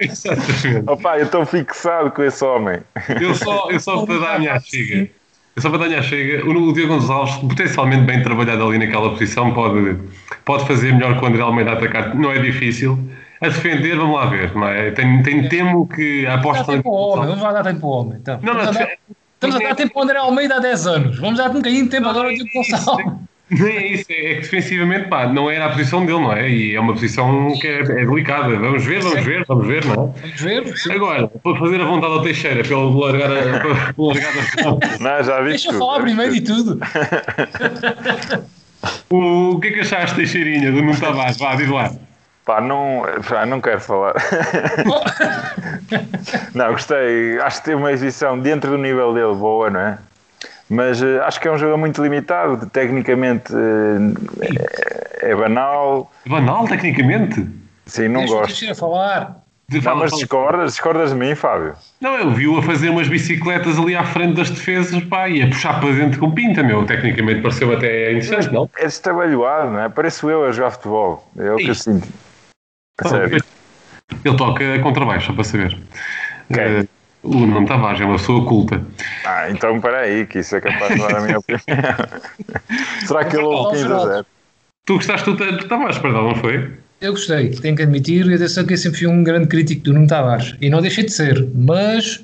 Exatamente. 0.00 0.84
Opa, 0.86 1.18
eu 1.18 1.26
estou 1.26 1.44
fixado 1.44 2.10
com 2.10 2.22
esse 2.22 2.44
homem. 2.44 2.80
Eu 3.20 3.34
só, 3.34 3.68
eu 3.70 3.80
só 3.80 4.04
para 4.06 4.18
dar 4.18 4.36
a 4.36 4.38
minha 4.38 4.58
chega. 4.60 5.10
Eu 5.56 5.62
só 5.62 5.68
para 5.68 5.78
dar 5.80 5.84
a 5.84 5.88
minha 5.88 6.02
chega. 6.02 6.44
O, 6.46 6.50
o 6.50 6.72
Diogo 6.72 6.94
Gonçalves, 6.94 7.36
potencialmente 7.36 8.04
bem 8.04 8.22
trabalhado 8.22 8.66
ali 8.66 8.78
naquela 8.78 9.10
posição, 9.10 9.52
pode, 9.52 9.98
pode 10.44 10.66
fazer 10.66 10.92
melhor 10.92 11.18
que 11.18 11.24
o 11.24 11.28
André 11.28 11.42
Almeida 11.42 11.72
a 11.72 11.74
atacar. 11.74 12.14
Não 12.14 12.32
é 12.32 12.38
difícil. 12.38 12.98
A 13.40 13.48
defender, 13.48 13.96
vamos 13.96 14.16
lá 14.16 14.26
ver. 14.26 14.54
Não 14.54 14.68
é? 14.68 14.90
Tenho, 14.90 15.22
tenho 15.22 15.48
temo 15.48 15.88
que 15.88 16.26
a 16.26 16.34
aposta. 16.34 16.64
tempo 16.64 16.88
ao 16.88 17.10
homem, 17.10 17.26
vamos 17.28 17.42
lá 17.42 17.52
dar 17.52 17.64
tempo 17.64 17.86
ao 17.86 18.00
homem. 18.00 18.18
Então. 18.20 18.38
Não, 18.42 18.54
não, 18.54 18.60
estamos, 18.60 18.80
a 18.80 18.84
dar, 18.84 18.96
estamos 19.34 19.56
a 19.56 19.58
dar 19.58 19.74
tempo 19.74 19.98
ao 19.98 20.04
André 20.04 20.18
Almeida 20.18 20.56
há 20.56 20.60
10 20.60 20.86
anos. 20.86 21.18
Vamos 21.18 21.38
dar 21.38 21.50
um 21.50 21.54
bocadinho 21.54 21.84
de 21.84 21.90
tempo 21.90 22.08
agora 22.08 22.28
ao 22.28 22.34
Diogo 22.34 22.50
Gonçalves. 22.54 23.06
Não 23.50 23.66
é 23.66 23.86
isso, 23.88 24.06
é 24.10 24.34
que 24.36 24.40
defensivamente 24.40 25.08
pá, 25.08 25.26
não 25.26 25.50
era 25.50 25.66
a 25.66 25.68
posição 25.68 26.06
dele, 26.06 26.18
não 26.18 26.32
é? 26.32 26.50
E 26.50 26.74
é 26.74 26.80
uma 26.80 26.94
posição 26.94 27.52
que 27.60 27.66
é, 27.66 27.80
é 27.80 28.06
delicada. 28.06 28.58
Vamos 28.58 28.84
ver, 28.84 29.02
vamos 29.02 29.22
ver, 29.22 29.44
vamos 29.46 29.66
ver, 29.66 29.84
não 29.84 29.92
é? 29.92 29.96
Vamos 29.96 30.40
ver. 30.40 30.76
Sim. 30.78 30.92
Agora, 30.92 31.28
para 31.28 31.58
fazer 31.58 31.80
a 31.80 31.84
vontade 31.84 32.12
ao 32.14 32.22
Teixeira, 32.22 32.64
pelo 32.64 32.98
largar 32.98 33.30
a. 33.30 33.92
Pelo 33.92 34.08
largar 34.08 34.32
a 34.32 34.98
Não, 34.98 35.22
já 35.22 35.40
vi 35.42 35.50
Deixa 35.50 35.70
eu 35.70 35.78
falar 35.78 36.00
primeiro 36.00 36.32
tudo. 36.42 36.80
e 36.80 36.80
tudo. 36.80 36.80
o, 39.10 39.50
o 39.50 39.60
que 39.60 39.68
é 39.68 39.72
que 39.72 39.80
achaste, 39.80 40.16
Teixeirinha, 40.16 40.72
do 40.72 40.80
Nuno 40.80 40.98
Tavares? 40.98 41.36
Vá, 41.36 41.54
diz 41.54 41.68
lá. 41.68 41.92
Pá, 42.44 42.60
não, 42.60 43.02
pá, 43.26 43.46
não 43.46 43.60
quero 43.60 43.80
falar. 43.80 44.14
não, 46.54 46.72
gostei. 46.72 47.38
Acho 47.40 47.58
que 47.58 47.64
teve 47.64 47.76
uma 47.76 47.92
exibição 47.92 48.38
dentro 48.38 48.70
do 48.70 48.78
nível 48.78 49.14
dele 49.14 49.34
boa, 49.34 49.70
não 49.70 49.80
é? 49.80 49.98
Mas 50.68 51.02
eh, 51.02 51.20
acho 51.24 51.40
que 51.40 51.48
é 51.48 51.52
um 51.52 51.58
jogo 51.58 51.76
muito 51.78 52.02
limitado. 52.02 52.66
Tecnicamente 52.66 53.52
eh, 53.54 54.52
é, 55.22 55.30
é 55.30 55.34
banal. 55.34 56.10
Banal, 56.26 56.66
tecnicamente. 56.68 57.46
Sim, 57.86 58.08
não 58.08 58.20
Deixa 58.20 58.34
gosto. 58.34 58.46
Teixeira 58.48 58.74
falar. 58.74 59.36
De- 59.66 59.76
Não, 59.76 59.82
fala, 59.82 60.00
mas 60.00 60.10
fala. 60.10 60.22
discordas, 60.22 60.72
discordas 60.72 61.10
de 61.10 61.16
mim, 61.16 61.34
Fábio. 61.34 61.74
Não, 61.98 62.14
eu 62.18 62.30
vi-o 62.30 62.58
a 62.58 62.62
fazer 62.62 62.90
umas 62.90 63.08
bicicletas 63.08 63.78
ali 63.78 63.96
à 63.96 64.04
frente 64.04 64.34
das 64.34 64.50
defesas, 64.50 65.02
pá, 65.04 65.26
e 65.28 65.42
a 65.42 65.46
puxar 65.46 65.80
para 65.80 65.90
dentro 65.90 66.20
com 66.20 66.30
pinta, 66.30 66.62
meu. 66.62 66.84
Tecnicamente 66.84 67.40
pareceu 67.40 67.72
até 67.72 68.12
interessante, 68.12 68.52
não? 68.52 68.68
É 68.76 68.84
destrabalhado, 68.84 69.70
não 69.70 69.80
é? 69.80 69.88
Pareço 69.88 70.28
eu 70.28 70.44
a 70.44 70.52
jogar 70.52 70.70
futebol. 70.72 71.26
É 71.38 71.50
o 71.52 71.56
que 71.56 71.68
eu 71.68 71.74
sinto. 71.74 72.06
Sério. 73.02 73.42
Ele 74.24 74.36
toca 74.36 74.78
contrabaixo, 74.80 75.28
só 75.28 75.32
para 75.32 75.44
saber. 75.44 75.78
Eh, 76.50 76.86
o 77.22 77.46
Nuno 77.46 77.66
Tavares 77.66 78.00
é 78.00 78.04
uma 78.04 78.16
pessoa 78.16 78.46
culta. 78.46 78.82
Ah, 79.24 79.50
então 79.50 79.80
para 79.80 80.00
aí, 80.00 80.26
que 80.26 80.40
isso 80.40 80.54
é 80.56 80.60
capaz 80.60 80.94
de 80.94 81.00
dar 81.00 81.16
a 81.16 81.20
minha 81.22 81.38
opinião. 81.38 81.62
Será 83.06 83.24
que 83.24 83.36
ele 83.36 83.44
ouve 83.44 83.78
15 83.78 83.92
a 83.92 83.98
0? 83.98 84.26
Tu 84.84 84.94
gostaste 84.94 85.30
do, 85.30 85.36
do 85.36 85.64
Tavares, 85.64 85.98
perdão, 85.98 86.28
não 86.28 86.34
foi? 86.36 86.70
Eu 87.00 87.12
gostei, 87.12 87.50
tenho 87.50 87.74
que 87.74 87.82
admitir, 87.82 88.26
e 88.26 88.34
atenção 88.34 88.64
que 88.64 88.74
eu 88.74 88.78
sempre 88.78 88.98
fui 88.98 89.08
um 89.08 89.24
grande 89.24 89.48
crítico 89.48 89.84
do 89.84 89.94
Nuno 89.94 90.06
Tavares. 90.06 90.54
E 90.60 90.70
não 90.70 90.80
deixei 90.80 91.04
de 91.04 91.12
ser, 91.12 91.48
mas 91.54 92.22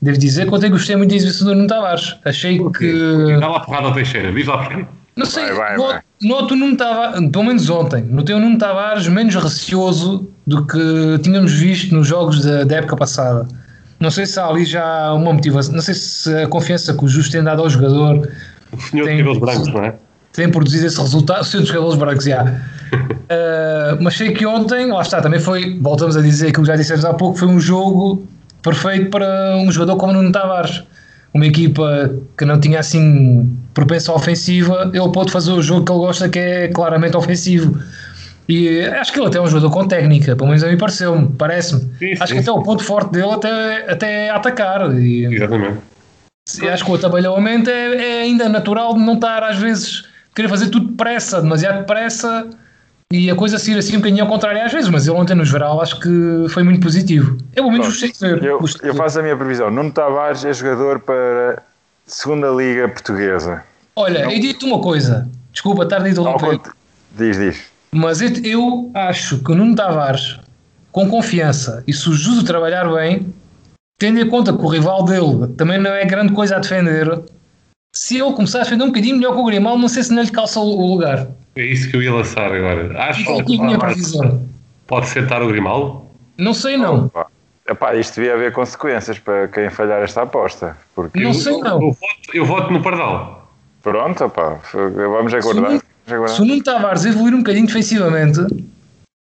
devo 0.00 0.18
dizer 0.18 0.46
que 0.46 0.54
ontem 0.54 0.70
gostei 0.70 0.96
muito 0.96 1.10
da 1.10 1.16
exibição 1.16 1.46
do 1.48 1.54
Nuno 1.54 1.66
Tavares. 1.66 2.16
Achei 2.24 2.58
que. 2.70 3.38
Dá 3.40 3.48
lá 3.48 3.60
porrada 3.60 3.88
ao 3.88 3.94
Teixeira, 3.94 4.30
diz 4.30 4.46
lá 4.46 4.58
porquê. 4.58 4.84
Não 5.16 5.26
sei, 5.26 5.44
Vai, 5.52 5.54
vai, 5.54 5.76
noto, 5.76 5.88
vai. 5.92 6.00
noto 6.22 6.54
o 6.54 6.56
Nuno 6.56 6.76
Tavares, 6.76 7.30
pelo 7.30 7.44
menos 7.44 7.68
ontem, 7.68 8.02
notei 8.02 8.34
o 8.34 8.38
Nuno 8.40 8.56
Tavares 8.58 9.06
menos 9.08 9.34
receoso 9.34 10.30
do 10.46 10.64
que 10.66 11.18
tínhamos 11.22 11.52
visto 11.52 11.94
nos 11.94 12.06
jogos 12.06 12.42
da, 12.42 12.64
da 12.64 12.76
época 12.76 12.96
passada. 12.96 13.46
Não 14.00 14.10
sei 14.10 14.24
se 14.26 14.40
há 14.40 14.46
ali 14.46 14.64
já 14.64 15.12
uma 15.12 15.32
motivação, 15.32 15.74
não 15.74 15.82
sei 15.82 15.94
se 15.94 16.34
a 16.42 16.46
confiança 16.48 16.94
que 16.94 17.04
o 17.04 17.08
Justo 17.08 17.30
tem 17.32 17.42
dado 17.42 17.62
ao 17.62 17.68
jogador 17.70 18.26
O 18.72 18.80
senhor 18.80 19.04
Tem- 19.04 19.16
de 19.18 19.22
cabelos 19.22 19.38
brancos, 19.38 19.68
não 19.68 19.84
é? 19.84 19.94
tem 20.32 20.50
produzido 20.50 20.86
esse 20.86 20.98
resultado, 20.98 21.42
o 21.42 21.44
senhor 21.44 21.62
dos 21.62 21.70
cabelos 21.70 21.94
brancos, 21.94 22.24
já. 22.24 22.42
Uh, 22.42 23.98
mas 24.00 24.16
sei 24.16 24.32
que 24.32 24.46
ontem, 24.46 24.90
lá 24.90 25.02
está, 25.02 25.20
também 25.20 25.38
foi, 25.38 25.78
voltamos 25.78 26.16
a 26.16 26.22
dizer 26.22 26.48
aquilo 26.48 26.62
que 26.64 26.68
já 26.68 26.76
dissemos 26.76 27.04
há 27.04 27.12
pouco, 27.12 27.38
foi 27.38 27.48
um 27.48 27.60
jogo 27.60 28.26
perfeito 28.62 29.10
para 29.10 29.56
um 29.58 29.70
jogador 29.70 29.96
como 29.98 30.14
Nuno 30.14 30.32
Tavares. 30.32 30.82
Uma 31.34 31.46
equipa 31.46 32.14
que 32.36 32.44
não 32.44 32.60
tinha 32.60 32.80
assim 32.80 33.48
propensa 33.72 34.12
ofensiva, 34.12 34.90
ele 34.92 35.08
pode 35.12 35.32
fazer 35.32 35.52
o 35.52 35.62
jogo 35.62 35.84
que 35.84 35.92
ele 35.92 35.98
gosta, 35.98 36.28
que 36.28 36.38
é 36.38 36.68
claramente 36.68 37.16
ofensivo. 37.16 37.78
E 38.48 38.80
acho 38.80 39.12
que 39.12 39.18
ele 39.18 39.28
até 39.28 39.38
é 39.38 39.40
um 39.40 39.46
jogador 39.46 39.70
com 39.70 39.88
técnica, 39.88 40.36
pelo 40.36 40.48
menos 40.48 40.62
a 40.62 40.68
mim 40.68 40.76
pareceu-me, 40.76 41.28
parece-me. 41.38 41.90
Acho 42.20 42.26
sim, 42.26 42.34
que 42.34 42.40
até 42.40 42.52
o 42.52 42.62
ponto 42.62 42.84
forte 42.84 43.12
dele 43.12 43.32
até, 43.32 43.90
até 43.90 44.26
é 44.26 44.30
atacar. 44.30 44.94
E, 44.94 45.34
Exatamente. 45.34 45.78
e 46.60 46.68
acho 46.68 46.84
que 46.84 46.90
o 46.90 46.94
atabalhamento 46.94 47.70
é, 47.70 47.96
é 47.96 48.22
ainda 48.22 48.48
natural 48.48 48.94
de 48.94 49.00
não 49.00 49.14
estar 49.14 49.42
às 49.42 49.58
vezes 49.58 50.04
querer 50.34 50.48
fazer 50.48 50.68
tudo 50.68 50.88
depressa, 50.88 51.40
demasiado 51.40 51.78
depressa 51.78 52.50
e 53.12 53.30
a 53.30 53.34
coisa 53.36 53.58
sair 53.58 53.76
assim 53.76 53.94
um 53.96 54.00
bocadinho 54.00 54.22
ao 54.24 54.28
contrário 54.28 54.62
às 54.64 54.72
vezes, 54.72 54.88
mas 54.88 55.06
ele 55.06 55.16
ontem 55.16 55.34
no 55.34 55.44
geral 55.44 55.80
acho 55.80 56.00
que 56.00 56.46
foi 56.48 56.62
muito 56.62 56.80
positivo. 56.80 57.36
Eu 57.54 57.64
pelo 57.64 57.70
menos 57.72 57.86
gostei 57.88 58.10
de 58.10 58.18
ver. 58.18 58.42
Eu, 58.42 58.60
eu 58.82 58.94
faço 58.94 59.18
a 59.20 59.22
minha 59.22 59.36
previsão. 59.36 59.70
Nuno 59.70 59.92
Tavares 59.92 60.44
é 60.44 60.52
jogador 60.52 61.00
para 61.00 61.62
segunda 62.06 62.48
Liga 62.50 62.88
Portuguesa. 62.88 63.62
Olha, 63.94 64.20
eu 64.32 64.40
digo-te 64.40 64.64
uma 64.64 64.80
coisa, 64.80 65.28
desculpa 65.52 65.82
estar 65.82 66.02
a 66.02 66.08
interromper, 66.08 66.46
cont- 66.58 66.70
Diz, 67.16 67.36
diz. 67.36 67.62
mas 67.92 68.22
eu, 68.22 68.30
eu 68.42 68.90
acho 68.94 69.38
que 69.40 69.52
o 69.52 69.54
Nuno 69.54 69.74
Tavares, 69.74 70.38
com 70.90 71.08
confiança 71.10 71.84
e 71.86 71.92
se 71.92 72.08
o 72.08 72.12
Juso 72.14 72.42
trabalhar 72.44 72.90
bem, 72.90 73.26
tendo 74.00 74.18
em 74.18 74.28
conta 74.28 74.52
que 74.52 74.64
o 74.64 74.68
rival 74.68 75.04
dele 75.04 75.46
também 75.58 75.78
não 75.78 75.90
é 75.90 76.04
grande 76.06 76.32
coisa 76.32 76.56
a 76.56 76.58
defender, 76.58 77.20
se 77.94 78.18
ele 78.18 78.32
começar 78.32 78.60
a 78.60 78.62
defender 78.62 78.84
um 78.84 78.88
bocadinho 78.88 79.16
melhor 79.16 79.34
que 79.34 79.40
o 79.40 79.44
Grimal, 79.44 79.76
não 79.78 79.88
sei 79.88 80.02
se 80.02 80.12
não 80.14 80.22
lhe 80.22 80.30
calça 80.30 80.58
o 80.58 80.86
lugar. 80.86 81.28
É 81.56 81.64
isso 81.64 81.90
que 81.90 81.96
eu 81.96 82.02
ia 82.02 82.12
lançar 82.12 82.50
agora. 82.52 83.02
Acho 83.02 83.20
Fica 83.20 83.40
aqui 83.40 83.60
a 83.60 83.64
minha 83.64 83.78
previsão. 83.78 84.46
pode 84.86 85.06
sentar 85.08 85.42
o 85.42 85.48
Grimaldo? 85.48 86.02
Não 86.38 86.54
sei 86.54 86.76
não. 86.76 87.06
Opa. 87.06 87.26
Epá, 87.68 87.94
isto 87.94 88.16
devia 88.16 88.34
haver 88.34 88.52
consequências 88.52 89.18
para 89.20 89.46
quem 89.48 89.70
falhar 89.70 90.02
esta 90.02 90.22
aposta. 90.22 90.76
Porque, 90.94 91.20
Não 91.22 91.32
sei 91.32 91.58
não. 91.58 91.74
Eu 91.80 91.92
voto, 91.92 91.96
eu 92.34 92.44
voto 92.44 92.72
no 92.72 92.82
Pardal. 92.82 93.52
pronto, 93.82 94.24
opá, 94.24 94.58
vamos 94.72 95.32
aguardar. 95.32 95.80
Se 96.28 96.42
o 96.42 96.44
Nuno- 96.44 96.62
Tavares 96.62 97.04
evoluir 97.04 97.32
um 97.34 97.38
bocadinho 97.38 97.66
defensivamente, 97.66 98.40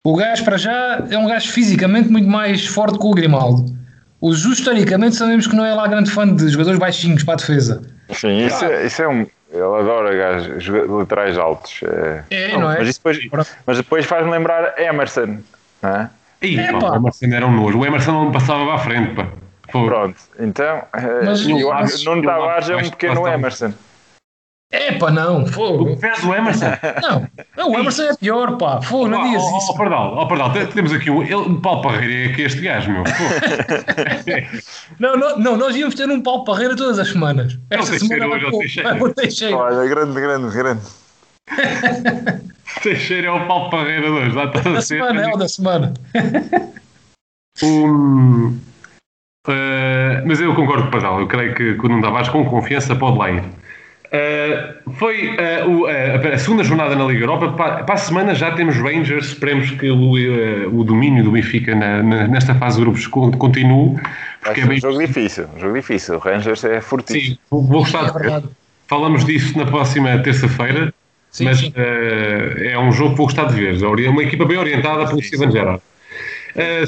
o 0.07 0.17
gajo 0.17 0.43
para 0.45 0.57
já 0.57 1.05
é 1.11 1.19
um 1.19 1.27
gajo 1.29 1.53
fisicamente 1.53 2.09
muito 2.09 2.29
mais 2.29 2.67
forte 2.67 2.99
que 2.99 3.05
o 3.07 3.11
Grimaldo. 3.11 3.67
O 4.21 4.33
Justo, 4.33 4.61
historicamente, 4.61 5.17
sabemos 5.17 5.47
que 5.47 5.55
não 5.55 5.65
é 5.65 5.75
lá 5.75 5.87
grande 5.87 6.11
fã 6.11 6.27
de 6.27 6.49
jogadores 6.49 6.79
baixinhos 6.79 7.23
para 7.23 7.35
a 7.35 7.37
defesa. 7.37 7.83
Sim, 8.11 8.47
isso, 8.47 8.65
é, 8.65 8.87
isso 8.87 9.03
é 9.03 9.09
um. 9.09 9.27
Ele 9.53 9.63
adora 9.63 10.15
gajos, 10.15 10.69
laterais 10.89 11.37
altos. 11.37 11.81
É. 11.83 12.23
É, 12.31 12.57
não, 12.57 12.71
é? 12.71 12.79
Mas, 12.79 12.95
depois, 12.97 13.19
mas 13.67 13.77
depois 13.79 14.07
faz-me 14.07 14.31
lembrar 14.31 14.79
Emerson. 14.79 15.39
Não 15.83 15.91
é? 15.91 16.11
É, 16.43 16.73
pá, 16.73 16.79
pá. 16.79 16.91
o 16.93 16.97
Emerson 16.97 17.27
era 17.27 17.47
um 17.47 17.53
nojo. 17.53 17.79
O 17.79 17.85
Emerson 17.87 18.13
não 18.13 18.33
passava 18.33 18.65
para 18.65 18.75
a 18.75 18.79
frente, 18.79 19.15
pá. 19.15 19.27
Pô, 19.73 19.85
Pronto, 19.85 20.17
então. 20.39 20.83
eh, 20.95 21.21
Mas 21.25 21.49
eu 21.49 21.57
que 21.73 22.05
Nuno 22.05 22.23
Tavares 22.25 22.69
é 22.71 22.77
um 22.77 22.83
que 22.83 22.91
pequeno. 22.91 23.27
Emerson. 23.29 23.73
É 24.73 24.93
pá, 24.93 25.11
não, 25.11 25.45
fogo. 25.47 25.85
preferes 25.97 26.23
o 26.23 26.33
Emerson? 26.33 26.67
Não, 27.03 27.29
não, 27.57 27.71
o 27.73 27.79
Emerson 27.81 28.03
é 28.05 28.15
pior, 28.17 28.57
pá. 28.57 28.81
Fogo, 28.81 29.09
não 29.09 29.25
digas 29.25 29.43
Ó, 29.43 29.55
ó, 29.55 29.59
isso. 29.59 29.75
Pardal, 29.77 30.15
ó, 30.17 30.27
Pardal, 30.27 30.53
te- 30.53 30.67
temos 30.67 30.93
aqui 30.93 31.11
um. 31.11 31.19
Um 31.23 31.61
Paulo 31.61 31.83
Parreira 31.83 32.31
é 32.31 32.33
que 32.35 32.43
este 32.43 32.61
gajo, 32.61 32.93
meu. 32.93 33.03
Não, 35.01 35.17
não, 35.17 35.39
não, 35.39 35.57
nós 35.57 35.75
íamos 35.75 35.95
ter 35.95 36.09
um 36.09 36.21
Paulo 36.23 36.45
Parreira 36.45 36.77
todas 36.77 36.99
as 37.01 37.09
semanas. 37.09 37.59
Esta 37.71 37.91
Teixeira 37.91 38.25
semana 38.25 38.47
hoje, 38.47 38.83
vai 38.83 38.93
é 38.99 39.03
o 39.03 39.13
Teixeira. 39.15 39.57
Olha, 39.57 39.89
grande, 39.89 40.21
grande, 40.21 40.57
grande. 40.57 40.81
Teixeira 42.83 43.27
é 43.29 43.31
o 43.31 43.47
Paulo 43.47 43.71
Parreira 43.71 44.03
de 44.03 44.09
hoje. 44.09 44.31
Já 44.31 44.45
está 44.45 44.59
a 44.61 44.73
Da 44.73 44.83
ser. 44.83 44.99
semana, 44.99 45.23
é 45.23 45.35
o 45.35 45.37
da 45.37 45.49
semana. 45.49 45.95
Um, 47.63 48.59
eh, 49.47 50.23
mas 50.25 50.41
eu 50.41 50.55
concordo 50.55 50.85
com 50.85 50.89
o 50.89 50.91
Padal. 50.93 51.21
Eu 51.21 51.27
creio 51.27 51.55
que, 51.55 51.75
que 51.75 51.85
o 51.87 51.89
Nuno 51.91 52.01
Tavares, 52.01 52.29
com 52.31 52.43
confiança, 52.47 52.97
pode 52.97 53.19
lá 53.19 53.31
ir. 53.31 53.43
Eh, 54.13 54.75
foi 54.99 55.37
eh, 55.39 55.65
o- 55.65 55.87
a, 55.87 56.35
a 56.35 56.39
segunda 56.39 56.65
jornada 56.65 56.97
na 56.97 57.05
Liga 57.05 57.21
Europa. 57.23 57.53
Pa- 57.53 57.85
Para, 57.85 57.95
a 57.95 57.97
semana 57.97 58.35
já 58.35 58.51
temos 58.53 58.77
Rangers. 58.77 59.27
Esperemos 59.27 59.71
que 59.71 59.89
o, 59.89 60.13
o 60.77 60.83
domínio 60.85 61.23
do 61.23 61.31
Benfica 61.31 61.75
na- 61.77 62.03
na- 62.03 62.27
nesta 62.27 62.55
fase 62.57 62.77
de 62.79 62.83
grupos 62.83 63.07
con- 63.07 63.31
continue. 63.33 63.97
Porque 64.43 64.61
é 64.61 64.63
ser 64.63 64.65
um 64.65 64.69
bem. 64.71 64.81
jogo 64.81 64.99
difícil, 64.99 65.47
um 65.57 65.61
jogo 65.61 65.75
difícil. 65.75 66.15
O 66.17 66.19
Rangers 66.19 66.65
é 66.65 66.81
fortíssimo. 66.81 67.35
Sim, 67.37 67.39
vou 67.51 67.63
vou 67.63 67.81
gostar 67.83 68.01
É 68.01 68.07
de 68.07 68.13
ver. 68.13 68.19
verdade. 68.21 68.49
Falamos 68.89 69.25
disso 69.25 69.57
na 69.57 69.67
próxima 69.67 70.19
terça-feira. 70.19 70.93
Sim, 71.31 71.45
mas 71.45 71.59
sim. 71.61 71.73
é 71.77 72.77
um 72.77 72.91
jogo 72.91 73.11
que 73.11 73.17
vou 73.19 73.27
gostar 73.27 73.45
de 73.45 73.55
ver. 73.55 73.81
É 73.81 74.09
uma 74.09 74.23
equipa 74.25 74.45
bem 74.45 74.57
orientada 74.59 75.07
pelo 75.07 75.23
Steven 75.23 75.53
Gerrard. 75.53 75.81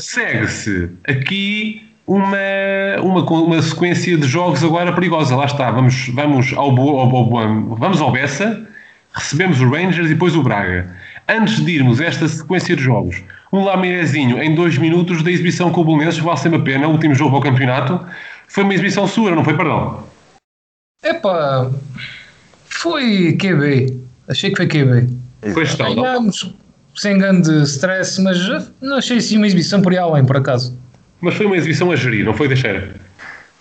Segue-se 0.00 0.90
aqui 1.06 1.88
uma, 2.16 3.00
uma, 3.02 3.22
uma 3.22 3.62
sequência 3.62 4.16
de 4.18 4.26
jogos 4.26 4.62
agora 4.62 4.92
perigosa. 4.92 5.34
Lá 5.36 5.46
está, 5.46 5.70
vamos, 5.70 6.08
vamos, 6.08 6.52
ao, 6.54 6.72
Bo- 6.74 6.98
ao, 6.98 7.76
vamos 7.76 8.00
ao 8.00 8.12
Bessa, 8.12 8.66
recebemos 9.14 9.60
o 9.60 9.70
Rangers 9.70 10.06
e 10.10 10.14
depois 10.14 10.34
o 10.36 10.42
Braga. 10.42 10.94
Antes 11.28 11.64
de 11.64 11.72
irmos 11.72 12.00
a 12.00 12.04
esta 12.04 12.28
sequência 12.28 12.76
de 12.76 12.82
jogos, 12.82 13.22
um 13.52 13.64
lamirezinho 13.64 14.42
em 14.42 14.54
dois 14.54 14.76
minutos 14.76 15.22
da 15.22 15.30
exibição 15.30 15.70
com 15.70 15.80
o 15.80 15.84
Bolonenses, 15.84 16.18
vale 16.18 16.38
sempre 16.38 16.58
a 16.58 16.62
pena, 16.62 16.88
o 16.88 16.92
último 16.92 17.14
jogo 17.14 17.36
ao 17.36 17.42
campeonato. 17.42 17.98
Foi 18.48 18.64
uma 18.64 18.74
exibição 18.74 19.06
sua, 19.06 19.30
não 19.34 19.44
foi, 19.44 19.56
perdão? 19.56 20.04
Epá, 21.02 21.70
foi 22.66 23.32
QB. 23.40 23.98
Achei 24.28 24.50
que 24.50 24.56
foi 24.56 24.66
QB. 24.66 25.08
Ganhámos 25.94 26.54
sem 26.94 27.16
grande 27.16 27.62
stress, 27.62 28.20
mas 28.20 28.38
não 28.80 28.98
achei 28.98 29.16
assim 29.16 29.38
uma 29.38 29.46
exibição 29.46 29.80
por 29.80 29.92
aí 29.92 29.98
além, 29.98 30.24
por 30.26 30.36
acaso. 30.36 30.78
Mas 31.22 31.34
foi 31.34 31.46
uma 31.46 31.56
exibição 31.56 31.92
a 31.92 31.96
gerir, 31.96 32.24
não 32.24 32.34
foi 32.34 32.48
deixar? 32.48 32.82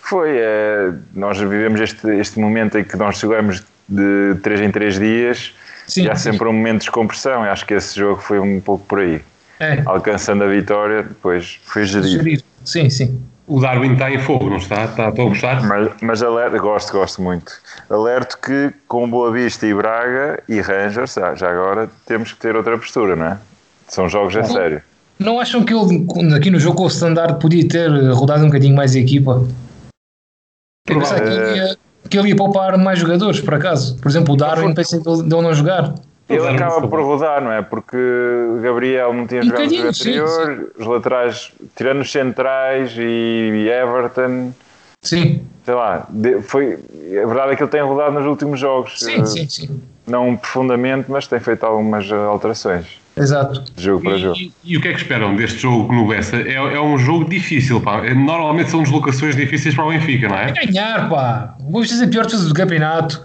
Foi, 0.01 0.36
é, 0.36 0.91
nós 1.14 1.38
vivemos 1.38 1.80
este, 1.80 2.07
este 2.18 2.39
momento 2.39 2.78
em 2.78 2.84
que 2.84 2.97
nós 2.97 3.20
jogamos 3.20 3.64
de 3.88 4.36
3 4.41 4.62
em 4.62 4.72
3 4.72 4.99
dias 4.99 5.53
Sim, 5.88 6.05
e 6.05 6.09
há 6.09 6.16
sempre 6.16 6.47
um 6.47 6.53
momento 6.53 6.80
de 6.80 6.86
descompressão. 6.86 7.45
E 7.45 7.49
acho 7.49 7.64
que 7.66 7.76
esse 7.76 7.97
jogo 7.97 8.20
foi 8.20 8.39
um 8.39 8.59
pouco 8.59 8.84
por 8.86 8.99
aí. 8.99 9.22
É, 9.59 9.84
Alcançando 9.86 10.43
a 10.43 10.47
vitória, 10.47 11.03
depois 11.03 11.59
foi 11.64 11.86
gerido. 11.86 12.09
gerir. 12.09 12.43
Sim, 12.66 12.89
sim. 12.89 13.22
O 13.45 13.59
Darwin 13.59 13.93
está 13.93 14.09
em 14.09 14.18
fogo, 14.18 14.49
não 14.49 14.57
está? 14.57 14.86
Está, 14.86 15.09
estou 15.09 15.28
a 15.28 15.30
gostar? 15.30 15.62
Mas, 15.64 15.89
mas 16.01 16.24
alerto, 16.24 16.57
gosto, 16.57 16.91
gosto 16.93 17.22
muito. 17.22 17.51
Alerto 17.89 18.39
que 18.39 18.74
com 18.88 19.07
Boa 19.07 19.32
Vista 19.32 19.68
e 19.68 19.74
Braga 19.74 20.41
e 20.47 20.59
Rangers, 20.62 21.14
já, 21.14 21.36
já 21.36 21.51
agora 21.51 21.89
temos 22.07 22.34
que 22.34 22.39
ter 22.39 22.55
outra 22.55 22.76
postura, 22.78 23.16
não 23.16 23.26
é? 23.28 23.38
São 23.88 24.09
jogos 24.09 24.36
a 24.36 24.43
sério. 24.45 24.82
Não 25.22 25.39
acham 25.39 25.63
que 25.63 25.72
ele, 25.72 26.07
aqui 26.36 26.49
no 26.49 26.59
jogo 26.59 26.78
com 26.78 26.84
o 26.86 26.88
standard, 26.88 27.39
podia 27.39 27.67
ter 27.67 27.89
rodado 28.11 28.43
um 28.43 28.47
bocadinho 28.47 28.76
mais 28.76 28.95
a 28.95 28.99
equipa? 28.99 29.45
Eu 30.89 30.99
pensava 30.99 31.22
que 31.22 31.30
ele, 31.30 31.55
ia, 31.57 31.78
que 32.09 32.17
ele 32.17 32.30
ia 32.30 32.36
poupar 32.36 32.76
mais 32.78 32.97
jogadores, 32.97 33.39
por 33.39 33.53
acaso. 33.53 33.97
Por 33.99 34.09
exemplo, 34.09 34.34
o 34.34 34.38
Darwin, 34.38 34.74
pensei 34.74 34.99
que 34.99 35.07
ele 35.07 35.24
de 35.24 35.34
ele 35.34 35.41
não 35.43 35.53
jogar. 35.53 35.93
Ele 36.28 36.47
acaba 36.47 36.88
por 36.88 37.01
rodar, 37.01 37.43
não 37.43 37.51
é? 37.51 37.61
Porque 37.61 37.97
o 37.97 38.61
Gabriel 38.61 39.13
não 39.13 39.28
tinha 39.28 39.41
Um 39.41 39.45
jogado 39.45 39.63
no 39.63 39.69
jogo 39.69 39.82
bocadinho, 39.82 39.93
sim, 39.93 40.19
anterior, 40.19 40.72
os 40.80 40.88
laterais, 40.88 41.51
tirando 41.76 42.01
os 42.01 42.11
centrais 42.11 42.93
e 42.97 43.67
Everton, 43.69 44.53
Sim, 45.03 45.45
sei 45.65 45.74
lá, 45.74 46.07
foi, 46.43 46.80
a 47.24 47.28
verdade 47.28 47.53
é 47.53 47.55
que 47.55 47.63
ele 47.63 47.72
tem 47.72 47.82
rodado 47.82 48.13
nos 48.13 48.26
últimos 48.26 48.59
jogos. 48.59 48.99
sim, 48.99 49.22
Eh, 49.22 49.26
sim, 49.26 49.49
sim. 49.49 49.82
Não 50.07 50.36
profundamente, 50.38 51.11
mas 51.11 51.28
tem 51.28 51.39
feito 51.39 51.63
algumas 51.65 52.09
alterações 52.11 53.01
Exato. 53.22 53.63
jogo 53.78 54.03
para 54.03 54.17
jogo. 54.17 54.36
E, 54.38 54.51
e 54.63 54.78
o 54.78 54.82
que 54.82 54.88
é 54.88 54.91
que 54.93 54.97
esperam 54.99 55.36
deste 55.36 55.59
jogo 55.59 55.93
no 55.93 56.07
Bessa? 56.07 56.38
É, 56.38 56.53
é 56.55 56.82
um 56.82 56.97
jogo 56.97 57.30
difícil, 57.30 57.80
pá. 57.82 58.05
É- 58.05 58.13
Normalmente 58.13 58.69
são 58.72 58.82
deslocações 58.84 59.36
difíceis 59.36 59.76
para 59.76 59.86
o 59.86 59.89
Benfica, 59.89 60.28
não 60.28 60.38
é? 60.38 60.51
Ganhar, 60.51 61.09
pá. 61.09 61.55
Vou 61.59 61.82
dizer 61.84 62.07
pior 62.07 62.26
defesa 62.26 62.47
do 62.47 62.53
campeonato. 62.53 63.24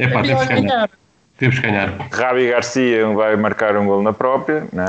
É 0.00 0.06
pá, 0.08 0.20
É 0.20 0.22
temos 0.22 0.42
que 0.42 0.48
ganhar. 0.54 0.62
ganhar. 0.62 0.90
Temos 1.38 1.56
que 1.56 1.62
ganhar. 1.62 1.94
Rabi 2.10 2.50
Garcia 2.50 3.06
vai 3.14 3.36
marcar 3.36 3.76
um 3.76 3.86
gol 3.86 4.02
na 4.02 4.12
própria, 4.12 4.66
não 4.72 4.82
é? 4.84 4.86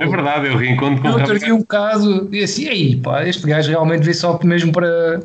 É 0.00 0.06
verdade, 0.06 0.46
eu 0.48 0.56
reencontro 0.56 1.00
com 1.02 1.08
Eu 1.08 1.14
o 1.14 1.18
Rabi. 1.18 1.38
dia 1.38 1.54
um 1.54 1.58
bocado 1.58 2.28
e 2.34 2.42
assim, 2.42 2.68
aí, 2.68 2.96
pá, 2.96 3.24
este 3.24 3.46
gajo 3.46 3.70
realmente 3.70 4.02
veio 4.02 4.14
só 4.16 4.38
mesmo 4.42 4.72
para, 4.72 5.20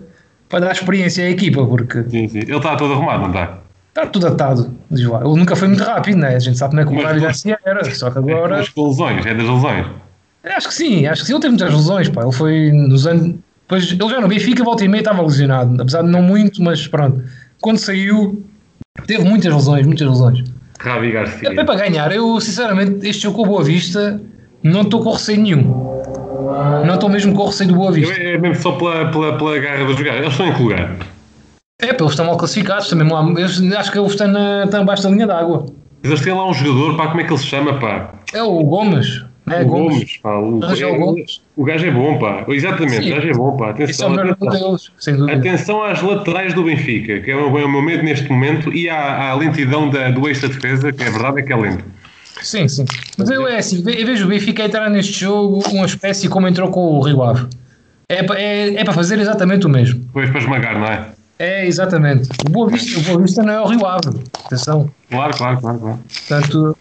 para 0.50 0.60
dar 0.66 0.72
experiência 0.72 1.26
à 1.26 1.30
equipa, 1.30 1.66
porque 1.66 2.04
Sim, 2.10 2.28
sim. 2.28 2.40
Ele 2.40 2.56
está 2.58 2.76
todo 2.76 2.94
arrumado, 2.94 3.22
não 3.22 3.30
está? 3.30 3.58
Está 3.94 4.06
tudo 4.08 4.28
atado. 4.28 4.74
Diz 4.90 5.06
lá. 5.06 5.20
Ele 5.24 5.36
nunca 5.36 5.56
foi 5.56 5.68
muito 5.68 5.84
rápido, 5.84 6.18
né? 6.18 6.36
A 6.36 6.40
gente 6.40 6.58
sabe 6.58 6.72
como 6.76 6.82
é 6.82 6.86
que 6.86 7.02
o 7.02 7.06
Rabi 7.08 7.20
Garcia 7.20 7.60
era, 7.66 7.84
só 7.94 8.10
que 8.10 8.18
agora. 8.18 8.58
Mas 8.58 8.70
com 8.70 8.88
lesões, 8.88 9.26
é 9.26 9.34
das 9.34 9.48
lesões. 9.48 9.86
Acho 10.44 10.68
que 10.68 10.74
sim, 10.74 11.06
acho 11.08 11.22
que 11.22 11.28
sim. 11.28 11.34
Ele 11.34 11.42
teve 11.42 11.52
muitas 11.52 11.74
lesões, 11.74 12.10
pá. 12.10 12.22
Ele 12.24 12.32
foi 12.32 12.72
nos 12.72 13.08
anos. 13.08 13.36
Depois, 13.62 13.90
ele 13.92 14.10
já 14.10 14.20
no 14.20 14.28
Benfica, 14.28 14.64
volta 14.64 14.84
e 14.84 14.88
meia, 14.88 15.02
estava 15.02 15.22
lesionado. 15.22 15.82
Apesar 15.82 16.02
de 16.02 16.10
não 16.10 16.22
muito, 16.22 16.62
mas 16.62 16.86
pronto. 16.86 17.24
Quando 17.62 17.78
saiu, 17.78 18.44
teve 19.08 19.24
muitas 19.24 19.54
lesões, 19.54 19.86
muitas 19.86 20.08
lesões. 20.08 20.44
Rabi 20.80 21.08
É 21.08 21.12
Garcia. 21.12 21.66
para 21.66 21.76
ganhar. 21.76 22.12
Eu, 22.12 22.40
sinceramente, 22.42 23.08
este 23.08 23.24
jogo 23.24 23.38
com 23.38 23.44
o 23.44 23.46
Boa 23.46 23.64
Vista, 23.64 24.20
não 24.62 24.82
estou 24.82 25.02
com 25.02 25.12
receio 25.12 25.42
nenhum. 25.42 25.94
Não 26.86 26.96
estou 26.96 27.10
mesmo 27.10 27.34
com 27.34 27.46
receio 27.46 27.70
do 27.70 27.76
Boa 27.76 27.92
Vista. 27.92 28.14
É 28.14 28.38
mesmo 28.38 28.62
só 28.62 28.74
pela, 28.74 29.10
pela, 29.12 29.38
pela 29.38 29.58
garra 29.60 29.86
do 29.86 29.94
jogar. 29.96 30.18
Eles 30.18 30.32
estão 30.32 30.48
em 30.48 30.54
que 30.54 30.62
lugar? 30.62 30.92
É, 31.84 31.90
eles 31.90 32.12
estão 32.12 32.26
mal 32.26 32.38
classificados 32.38 32.88
também. 32.88 33.08
Lá, 33.10 33.24
eles, 33.38 33.62
acho 33.74 33.92
que 33.92 34.00
eles 34.00 34.12
estão, 34.12 34.28
na, 34.28 34.64
estão 34.64 34.82
abaixo 34.82 35.04
da 35.04 35.10
linha 35.10 35.28
d'água. 35.28 35.66
Mas 36.02 36.12
eles 36.12 36.22
têm 36.24 36.34
lá 36.34 36.50
um 36.50 36.54
jogador, 36.54 36.98
pá, 36.98 37.08
como 37.08 37.22
é 37.22 37.24
que 37.24 37.32
ele 37.32 37.40
se 37.40 37.46
chama, 37.46 37.80
pá? 37.80 38.14
É 38.34 38.42
o 38.42 38.64
Gomes. 38.64 39.26
É 39.50 39.62
o 39.62 39.66
Gomes. 39.66 39.94
Gomes, 39.96 40.18
pá. 40.18 40.36
O, 40.38 40.60
Rangel 40.60 40.90
é- 40.96 40.98
Gomes. 40.98 41.42
o 41.56 41.64
gajo 41.66 41.86
é 41.86 41.92
bom, 41.92 42.18
pá. 42.20 42.46
Exatamente, 42.48 43.04
Sim. 43.04 43.12
o 43.12 43.16
gajo 43.16 43.28
é 43.28 43.34
bom, 43.34 43.58
pá. 43.58 43.76
Esse 43.78 44.04
é 44.04 44.08
o 44.08 44.14
Atenção, 44.14 44.38
atenção. 44.48 44.50
deles. 45.18 45.38
Atenção 45.38 45.84
às 45.84 46.02
laterais 46.02 46.54
do 46.54 46.64
Benfica, 46.64 47.20
que 47.20 47.30
é 47.32 47.36
o 47.36 47.58
é 47.60 47.66
o 47.66 47.70
momento 47.70 48.04
neste 48.04 48.30
momento, 48.30 48.74
e 48.74 48.90
à, 48.90 49.32
à 49.32 49.36
lentidão 49.36 49.90
da, 49.90 50.10
do 50.12 50.28
eixo 50.28 50.42
da 50.48 50.48
defesa, 50.54 50.92
que 50.94 51.04
é 51.04 51.10
verdade 51.10 51.40
é 51.40 51.42
que 51.44 51.52
é 51.52 51.56
lento. 51.58 51.84
Sim, 52.42 52.68
sim. 52.68 52.86
Mas 53.18 53.30
eu 53.30 53.48
é 53.48 53.58
assim, 53.58 53.78
eu 53.86 54.06
vejo 54.06 54.26
o 54.26 54.28
Benfica 54.30 54.64
entrar 54.64 54.90
neste 54.90 55.20
jogo 55.22 55.62
uma 55.72 55.86
espécie 55.86 56.28
como 56.28 56.48
entrou 56.48 56.70
com 56.70 56.80
o 56.80 57.02
Rio 57.02 57.22
Ave. 57.24 57.48
É, 58.10 58.20
é, 58.36 58.76
é 58.76 58.84
para 58.84 58.94
fazer 58.94 59.20
exatamente 59.20 59.66
o 59.66 59.70
mesmo. 59.70 60.00
Depois 60.00 60.30
para 60.30 60.40
esmagar, 60.40 60.78
não 60.80 60.88
é? 60.88 61.08
É, 61.40 61.66
exatamente. 61.66 62.30
O 62.46 62.50
Boa 62.50 62.70
Vista, 62.70 63.00
o 63.00 63.04
Boa 63.04 63.22
Vista 63.22 63.44
não 63.44 63.54
é 63.54 63.62
o 63.62 63.66
Rio 63.68 63.86
Ave. 63.86 64.10
Atenção. 64.46 64.90
Claro, 65.10 65.36
claro, 65.38 65.60
claro. 65.60 65.80
Claro, 65.80 66.00
Portanto, 66.28 66.78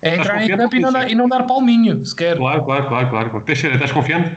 é 0.00 0.14
entrar 0.16 0.42
em 0.44 0.56
campo 0.56 0.76
e 0.76 0.80
não, 0.80 0.92
dar, 0.92 1.10
e 1.10 1.14
não 1.14 1.28
dar 1.28 1.42
palminho, 1.44 2.04
sequer. 2.06 2.36
claro, 2.36 2.64
claro. 2.64 2.88
claro, 2.88 3.10
claro. 3.10 3.40
Teixeira, 3.42 3.74
estás 3.76 3.92
confiante? 3.92 4.36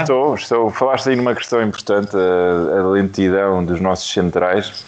Estou, 0.00 0.34
estou. 0.34 0.70
Falaste 0.70 1.08
aí 1.08 1.16
numa 1.16 1.34
questão 1.34 1.62
importante, 1.62 2.14
a, 2.14 2.80
a 2.80 2.86
lentidão 2.88 3.64
dos 3.64 3.80
nossos 3.80 4.10
centrais, 4.12 4.84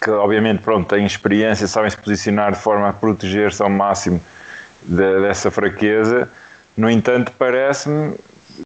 que 0.00 0.10
obviamente 0.10 0.62
pronto, 0.62 0.88
têm 0.88 1.04
experiência, 1.04 1.66
sabem 1.66 1.90
se 1.90 1.96
posicionar 1.98 2.52
de 2.52 2.58
forma 2.58 2.88
a 2.88 2.92
proteger-se 2.92 3.60
ao 3.62 3.68
máximo 3.68 4.20
de- 4.82 5.20
dessa 5.22 5.50
fraqueza. 5.50 6.28
No 6.76 6.88
entanto, 6.88 7.32
parece-me 7.36 8.14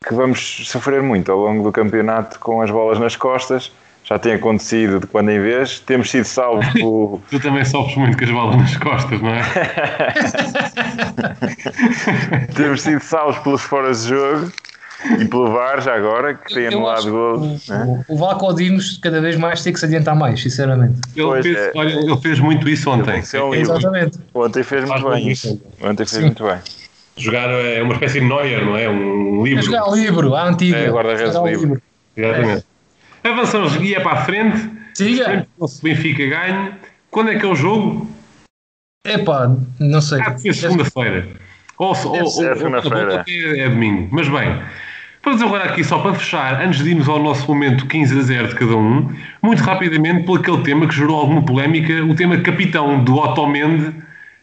que 0.07 0.13
vamos 0.15 0.63
sofrer 0.67 1.03
muito 1.03 1.33
ao 1.33 1.39
longo 1.39 1.63
do 1.65 1.73
campeonato 1.73 2.39
com 2.39 2.61
as 2.61 2.71
bolas 2.71 2.99
nas 2.99 3.17
costas. 3.17 3.73
Já 4.11 4.19
tem 4.19 4.33
acontecido 4.33 4.99
de 4.99 5.07
quando 5.07 5.31
em 5.31 5.41
vez. 5.41 5.79
Temos 5.79 6.11
sido 6.11 6.25
salvos 6.25 6.67
por, 6.81 7.21
Tu 7.31 7.39
também 7.39 7.65
sofres 7.65 7.97
muito 7.97 8.19
com 8.19 8.25
as 8.25 8.31
balas 8.31 8.57
nas 8.57 8.77
costas, 8.77 9.21
não 9.23 9.31
é? 9.31 9.43
temos 12.57 12.83
sido 12.83 13.01
salvos 13.01 13.39
pelos 13.43 13.63
fora 13.63 13.93
de 13.93 14.09
jogo 14.09 14.53
e 15.19 15.25
pelo 15.27 15.51
VAR 15.53 15.81
já 15.81 15.95
agora, 15.95 16.35
que 16.35 16.53
tem 16.53 16.67
anulado 16.67 17.11
golos. 17.11 17.69
o, 17.69 17.73
né? 17.73 18.05
o, 18.09 18.15
o 18.15 18.19
Vlaco 18.19 18.53
Dimos 18.53 18.99
cada 18.99 19.21
vez 19.21 19.37
mais 19.37 19.63
tem 19.63 19.73
que 19.73 19.79
se 19.79 19.87
adiantar 19.87 20.15
mais, 20.17 20.43
sinceramente. 20.43 21.01
Ele, 21.17 21.27
Pois 21.27 21.47
fez, 21.47 21.57
é. 21.57 21.73
olha, 21.75 21.93
ele 21.93 22.17
fez 22.19 22.41
muito 22.41 22.69
isso 22.69 22.91
ontem. 22.91 23.21
Livro. 23.21 23.55
Exatamente. 23.55 24.19
Ontem 24.35 24.63
fez 24.63 24.87
Faz 24.89 25.03
muito 25.03 25.15
bem 25.15 25.29
isso. 25.31 25.61
Ontem 25.81 26.05
fez 26.05 26.11
Sim. 26.11 26.21
muito 26.23 26.45
bem. 26.45 26.59
Jogar 27.17 27.49
é 27.51 27.83
uma 27.83 27.95
espécie 27.95 28.21
de 28.21 28.27
Neuer, 28.27 28.65
não 28.65 28.77
é? 28.77 28.89
Um 28.89 29.41
A 29.41 29.45
livro. 29.45 29.63
jogar 29.63 29.89
livro, 29.91 30.35
à 30.35 30.49
antiga. 30.49 30.77
É, 30.77 30.91
guarda-redes 30.91 31.33
Jogar 31.33 31.51
livre. 31.51 31.83
Exatamente. 32.17 32.65
Avançamos 33.25 33.77
e 33.77 33.95
é 33.95 34.01
para 34.01 34.13
a 34.21 34.25
frente. 34.25 34.71
Siga. 34.95 35.47
Que 35.47 35.65
o 35.65 35.67
Benfica 35.83 36.27
ganhe. 36.27 36.73
Quando 37.11 37.31
é 37.31 37.39
que 37.39 37.45
é 37.45 37.49
o 37.49 37.55
jogo? 37.55 38.09
Epá, 39.07 39.51
não 39.79 40.01
sei. 40.01 40.21
Há 40.21 40.31
de 40.31 40.43
ser 40.43 40.55
segunda-feira. 40.55 41.29
Ou, 41.79 41.89
ou, 41.89 42.13
Deve 42.13 42.19
ou, 42.19 42.25
ou- 42.25 42.31
segunda-feira. 42.57 43.13
ou 43.15 43.19
até 43.21 43.61
é 43.61 43.69
domingo. 43.69 44.09
Mas 44.13 44.29
bem, 44.29 44.61
vamos 45.25 45.43
agora 45.43 45.65
aqui 45.65 45.83
só 45.83 45.99
para 46.01 46.15
fechar, 46.15 46.63
antes 46.63 46.83
de 46.85 46.91
irmos 46.91 47.09
ao 47.09 47.19
nosso 47.23 47.47
momento 47.49 47.87
15 47.87 48.19
a 48.19 48.23
0 48.23 48.49
de 48.49 48.55
cada 48.55 48.77
um, 48.77 49.11
muito 49.43 49.63
rapidamente 49.63 50.25
por 50.25 50.41
aquele 50.41 50.63
tema 50.63 50.87
que 50.87 50.95
gerou 50.95 51.19
alguma 51.19 51.43
polémica, 51.43 52.05
o 52.05 52.15
tema 52.15 52.39
capitão 52.39 53.03
do 53.03 53.17
Otamendi. 53.17 53.95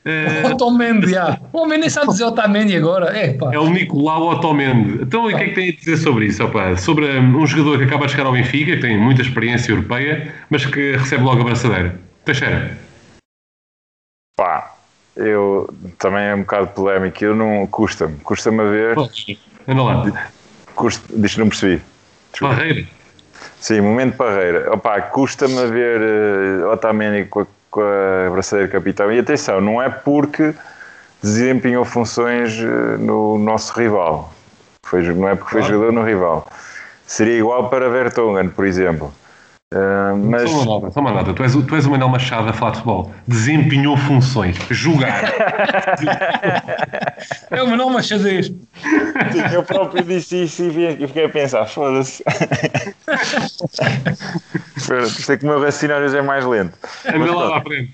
Eh, 0.08 0.48
Otamendi, 0.48 1.12
já. 1.12 1.40
O 1.52 1.60
homem 1.60 1.80
nem 1.80 1.90
sabe 1.90 2.08
dizer 2.08 2.24
Otamendi 2.24 2.76
agora. 2.76 3.18
É, 3.18 3.34
pá. 3.34 3.54
é 3.54 3.60
o 3.60 3.70
Nicolau 3.70 4.30
Otamendi. 4.30 5.04
Então, 5.04 5.26
o 5.26 5.30
que 5.30 5.36
é 5.36 5.48
que 5.50 5.56
tem 5.56 5.70
a 5.70 5.72
dizer 5.74 5.98
sobre 5.98 6.28
isso? 6.28 6.44
Opa? 6.44 6.78
Sobre 6.78 7.06
um, 7.20 7.46
jogador 7.46 7.78
que 7.80 7.84
acaba 7.84 8.06
de 8.06 8.12
chegar 8.12 8.26
ao 8.26 8.32
Benfica, 8.32 8.76
que 8.76 8.82
tem 8.82 8.98
muita 8.98 9.22
experiência 9.22 9.72
europeia, 9.72 10.34
mas 10.50 10.66
que 10.66 10.94
recebe 10.94 11.24
logo 11.24 11.42
a 11.42 11.44
braçadeira. 11.44 12.00
Teixeira. 12.24 12.78
Pá, 14.38 14.76
eu 15.16 15.68
também 15.98 16.26
é 16.26 16.36
um 16.36 16.42
bocado 16.42 16.68
polémico, 16.68 17.24
eu 17.24 17.36
não 17.36 17.68
custa-me, 17.68 18.16
custa-me 18.20 18.62
a 18.62 18.66
ver. 18.66 18.98
Anda 19.68 19.84
lá. 19.84 20.32
Custa, 20.76 21.04
diz 21.14 21.34
que 21.34 21.40
não 21.40 21.50
percebi. 21.50 21.82
Desculpa. 22.32 22.56
Barreira. 22.56 22.88
Sim, 23.60 23.82
momento 23.82 24.16
Parreira. 24.16 24.72
Opa, 24.74 25.02
custa-me 25.02 25.58
a 25.58 25.66
ver 25.66 26.00
uh, 26.00 26.72
Otamendi 26.72 27.26
com 27.26 27.42
a, 27.42 27.48
com 27.70 27.82
a 27.82 28.30
braçadeira 28.30 28.68
de 28.68 28.74
capitão. 28.74 29.12
E 29.12 29.20
atenção, 29.20 29.62
não 29.62 29.82
é 29.82 29.90
porque 29.90 30.54
desempenhou 31.22 31.84
funções 31.86 32.58
uh, 32.60 32.98
no 33.00 33.38
nosso 33.38 33.78
rival. 33.78 34.34
Foi, 34.86 35.02
não 35.14 35.28
é 35.28 35.36
porque 35.36 35.52
foi 35.52 35.62
jogador 35.62 35.92
no 35.92 36.04
rival. 36.04 36.48
Seria 37.06 37.38
igual 37.38 37.70
para 37.70 37.90
Vertonghen, 37.90 38.50
por 38.50 38.66
exemplo. 38.66 39.14
Uh, 39.74 40.16
mas 40.16 40.50
Só 40.50 40.56
uma 40.62 40.66
nota, 40.66 40.92
só 40.92 41.00
uma 41.02 41.12
nota. 41.12 41.34
Tu 41.34 41.44
és, 41.44 41.54
o- 41.54 41.62
tu 41.62 41.76
és 41.76 41.86
o 41.86 41.92
Manel 41.92 42.08
Machado 42.08 42.48
a 42.50 42.54
falar 42.54 42.72
de 42.72 42.78
futebol. 42.78 43.12
Desempenhou 43.28 43.98
funções. 43.98 44.56
Jogar. 44.70 45.22
É 47.50 47.64
o 47.64 47.68
Manuel 47.68 47.90
Machadez. 47.90 48.48
Sim, 48.48 48.54
eu 49.54 49.64
próprio 49.64 50.04
disse 50.04 50.44
isso 50.44 50.64
e 50.64 50.70
vi- 50.70 51.04
e 51.04 51.08
fiquei 51.08 51.26
a 51.26 51.30
pensar, 51.30 51.66
foda-se. 51.66 52.24
Isto 55.18 55.32
é 55.32 55.38
que 55.38 55.44
o 55.44 55.48
meu 55.48 55.60
raciocínio 55.62 56.10
já 56.10 56.20
é 56.20 56.22
mais 56.22 56.46
lento. 56.46 56.78
Anda 57.06 57.36
lá 57.36 57.58
à 57.58 57.62
frente. 57.62 57.92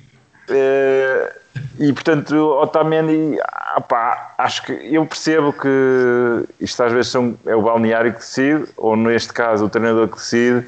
Eh, 0.49 1.33
e 1.79 1.93
portanto, 1.93 2.35
Otamendi, 2.35 3.39
ah, 3.41 3.79
pá, 3.81 4.33
acho 4.37 4.63
que 4.63 4.73
eu 4.73 5.05
percebo 5.05 5.53
que 5.53 6.45
isto 6.59 6.83
às 6.83 6.91
vezes 6.91 7.11
são, 7.11 7.37
é 7.45 7.55
o 7.55 7.61
balneário 7.61 8.11
que 8.11 8.19
decide, 8.19 8.65
ou 8.75 8.97
neste 8.97 9.31
caso 9.31 9.65
o 9.65 9.69
treinador 9.69 10.07
que 10.09 10.15
decide, 10.17 10.65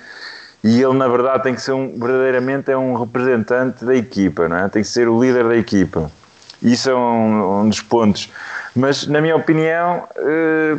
e 0.65 0.81
ele 0.81 0.93
na 0.95 1.07
verdade 1.07 1.43
tem 1.43 1.53
que 1.53 1.61
ser 1.61 1.73
um, 1.73 1.91
verdadeiramente 1.99 2.71
é 2.71 2.77
um 2.77 2.95
representante 2.95 3.85
da 3.85 3.95
equipa, 3.95 4.49
não 4.49 4.57
é? 4.57 4.67
tem 4.67 4.81
que 4.81 4.87
ser 4.87 5.07
o 5.07 5.21
líder 5.21 5.47
da 5.47 5.55
equipa. 5.55 6.09
Isso 6.59 6.89
é 6.89 6.95
um, 6.95 7.61
um 7.61 7.69
dos 7.69 7.81
pontos. 7.81 8.31
Mas 8.75 9.05
na 9.05 9.21
minha 9.21 9.35
opinião, 9.35 10.07
eh, 10.17 10.77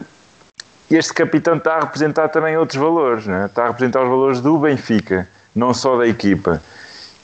este 0.91 1.15
capitão 1.15 1.55
está 1.57 1.77
a 1.77 1.81
representar 1.83 2.31
também 2.31 2.57
outros 2.57 2.81
valores, 2.81 3.29
não 3.29 3.37
é? 3.37 3.47
está 3.47 3.63
a 3.63 3.67
representar 3.69 4.03
os 4.03 4.09
valores 4.09 4.41
do 4.41 4.59
Benfica, 4.59 5.29
não 5.55 5.73
só 5.73 5.97
da 5.97 6.09
equipa. 6.09 6.61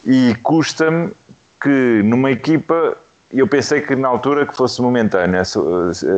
E 0.07 0.37
custa-me 0.45 1.11
que 1.61 2.01
numa 2.05 2.31
equipa, 2.31 2.97
eu 3.33 3.49
pensei 3.49 3.81
que 3.81 3.97
na 3.97 4.07
altura 4.07 4.47
que 4.47 4.55
fosse 4.55 4.81
momentâneo, 4.81 5.43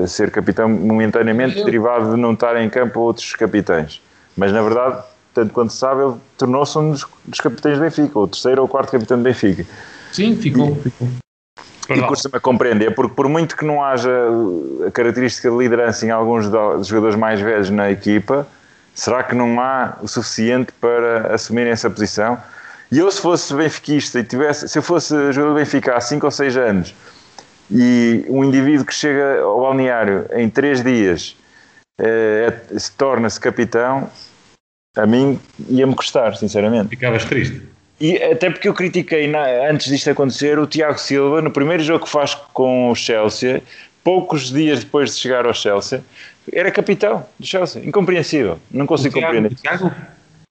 ser 0.07 0.31
capitão 0.31 0.69
momentaneamente 0.69 1.65
derivado 1.65 2.15
de 2.15 2.21
não 2.21 2.35
estar 2.35 2.55
em 2.61 2.69
campo 2.69 3.01
outros 3.01 3.35
capitães. 3.35 4.03
Mas 4.37 4.53
na 4.53 4.61
verdade, 4.61 5.03
tanto 5.35 5.53
quanto 5.53 5.73
se 5.73 5.79
sabe, 5.79 6.03
ele 6.03 6.15
tornou-se 6.39 6.79
um 6.79 6.91
dos, 6.93 7.07
dos 7.25 7.41
capitães 7.41 7.77
do 7.77 7.83
Benfica, 7.83 8.19
o 8.19 8.29
terceiro 8.29 8.63
ou 8.63 8.69
quarto 8.69 8.93
capitão 8.93 9.17
do 9.19 9.23
Benfica. 9.23 9.67
Sim, 10.13 10.37
ficou. 10.37 10.77
ficou. 10.77 11.09
E 11.91 12.01
custa-me 12.03 12.37
a 12.37 12.41
compreender, 12.41 12.95
porque 12.95 13.15
por 13.15 13.29
muito 13.29 13.57
que 13.57 13.65
não 13.65 13.85
haja 13.85 14.11
a 14.87 14.91
característica 14.91 15.51
de 15.51 15.57
liderança 15.57 16.07
em 16.07 16.11
alguns 16.11 16.49
do- 16.49 16.79
dos 16.79 16.87
jogadores 16.87 17.15
mais 17.17 17.41
velhos 17.41 17.69
na 17.69 17.91
equipa, 17.91 18.47
será 18.95 19.23
que 19.23 19.35
não 19.35 19.61
há 19.61 19.99
o 20.01 20.09
suficiente 20.09 20.73
para 20.81 21.35
assumirem 21.35 21.73
essa 21.73 21.91
posição? 21.91 22.39
E 22.91 22.99
eu, 22.99 23.11
se 23.11 23.21
fosse 23.21 23.53
benfiquista 23.53 24.19
e 24.21 24.25
tivesse, 24.25 24.67
se 24.69 24.79
eu 24.79 24.83
fosse 24.83 25.15
jogador 25.33 25.55
do 25.55 25.59
Benfica 25.59 25.95
há 25.97 26.01
5 26.01 26.25
ou 26.25 26.31
6 26.31 26.57
anos 26.57 26.95
e 27.71 28.25
um 28.29 28.45
indivíduo 28.45 28.87
que 28.87 28.95
chega 28.95 29.41
ao 29.43 29.61
balneário 29.61 30.27
em 30.33 30.49
3 30.49 30.83
dias 30.83 31.37
eh, 32.01 32.53
é- 32.73 32.79
se 32.79 32.93
torna-se 32.93 33.39
capitão, 33.41 34.09
a 34.97 35.07
mim 35.07 35.39
ia-me 35.69 35.95
custar, 35.95 36.37
sinceramente. 36.37 36.89
Ficavas 36.91 37.25
triste. 37.25 37.61
E 38.01 38.17
até 38.17 38.51
porque 38.51 38.69
eu 38.69 38.75
critiquei 38.75 39.31
antes 39.71 39.87
disto 39.91 40.11
acontecer 40.11 40.59
o 40.59 40.67
Tiago 40.67 40.99
Silva 40.99 41.41
no 41.41 41.51
primeiro 41.51 41.83
jogo 41.83 42.05
que 42.05 42.11
faz 42.11 42.35
com 42.35 42.91
o 42.91 42.95
Chelsea, 42.95 43.63
poucos 44.03 44.51
dias 44.53 44.81
depois 44.81 45.15
de 45.15 45.21
chegar 45.21 45.47
ao 45.47 45.55
Chelsea, 45.55 46.03
era 46.53 46.71
capitão 46.71 47.25
do 47.39 47.47
Chelsea. 47.47 47.83
Incompreensível. 47.85 48.59
Não 48.71 48.87
consigo 48.87 49.15
Tiago- 49.15 49.27
compreender. 49.35 49.55
Tiago? 49.59 49.93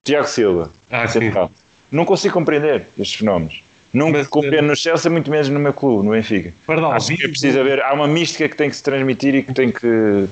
Tiago 0.03 0.27
Silva. 0.27 0.71
Ah, 0.89 1.07
sim. 1.07 1.19
central. 1.19 1.51
Não 1.91 2.05
consigo 2.05 2.33
compreender 2.33 2.83
estes 2.97 3.19
fenómenos. 3.19 3.61
Não 3.93 4.09
Mas, 4.09 4.25
compreendo 4.25 4.67
no 4.69 4.75
Chelsea, 4.75 5.11
muito 5.11 5.29
menos 5.29 5.49
no 5.49 5.59
meu 5.59 5.71
clube, 5.71 6.03
no 6.03 6.11
Benfica. 6.11 6.51
Perdão, 6.65 6.91
Acho 6.91 7.15
que 7.15 7.23
é 7.23 7.27
preciso 7.27 7.59
haver. 7.59 7.79
Há 7.83 7.93
uma 7.93 8.07
mística 8.07 8.49
que 8.49 8.55
tem 8.55 8.67
que 8.69 8.75
se 8.75 8.81
transmitir 8.81 9.35
e 9.35 9.43
que 9.43 9.53
tem 9.53 9.69
que, 9.71 10.27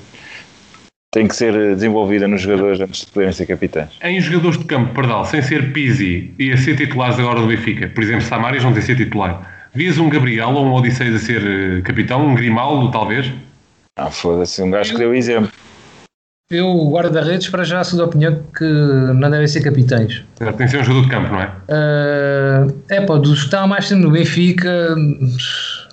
tem 1.12 1.28
que 1.28 1.36
ser 1.36 1.52
desenvolvida 1.74 2.26
nos 2.26 2.40
jogadores 2.40 2.80
antes 2.80 3.02
de 3.02 3.06
poderem 3.08 3.32
ser 3.32 3.44
capitães. 3.44 3.90
Em 4.02 4.18
jogadores 4.18 4.58
de 4.58 4.64
campo, 4.64 4.94
perdão, 4.94 5.22
sem 5.24 5.42
ser 5.42 5.72
Pizzi 5.72 6.32
e 6.38 6.50
a 6.50 6.56
ser 6.56 6.74
titulares 6.74 7.18
agora 7.18 7.40
do 7.40 7.46
Benfica, 7.46 7.86
por 7.88 8.02
exemplo, 8.02 8.22
Samaris 8.22 8.64
não 8.64 8.72
tem 8.72 8.82
ser 8.82 8.96
titular. 8.96 9.68
Vias 9.74 9.98
um 9.98 10.08
Gabriel 10.08 10.50
ou 10.50 10.66
um 10.66 10.72
Odisseis 10.72 11.14
a 11.14 11.18
ser 11.18 11.42
eh, 11.46 11.82
capitão, 11.82 12.26
um 12.26 12.34
Grimaldo 12.34 12.90
talvez? 12.90 13.30
Ah, 13.98 14.10
foda-se, 14.10 14.62
um 14.62 14.70
gajo 14.70 14.92
que 14.92 14.98
deu 14.98 15.14
exemplo. 15.14 15.50
Eu, 16.50 16.90
guarda-redes, 16.90 17.48
para 17.48 17.64
já 17.64 17.84
sou 17.84 17.98
da 17.98 18.06
opinião 18.06 18.42
que 18.56 18.64
não 18.64 19.30
devem 19.30 19.46
ser 19.46 19.62
capitães. 19.62 20.22
Certo, 20.36 20.56
Tem 20.56 20.66
que 20.66 20.70
ser 20.70 20.80
um 20.80 20.84
jogador 20.84 21.04
de 21.04 21.10
campo, 21.10 21.32
não 21.32 21.40
é? 21.40 21.50
é 22.90 23.00
pá, 23.02 23.16
dos 23.16 23.40
que 23.40 23.44
está 23.46 23.66
mais 23.66 23.88
tempo 23.88 24.02
no 24.02 24.10
Benfica, 24.10 24.94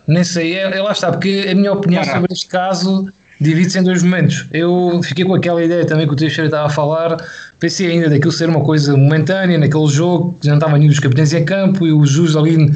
nem 0.07 0.23
sei, 0.23 0.55
é, 0.55 0.77
é 0.77 0.81
lá 0.81 0.91
está, 0.91 1.11
porque 1.11 1.47
a 1.49 1.55
minha 1.55 1.71
opinião 1.71 2.03
Caraca. 2.03 2.19
sobre 2.19 2.33
este 2.33 2.47
caso 2.47 3.09
divide-se 3.39 3.79
em 3.79 3.83
dois 3.83 4.03
momentos. 4.03 4.47
Eu 4.51 5.01
fiquei 5.03 5.23
com 5.23 5.33
aquela 5.33 5.63
ideia 5.63 5.85
também 5.85 6.05
que 6.05 6.13
o 6.13 6.15
Teixeira 6.15 6.47
estava 6.47 6.67
a 6.67 6.69
falar, 6.69 7.17
pensei 7.59 7.87
ainda 7.87 8.09
daquilo 8.09 8.31
ser 8.31 8.49
uma 8.49 8.61
coisa 8.61 8.95
momentânea, 8.95 9.57
naquele 9.57 9.87
jogo, 9.87 10.37
que 10.39 10.47
já 10.47 10.51
não 10.51 10.57
estavam 10.57 10.77
nenhum 10.77 10.89
dos 10.89 10.99
capitães 10.99 11.33
em 11.33 11.45
campo 11.45 11.87
e 11.87 11.93
o 11.93 12.05
Jus 12.05 12.35
ali 12.35 12.73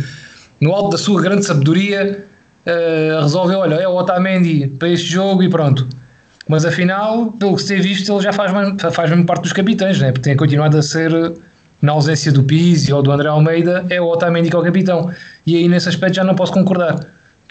no 0.61 0.71
alto 0.71 0.91
da 0.91 0.97
sua 0.97 1.21
grande 1.21 1.45
sabedoria 1.45 2.25
eh, 2.65 3.19
resolveu, 3.21 3.59
olha, 3.59 3.75
é 3.75 3.87
o 3.87 3.95
Otamendi 3.95 4.67
para 4.79 4.89
este 4.89 5.07
jogo 5.07 5.43
e 5.43 5.49
pronto. 5.49 5.87
Mas 6.47 6.65
afinal, 6.65 7.31
pelo 7.33 7.55
que 7.55 7.61
se 7.61 7.69
tem 7.69 7.81
visto, 7.81 8.11
ele 8.11 8.21
já 8.21 8.33
faz, 8.33 8.51
faz 8.93 9.09
mesmo 9.09 9.25
parte 9.25 9.43
dos 9.43 9.53
capitães, 9.53 9.99
né? 9.99 10.11
porque 10.11 10.29
tem 10.29 10.35
continuado 10.35 10.77
a 10.77 10.81
ser, 10.81 11.11
na 11.81 11.91
ausência 11.93 12.31
do 12.31 12.43
Pizzi 12.43 12.91
ou 12.93 13.01
do 13.01 13.11
André 13.11 13.29
Almeida, 13.29 13.85
é 13.89 13.99
o 14.01 14.05
Otamendi 14.05 14.49
que 14.49 14.55
é 14.55 14.59
o 14.59 14.63
capitão. 14.63 15.11
E 15.45 15.55
aí 15.57 15.67
nesse 15.67 15.89
aspecto 15.89 16.15
já 16.15 16.23
não 16.23 16.35
posso 16.35 16.53
concordar. 16.53 16.99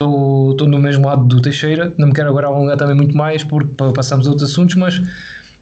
Estou 0.03 0.51
estou 0.53 0.69
no 0.69 0.79
mesmo 0.79 1.07
lado 1.07 1.25
do 1.25 1.41
Teixeira, 1.41 1.93
não 1.97 2.09
me 2.09 2.13
quero 2.15 2.29
agora 2.29 2.49
alongar 2.49 2.77
também 2.77 2.97
muito 2.97 3.17
mais, 3.17 3.45
porque 3.45 3.73
para 3.75 3.93
passarmos 3.93 4.27
a 4.27 4.31
outros 4.31 4.51
assuntos, 4.51 4.75
mas 4.75 5.01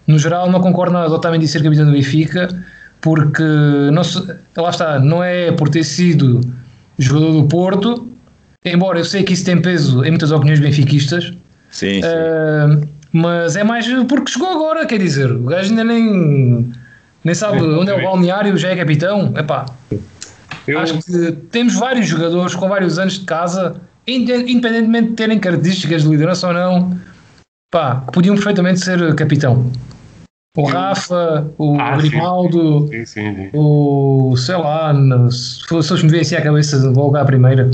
no 0.06 0.18
geral 0.18 0.50
não 0.50 0.60
concordo 0.60 0.94
nada 0.94 1.08
do 1.08 1.14
Otamendi 1.14 1.46
ser 1.46 1.62
capitão 1.62 1.84
do 1.86 1.92
Benfica, 1.92 2.48
porque 3.00 3.42
não 3.92 4.02
se- 4.02 4.24
lá 4.56 4.70
está, 4.70 4.98
não 4.98 5.22
é 5.22 5.52
por 5.52 5.68
ter 5.68 5.84
sido 5.84 6.40
jogador 6.98 7.32
do 7.32 7.44
Porto, 7.44 8.08
embora 8.64 8.98
eu 8.98 9.04
sei 9.04 9.22
que 9.22 9.34
isso 9.34 9.44
tem 9.44 9.60
peso 9.60 10.02
em 10.04 10.10
muitas 10.10 10.32
opiniões 10.32 10.58
benfiquistas, 10.60 11.32
Sim, 11.70 12.00
sim. 12.02 12.08
Uh, 12.08 12.88
mas 13.12 13.54
é 13.56 13.62
mais 13.62 13.86
porque 14.08 14.32
chegou 14.32 14.48
agora, 14.48 14.86
quer 14.86 14.98
dizer, 14.98 15.30
o 15.30 15.44
gajo 15.44 15.70
ainda 15.70 15.84
nem, 15.84 16.72
nem 17.22 17.34
sabe 17.34 17.62
onde 17.62 17.90
é 17.90 17.94
o 17.94 18.02
balneário, 18.02 18.56
já 18.56 18.70
é 18.70 18.76
capitão. 18.76 19.32
Epá, 19.36 19.66
Eu, 20.66 20.78
acho 20.80 20.98
que 20.98 21.32
temos 21.50 21.74
vários 21.74 22.06
jogadores 22.08 22.54
com 22.54 22.68
vários 22.68 22.98
anos 22.98 23.18
de 23.20 23.24
casa, 23.24 23.76
independentemente 24.06 25.10
de 25.10 25.14
terem 25.14 25.38
características 25.38 26.02
de 26.02 26.08
liderança 26.08 26.48
ou 26.48 26.52
não, 26.54 26.98
pá, 27.70 27.96
podiam 28.12 28.34
perfeitamente 28.34 28.80
ser 28.80 29.14
capitão. 29.14 29.70
O 30.56 30.64
Rafa, 30.64 31.48
o 31.56 31.78
Ah. 31.80 31.96
Grimaldo, 31.96 32.88
sim, 32.88 33.06
sim, 33.06 33.36
sim. 33.36 33.50
o 33.54 34.34
sei 34.36 34.56
lá, 34.56 34.92
se 35.30 35.64
fosse 35.68 36.04
me 36.04 36.10
viessem 36.10 36.36
à 36.36 36.42
cabeça, 36.42 36.76
vou 36.92 37.04
logo 37.04 37.16
à 37.16 37.24
primeira. 37.24 37.70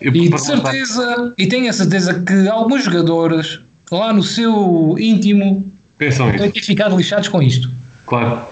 Eu, 0.00 0.14
E 0.14 0.28
de 0.28 0.38
certeza, 0.40 1.34
e 1.38 1.46
tenho 1.46 1.68
a 1.68 1.72
certeza 1.72 2.22
que 2.22 2.48
alguns 2.48 2.84
jogadores 2.84 3.60
lá 3.90 4.12
no 4.12 4.22
seu 4.22 4.94
íntimo 4.98 5.70
Pensam 5.98 6.30
nisso, 6.30 6.50
ter 6.52 6.60
ficado 6.62 6.96
lixados 6.96 7.28
com 7.28 7.42
isto. 7.42 7.68
claro. 8.06 8.42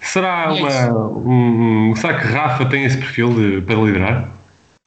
Será, 0.00 0.44
é 0.56 0.62
uma, 0.90 1.18
um, 1.18 1.94
será 1.94 2.18
que 2.18 2.26
Rafa 2.28 2.64
tem 2.64 2.84
esse 2.84 2.96
perfil 2.96 3.34
de- 3.34 3.60
para 3.60 3.74
liderar? 3.76 4.28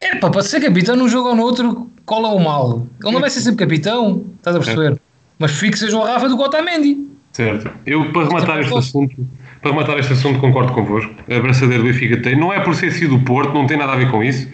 É 0.02 0.16
pá, 0.16 0.30
para 0.30 0.42
ser 0.42 0.60
capitão 0.60 0.96
num 0.96 1.08
jogo 1.08 1.30
ou 1.30 1.36
no 1.36 1.44
outro, 1.44 1.90
cola 2.06 2.30
o 2.30 2.40
mal. 2.40 2.88
Ele 3.04 3.14
não 3.14 3.22
vai 3.22 3.30
ser 3.30 3.42
sempre 3.42 3.66
capitão, 3.66 4.26
estás 4.38 4.56
a 4.56 4.60
perceber? 4.60 5.00
Mas 5.38 5.52
fique 5.52 5.78
seja 5.78 5.96
o 5.96 6.04
Rafa 6.04 6.28
do 6.28 6.36
que 6.36 6.44
Otamendi. 6.44 7.08
Certo. 7.32 7.72
Eu, 7.86 8.12
para 8.12 8.28
rematar 8.28 8.60
este 8.60 8.76
assunto, 8.76 9.16
para 9.62 9.72
rematar 9.72 9.98
este 10.00 10.14
assunto, 10.14 10.40
concordo 10.40 10.74
convosco. 10.74 11.14
A 11.30 11.40
braçadeira 11.40 11.84
do 11.84 11.88
Benfica 11.88 12.18
tem, 12.18 12.36
não 12.36 12.52
é 12.52 12.60
por 12.60 12.76
ser 12.76 12.92
sido 12.92 13.18
do 13.18 13.24
Porto, 13.24 13.54
não 13.54 13.68
tem 13.68 13.78
nada 13.78 13.94
a 13.94 13.96
ver 13.96 14.10
com 14.10 14.24
isso. 14.24 14.48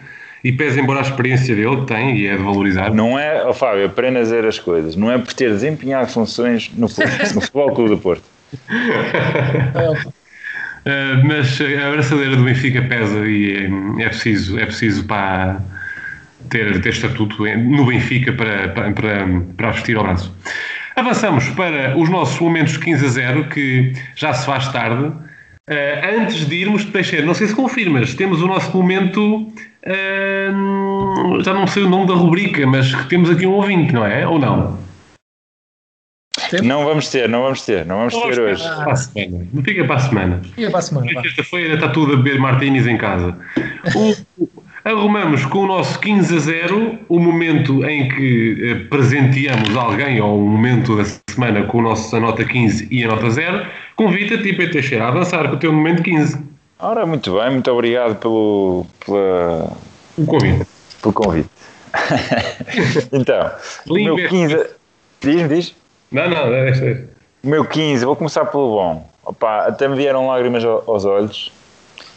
E 0.43 0.51
pese 0.51 0.79
embora 0.79 0.99
a 0.99 1.01
experiência 1.01 1.55
dele, 1.55 1.83
tem 1.85 2.17
e 2.17 2.27
é 2.27 2.37
de 2.37 2.43
valorizar. 2.43 2.93
Não 2.93 3.17
é, 3.17 3.43
ó 3.43 3.53
Fábio, 3.53 3.85
aprenda 3.85 4.19
a 4.19 4.21
dizer 4.21 4.45
as 4.45 4.59
coisas. 4.59 4.95
Não 4.95 5.11
é 5.11 5.17
por 5.17 5.33
ter 5.33 5.49
desempenhado 5.49 6.11
funções 6.11 6.71
no, 6.73 6.87
no 6.87 7.41
Futebol 7.41 7.73
Clube 7.73 7.89
do 7.91 7.97
Porto. 7.97 8.23
Uh, 10.87 11.27
mas 11.27 11.59
a 11.59 11.87
abraçadeira 11.89 12.37
do 12.37 12.43
Benfica 12.43 12.81
pesa 12.81 13.27
e 13.27 13.69
é, 13.97 14.03
é 14.03 14.07
preciso, 14.07 14.57
é 14.57 14.65
preciso 14.65 15.03
para 15.03 15.61
ter, 16.49 16.79
ter 16.79 16.93
estatuto 16.93 17.43
no 17.45 17.85
Benfica 17.87 18.31
para, 18.31 18.69
para, 18.69 18.91
para, 18.93 19.27
para 19.57 19.71
vestir 19.71 19.97
ao 19.97 20.03
braço. 20.03 20.33
Avançamos 20.95 21.49
para 21.49 21.97
os 21.97 22.09
nossos 22.09 22.39
momentos 22.39 22.77
15 22.77 23.05
a 23.05 23.09
0, 23.09 23.49
que 23.49 23.91
já 24.15 24.33
se 24.33 24.45
faz 24.45 24.71
tarde. 24.71 25.03
Uh, 25.03 26.21
antes 26.21 26.47
de 26.47 26.55
irmos, 26.55 26.85
Teixeira, 26.85 27.25
não 27.25 27.33
sei 27.33 27.47
se 27.47 27.53
confirmas, 27.53 28.13
temos 28.13 28.41
o 28.41 28.47
nosso 28.47 28.75
momento 28.75 29.51
uh, 29.85 31.43
já 31.43 31.53
não 31.53 31.67
sei 31.67 31.83
o 31.83 31.89
nome 31.89 32.07
da 32.07 32.13
rubrica, 32.13 32.65
mas 32.65 32.93
temos 33.05 33.29
aqui 33.29 33.45
um 33.45 33.51
ouvinte, 33.51 33.93
não 33.93 34.05
é? 34.05 34.25
Ou 34.25 34.39
não? 34.39 34.86
Não 36.63 36.85
vamos 36.85 37.09
ter, 37.09 37.27
não 37.29 37.41
vamos 37.43 37.61
ter, 37.63 37.85
não 37.85 37.97
vamos 37.97 38.13
Não 38.13 38.21
ter 38.21 38.35
vamos 38.35 38.61
hoje. 38.61 38.75
Para 38.83 38.91
a 38.91 38.95
semana. 38.95 39.47
Não 39.53 39.63
fica 39.63 39.83
para 39.85 39.95
a 39.95 39.99
semana. 39.99 40.41
E 40.57 40.69
para 40.69 40.79
a 40.79 40.81
semana. 40.81 41.21
Sexta-feira 41.21 41.73
está 41.75 41.89
tudo 41.89 42.13
a 42.13 42.15
beber 42.17 42.39
martinis 42.39 42.85
em 42.87 42.97
casa. 42.97 43.37
O- 43.95 44.47
arrumamos 44.85 45.45
com 45.45 45.59
o 45.59 45.67
nosso 45.67 45.99
15 45.99 46.35
a 46.35 46.39
0 46.39 46.97
o 47.09 47.19
momento 47.19 47.83
em 47.85 48.07
que 48.07 48.57
eh, 48.63 48.75
presenteamos 48.89 49.75
alguém, 49.75 50.21
ou 50.21 50.39
o 50.41 50.47
momento 50.47 50.95
da 50.95 51.03
semana 51.29 51.63
com 51.63 51.79
o 51.79 51.81
nosso 51.81 52.15
a 52.15 52.19
nota 52.21 52.45
15 52.45 52.87
e 52.89 53.03
a 53.03 53.07
nota 53.07 53.29
0. 53.29 53.65
Convida-te, 53.97 54.53
Pedro 54.53 54.71
Teixeira, 54.71 55.05
a 55.05 55.07
avançar 55.09 55.49
com 55.49 55.55
o 55.55 55.59
teu 55.59 55.73
momento 55.73 56.01
15. 56.03 56.41
Ora, 56.79 57.05
muito 57.05 57.33
bem, 57.37 57.49
muito 57.51 57.69
obrigado 57.71 58.15
pelo, 58.15 58.85
pela, 59.05 59.73
O 60.17 60.25
convite. 60.25 60.65
pelo 61.01 61.13
convite. 61.13 61.49
então, 63.11 63.51
o 63.89 63.95
Limpe 63.95 64.03
meu 64.05 64.17
este. 64.19 64.29
15. 64.29 64.65
Diz-me, 65.21 65.47
diz? 65.49 65.75
Não, 66.11 66.29
não, 66.29 66.49
deixa, 66.49 66.81
deixa. 66.81 67.03
O 67.43 67.47
meu 67.47 67.65
15, 67.65 68.05
vou 68.05 68.15
começar 68.15 68.45
pelo 68.45 68.69
bom. 68.75 69.09
Opa, 69.25 69.65
até 69.67 69.87
me 69.87 69.95
vieram 69.95 70.27
lágrimas 70.27 70.63
ao- 70.63 70.83
aos 70.87 71.05
olhos. 71.05 71.51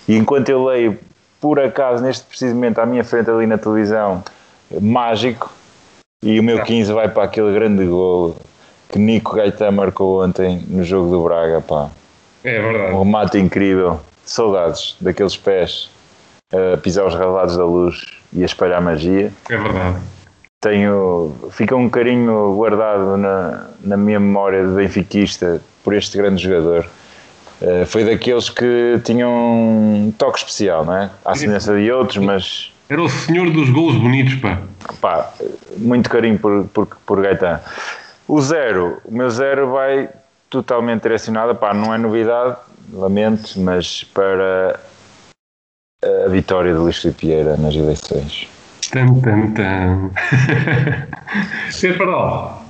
E 0.08 0.16
enquanto 0.16 0.48
eu 0.48 0.64
leio, 0.64 0.98
por 1.40 1.58
acaso, 1.60 2.02
neste 2.02 2.24
preciso 2.24 2.54
momento, 2.54 2.78
à 2.80 2.86
minha 2.86 3.04
frente 3.04 3.30
ali 3.30 3.46
na 3.46 3.58
televisão, 3.58 4.22
mágico. 4.80 5.52
E 6.24 6.38
o 6.38 6.42
meu 6.42 6.62
15 6.62 6.92
vai 6.92 7.08
para 7.08 7.24
aquele 7.24 7.52
grande 7.52 7.84
golo 7.86 8.36
que 8.88 8.98
Nico 8.98 9.34
Gaetan 9.36 9.70
marcou 9.72 10.22
ontem 10.24 10.62
no 10.68 10.82
jogo 10.84 11.10
do 11.10 11.22
Braga. 11.24 11.60
Pá. 11.60 11.88
É 12.44 12.58
Um 12.60 12.62
verdade. 12.72 12.92
remate 12.98 13.38
incrível. 13.38 14.00
Saudades 14.24 14.96
daqueles 15.00 15.36
pés 15.36 15.90
a 16.52 16.76
pisar 16.76 17.06
os 17.06 17.14
ralados 17.14 17.56
da 17.56 17.64
luz 17.64 18.02
e 18.32 18.42
a 18.42 18.46
espalhar 18.46 18.80
magia. 18.80 19.32
É 19.48 19.56
verdade. 19.56 19.98
Tenho, 20.62 21.34
fica 21.52 21.74
um 21.74 21.88
carinho 21.88 22.54
guardado 22.54 23.16
na, 23.16 23.68
na 23.80 23.96
minha 23.96 24.20
memória 24.20 24.66
de 24.66 24.74
benfiquista 24.74 25.60
por 25.82 25.94
este 25.94 26.18
grande 26.18 26.42
jogador. 26.42 26.86
Eh, 27.62 27.84
foi 27.86 28.04
daqueles 28.04 28.50
que 28.50 29.00
tinham 29.02 29.30
um 29.32 30.12
toque 30.18 30.38
especial, 30.38 30.84
não 30.84 30.96
é? 30.96 31.10
À 31.24 31.34
semelhança 31.34 31.74
de 31.74 31.90
outros, 31.90 32.18
mas 32.18 32.70
Era 32.90 33.02
o 33.02 33.08
senhor 33.08 33.50
dos 33.50 33.70
golos 33.70 33.96
bonitos, 33.96 34.34
pá. 34.34 34.60
pá, 35.00 35.32
muito 35.78 36.10
carinho 36.10 36.38
por, 36.38 36.66
por, 36.68 36.86
por 37.06 37.22
Gaetan. 37.22 37.60
O 38.28 38.40
zero, 38.40 39.00
o 39.04 39.14
meu 39.14 39.30
zero 39.30 39.70
vai 39.70 40.08
totalmente 40.50 41.02
direcionado, 41.02 41.54
pá, 41.54 41.72
não 41.72 41.94
é 41.94 41.98
novidade, 41.98 42.56
lamento, 42.92 43.58
mas 43.60 44.04
para 44.04 44.78
a 46.02 46.28
vitória 46.28 46.72
de 46.72 46.78
Luís 46.78 46.98
Filipe 46.98 47.26
Vieira 47.26 47.56
nas 47.56 47.74
eleições. 47.74 48.48
Tan, 48.92 49.20
tan, 49.20 49.52
tan. 49.52 50.10
Ser 51.70 51.96
para 51.96 52.16
lá. 52.16 52.62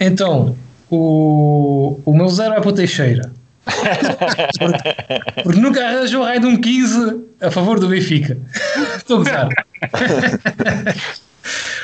Então, 0.00 0.56
o, 0.90 2.00
o 2.04 2.14
meu 2.16 2.28
zero 2.28 2.54
é 2.54 2.60
para 2.60 2.70
o 2.70 2.72
Teixeira. 2.72 3.32
porque, 3.64 4.94
porque 5.44 5.60
nunca 5.60 5.86
arranjou 5.86 6.22
o 6.22 6.24
raio 6.24 6.40
de 6.40 6.46
um 6.46 6.56
15 6.56 7.20
a 7.40 7.50
favor 7.50 7.78
do 7.78 7.88
Benfica. 7.88 8.36
Estou 8.96 9.20
a 9.20 9.24
gozar. 9.24 9.48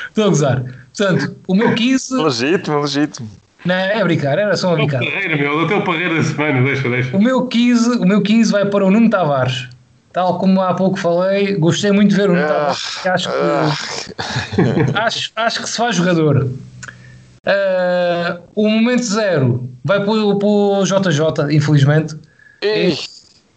Estou 0.09 0.25
a 0.25 0.27
gozar. 0.27 0.63
Portanto, 0.97 1.35
o 1.47 1.55
meu 1.55 1.73
15. 1.73 2.15
Legítimo, 2.15 2.81
legítimo. 2.81 3.29
Não, 3.65 3.75
é 3.75 4.01
a 4.01 4.03
brincar, 4.03 4.37
era 4.37 4.55
só 4.55 4.69
a 4.69 4.73
O 4.73 4.75
brincar. 4.75 4.99
Parreira, 4.99 5.37
meu, 5.37 5.59
o 5.59 5.67
teu 5.67 5.81
Parreira 5.83 6.15
da 6.15 6.23
semana, 6.23 6.61
deixa, 6.61 6.89
deixa. 6.89 7.15
O 7.15 7.21
meu 7.21 7.45
15, 7.45 7.99
o 7.99 8.05
meu 8.05 8.21
15 8.21 8.51
vai 8.51 8.65
para 8.65 8.85
o 8.85 8.91
Nuno 8.91 9.09
Tavares. 9.09 9.67
Tal 10.11 10.39
como 10.39 10.61
há 10.61 10.73
pouco 10.73 10.97
falei, 10.97 11.55
gostei 11.55 11.91
muito 11.91 12.09
de 12.09 12.15
ver 12.15 12.29
o 12.29 12.33
Nuno 12.33 12.47
Tavares. 12.47 13.05
Acho 13.05 13.29
que, 13.29 14.91
acho, 14.97 15.31
acho 15.35 15.61
que 15.61 15.69
se 15.69 15.77
faz 15.77 15.95
jogador. 15.95 16.49
Ah, 17.45 18.39
o 18.55 18.67
momento 18.67 19.03
zero 19.03 19.69
vai 19.83 19.99
para 19.99 20.11
o, 20.11 20.83
JJ, 20.83 21.55
infelizmente, 21.55 22.15
Ei, 22.61 22.97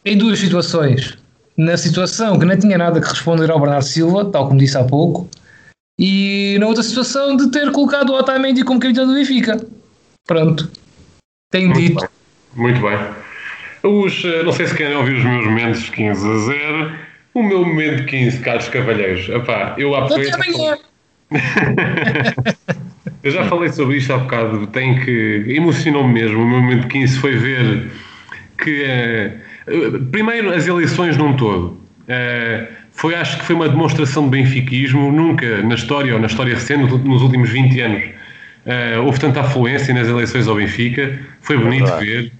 em 0.04 0.16
duas 0.16 0.38
situações. 0.38 1.16
Na 1.56 1.76
situação 1.76 2.38
que 2.38 2.44
não 2.46 2.58
tinha 2.58 2.78
nada 2.78 3.00
que 3.00 3.08
responder 3.08 3.50
ao 3.50 3.60
Bernardo 3.60 3.84
Silva, 3.84 4.24
tal 4.26 4.48
como 4.48 4.58
disse 4.58 4.76
há 4.78 4.84
pouco, 4.84 5.28
e 5.98 6.56
na 6.58 6.66
outra 6.66 6.82
situação 6.82 7.36
de 7.36 7.50
ter 7.50 7.70
colocado 7.70 8.10
o 8.10 8.14
Otamendi 8.14 8.64
como 8.64 8.80
capitão 8.80 9.06
do 9.06 9.14
Benfica. 9.14 9.60
Pronto. 10.26 10.70
Tenho 11.50 11.68
Muito 11.68 11.80
dito. 11.80 12.00
bem. 12.00 12.08
Muito 12.54 12.80
bem. 12.80 13.21
Os, 13.82 14.24
eh, 14.24 14.42
não 14.42 14.52
sei 14.52 14.66
se 14.66 14.74
querem 14.76 14.96
ouvir 14.96 15.16
os 15.16 15.24
meus 15.24 15.44
momentos 15.46 15.88
15 15.90 16.28
a 16.28 16.36
0. 16.38 16.92
O 17.34 17.42
meu 17.42 17.64
momento 17.64 18.04
15, 18.04 18.38
Carlos 18.40 18.68
Cavalheiros. 18.68 19.28
Epá, 19.28 19.74
eu 19.78 19.94
bocado- 19.94 20.34
amanhã. 20.34 20.76
Eu 23.24 23.30
já 23.30 23.44
falei 23.44 23.70
sobre 23.70 23.96
isto 23.98 24.12
há 24.12 24.18
bocado, 24.18 24.66
tem 24.66 24.98
que. 25.00 25.44
emocionou-me 25.48 26.12
mesmo. 26.12 26.42
O 26.42 26.48
meu 26.48 26.60
momento 26.60 26.88
15 26.88 27.18
foi 27.18 27.36
ver 27.36 27.88
que. 28.58 28.82
eh, 28.82 29.30
primeiro, 30.10 30.52
as 30.52 30.66
eleições 30.66 31.16
num 31.16 31.34
todo. 31.36 31.80
Eh, 32.08 32.66
foi, 32.90 33.14
acho 33.14 33.38
que 33.38 33.44
foi 33.44 33.54
uma 33.54 33.68
demonstração 33.68 34.24
de 34.24 34.30
benfiquismo. 34.30 35.12
Nunca 35.12 35.62
na 35.62 35.74
história, 35.76 36.12
ou 36.14 36.20
na 36.20 36.26
história 36.26 36.52
recente, 36.52 36.92
nos 36.92 37.22
últimos 37.22 37.48
20 37.50 37.80
anos, 37.80 38.02
houve 39.04 39.18
tanta 39.20 39.40
afluência 39.40 39.94
nas 39.94 40.08
eleições 40.08 40.46
ao 40.48 40.56
Benfica. 40.56 41.18
Foi 41.40 41.56
bonito 41.56 41.84
Verdade. 41.84 42.04
ver. 42.06 42.32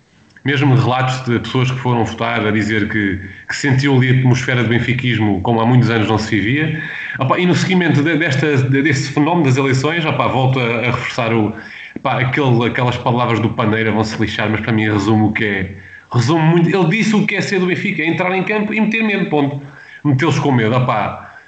Mesmo 0.45 0.74
relatos 0.74 1.24
de 1.24 1.38
pessoas 1.38 1.70
que 1.70 1.78
foram 1.78 2.05
votar 2.05 2.45
a 2.45 2.51
dizer 2.51 2.88
que, 2.88 3.20
que 3.49 3.57
sentiam 3.57 3.97
ali 3.97 4.09
a 4.11 4.12
atmosfera 4.18 4.62
de 4.64 4.68
benfiquismo 4.68 5.40
como 5.40 5.61
há 5.61 5.66
muitos 5.66 5.88
anos 5.88 6.09
não 6.09 6.18
se 6.18 6.34
vivia. 6.40 6.82
Opa, 7.20 7.38
e 7.38 7.47
no 7.47 7.55
seguimento 7.55 8.03
de- 8.03 8.16
desta, 8.16 8.57
de- 8.57 8.82
deste 8.82 9.12
fenómeno 9.12 9.45
das 9.45 9.57
eleições, 9.57 10.05
opa, 10.05 10.26
volto 10.26 10.59
a, 10.59 10.64
a 10.80 10.86
reforçar 10.86 11.32
o, 11.32 11.55
opa, 11.97 12.18
aquele, 12.20 12.66
aquelas 12.66 12.97
palavras 12.97 13.38
do 13.38 13.51
Paneira 13.51 13.93
vão 13.93 14.03
se 14.03 14.20
lixar, 14.20 14.51
mas 14.51 14.61
para 14.61 14.72
mim 14.72 14.84
resume 14.90 15.22
o 15.28 15.32
que 15.32 15.45
é. 15.45 15.70
Resume 16.12 16.43
muito. 16.43 16.68
Ele 16.68 16.88
disse 16.88 17.14
o 17.14 17.24
que 17.24 17.36
é 17.36 17.40
ser 17.40 17.61
do 17.61 17.66
Benfica: 17.66 18.03
é 18.03 18.07
entrar 18.07 18.34
em 18.36 18.43
campo 18.43 18.74
e 18.74 18.80
meter 18.80 19.03
medo, 19.05 19.26
ponto. 19.30 19.62
Metê-los 20.05 20.38
com 20.40 20.51
medo, 20.51 20.74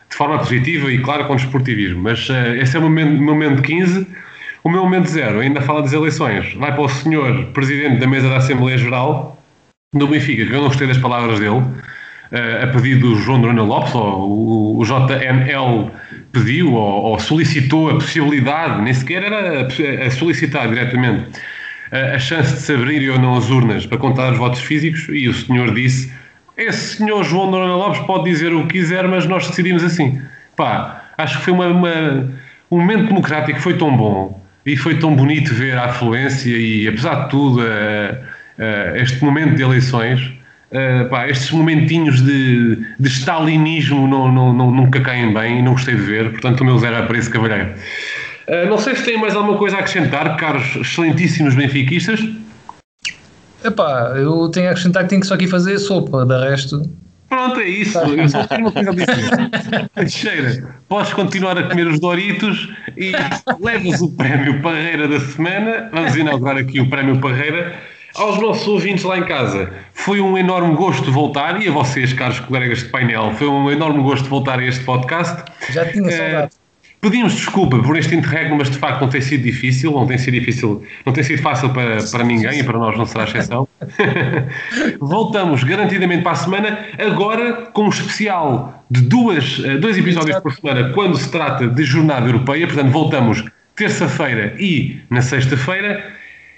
de 0.08 0.16
forma 0.16 0.38
positiva 0.38 0.92
e, 0.92 0.98
claro, 1.00 1.24
com 1.26 1.34
desportivismo. 1.34 2.00
Mas 2.00 2.28
eh, 2.30 2.58
esse 2.62 2.76
é 2.76 2.78
o 2.78 2.82
momento, 2.82 3.20
momento 3.20 3.60
15. 3.60 4.06
O 4.64 4.70
meu 4.70 4.82
momento 4.82 5.08
zero, 5.08 5.40
ainda 5.40 5.60
fala 5.60 5.82
das 5.82 5.92
eleições, 5.92 6.54
vai 6.54 6.72
para 6.72 6.80
o 6.80 6.88
senhor 6.88 7.44
Presidente 7.52 8.00
da 8.00 8.06
Mesa 8.06 8.30
da 8.30 8.38
Assembleia 8.38 8.78
Geral 8.78 9.36
do 9.94 10.08
Benfica, 10.08 10.46
que 10.46 10.52
eu 10.52 10.60
não 10.62 10.68
gostei 10.68 10.86
das 10.86 10.96
palavras 10.96 11.38
dele, 11.38 11.62
eh, 12.32 12.62
a 12.62 12.66
pedido 12.68 13.10
do 13.10 13.16
João 13.16 13.42
Dorana 13.42 13.62
Lopes, 13.62 13.94
ou 13.94 14.78
o, 14.78 14.82
JML 14.82 15.90
pediu 16.32 16.72
ou, 16.72 17.02
ou 17.10 17.18
solicitou 17.18 17.90
a 17.90 17.94
possibilidade, 17.96 18.80
nem 18.80 18.94
sequer 18.94 19.24
era 19.24 19.66
a, 19.66 20.10
solicitar 20.10 20.66
diretamente, 20.66 21.38
a, 21.92 22.14
a 22.14 22.18
chance 22.18 22.54
de 22.54 22.60
se 22.60 22.72
abrirem 22.72 23.10
ou 23.10 23.18
não 23.18 23.36
as 23.36 23.50
urnas 23.50 23.84
para 23.84 23.98
contar 23.98 24.32
os 24.32 24.38
votos 24.38 24.60
físicos, 24.60 25.06
e 25.10 25.28
o 25.28 25.34
senhor 25.34 25.74
disse: 25.74 26.10
Esse 26.56 26.96
senhor 26.96 27.22
João 27.22 27.50
Dorana 27.50 27.76
Lopes 27.76 28.00
pode 28.06 28.24
dizer 28.24 28.52
o 28.54 28.62
que 28.66 28.78
quiser, 28.78 29.06
mas 29.08 29.26
nós 29.26 29.46
decidimos 29.46 29.84
assim. 29.84 30.22
Pá, 30.56 31.02
acho 31.18 31.36
que 31.38 31.44
foi 31.44 31.52
uma, 31.52 31.66
uma- 31.66 32.32
um 32.70 32.78
momento 32.80 33.08
democrático, 33.08 33.60
foi 33.60 33.76
tão 33.76 33.94
bom 33.94 34.42
e 34.66 34.76
foi 34.76 34.98
tão 34.98 35.14
bonito 35.14 35.52
ver 35.54 35.76
a 35.76 35.84
afluência 35.86 36.50
e, 36.56 36.88
apesar 36.88 37.24
de 37.24 37.30
tudo, 37.30 37.62
eh, 37.66 38.18
eh, 38.58 38.92
este 39.02 39.22
momento 39.22 39.56
de 39.56 39.62
eleições, 39.62 40.32
eh, 40.70 41.04
pá, 41.04 41.28
estes 41.28 41.50
momentinhos 41.50 42.22
de, 42.22 42.76
de 42.98 43.08
stalinismo 43.08 44.06
não, 44.08 44.32
não, 44.32 44.52
não- 44.52 44.70
nunca 44.70 45.00
caem 45.00 45.32
bem 45.34 45.58
e 45.58 45.62
não 45.62 45.72
gostei 45.72 45.94
de 45.94 46.02
ver, 46.02 46.30
portanto 46.30 46.60
o 46.62 46.64
meu 46.64 46.78
zero 46.78 46.96
é 46.96 47.02
para 47.02 47.18
esse 47.18 47.30
cavalheiro. 47.30 47.74
Não 48.68 48.76
sei 48.76 48.94
se 48.94 49.02
tem 49.04 49.18
mais 49.18 49.34
alguma 49.34 49.56
coisa 49.56 49.76
a 49.76 49.80
acrescentar, 49.80 50.36
caros 50.36 50.76
excelentíssimos 50.76 51.54
benfiquistas. 51.54 52.20
Epá, 53.64 54.12
eu 54.16 54.50
tenho 54.50 54.68
a 54.68 54.70
acrescentar 54.72 55.02
que 55.04 55.08
tenho 55.08 55.22
que 55.22 55.26
só 55.26 55.32
aqui 55.34 55.46
fazer 55.46 55.78
sopa, 55.78 56.26
de 56.26 56.38
resto. 56.50 56.82
Pronto, 57.28 57.60
é 57.60 57.68
isso. 57.68 57.98
Eu 57.98 58.28
só 58.28 58.46
tenho 58.46 58.62
uma 58.62 58.72
coisa 58.72 58.90
a 58.90 58.94
dizer. 58.94 59.90
Teixeira, 59.94 60.76
podes 60.88 61.12
continuar 61.12 61.58
a 61.58 61.64
comer 61.64 61.86
os 61.86 61.98
Doritos 61.98 62.68
e 62.96 63.12
levas 63.60 64.00
o 64.02 64.10
prémio 64.16 64.60
Parreira 64.62 65.08
da 65.08 65.18
semana. 65.20 65.90
Vamos 65.92 66.14
inaugurar 66.16 66.56
aqui 66.56 66.80
o 66.80 66.88
prémio 66.88 67.18
Parreira. 67.20 67.74
Aos 68.14 68.40
nossos 68.40 68.68
ouvintes 68.68 69.02
lá 69.02 69.18
em 69.18 69.24
casa, 69.24 69.72
foi 69.92 70.20
um 70.20 70.38
enorme 70.38 70.76
gosto 70.76 71.10
voltar, 71.10 71.60
e 71.60 71.66
a 71.66 71.72
vocês, 71.72 72.12
caros 72.12 72.38
colegas 72.38 72.78
de 72.78 72.84
painel, 72.84 73.32
foi 73.34 73.48
um 73.48 73.68
enorme 73.68 74.00
gosto 74.04 74.28
voltar 74.28 74.60
a 74.60 74.64
este 74.64 74.84
podcast. 74.84 75.42
Já 75.72 75.84
tinha 75.90 76.08
Eh, 76.08 76.12
saudade. 76.16 76.52
Pedimos 77.04 77.34
desculpa 77.34 77.78
por 77.80 77.98
este 77.98 78.14
interregno, 78.14 78.56
mas 78.56 78.70
de 78.70 78.78
facto 78.78 79.02
não 79.02 79.10
tem 79.10 79.20
sido 79.20 79.42
difícil, 79.42 79.92
não 79.92 80.06
tem 80.06 80.16
sido 80.16 80.32
difícil, 80.40 80.82
não 81.04 81.12
tem 81.12 81.22
sido 81.22 81.42
fácil 81.42 81.68
para, 81.68 82.02
para 82.02 82.24
ninguém 82.24 82.60
e 82.60 82.64
para 82.64 82.78
nós 82.78 82.96
não 82.96 83.04
será 83.04 83.24
exceção. 83.24 83.68
Voltamos 84.98 85.62
garantidamente 85.64 86.22
para 86.22 86.32
a 86.32 86.34
semana, 86.34 86.78
agora 86.98 87.66
com 87.74 87.84
um 87.84 87.88
especial 87.90 88.86
de 88.90 89.02
duas, 89.02 89.60
eh, 89.62 89.76
dois 89.76 89.98
episódios 89.98 90.40
por 90.40 90.54
semana, 90.54 90.94
quando 90.94 91.18
se 91.18 91.30
trata 91.30 91.68
de 91.68 91.84
jornada 91.84 92.26
europeia, 92.26 92.66
portanto 92.66 92.90
voltamos 92.90 93.44
terça-feira 93.76 94.56
e 94.58 94.98
na 95.10 95.20
sexta-feira. 95.20 96.10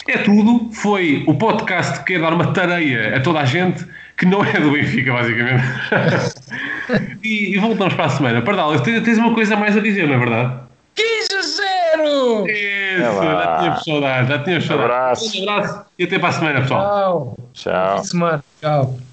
É 0.06 0.18
tudo, 0.18 0.70
foi 0.72 1.24
o 1.26 1.34
podcast 1.34 1.98
que 1.98 2.12
quer 2.12 2.20
dar 2.20 2.32
uma 2.32 2.52
tareia 2.52 3.16
a 3.16 3.20
toda 3.20 3.40
a 3.40 3.44
gente 3.44 3.84
que 4.16 4.26
não 4.26 4.44
é 4.44 4.58
do 4.58 4.70
Benfica, 4.70 5.12
basicamente. 5.12 5.62
e, 7.22 7.54
e, 7.54 7.58
voltamos 7.58 7.94
para 7.94 8.06
a 8.06 8.08
semana. 8.08 8.42
Pardal, 8.42 8.78
tens 8.80 9.18
uma 9.18 9.34
coisa 9.34 9.56
mais 9.56 9.76
a 9.76 9.80
dizer, 9.80 10.06
não 10.06 10.14
é 10.14 10.18
verdade? 10.18 10.60
15 10.94 11.36
a 11.36 11.42
0! 11.42 12.46
Isso, 12.46 12.50
é 12.50 12.98
já 12.98 13.56
tínhamos 13.58 13.84
saudades, 13.84 14.28
já 14.28 14.38
tínhamos 14.38 14.66
saudades. 14.66 14.90
Um 14.90 14.94
abraço. 14.94 15.38
Um 15.38 15.50
abraço 15.50 15.86
e 15.98 16.04
até 16.04 16.18
para 16.18 16.28
a 16.28 16.32
semana, 16.32 16.60
pessoal. 16.62 16.82
Tchau. 16.82 17.36
Tchau. 17.52 18.04
Semana. 18.04 18.44
Tchau. 18.60 19.05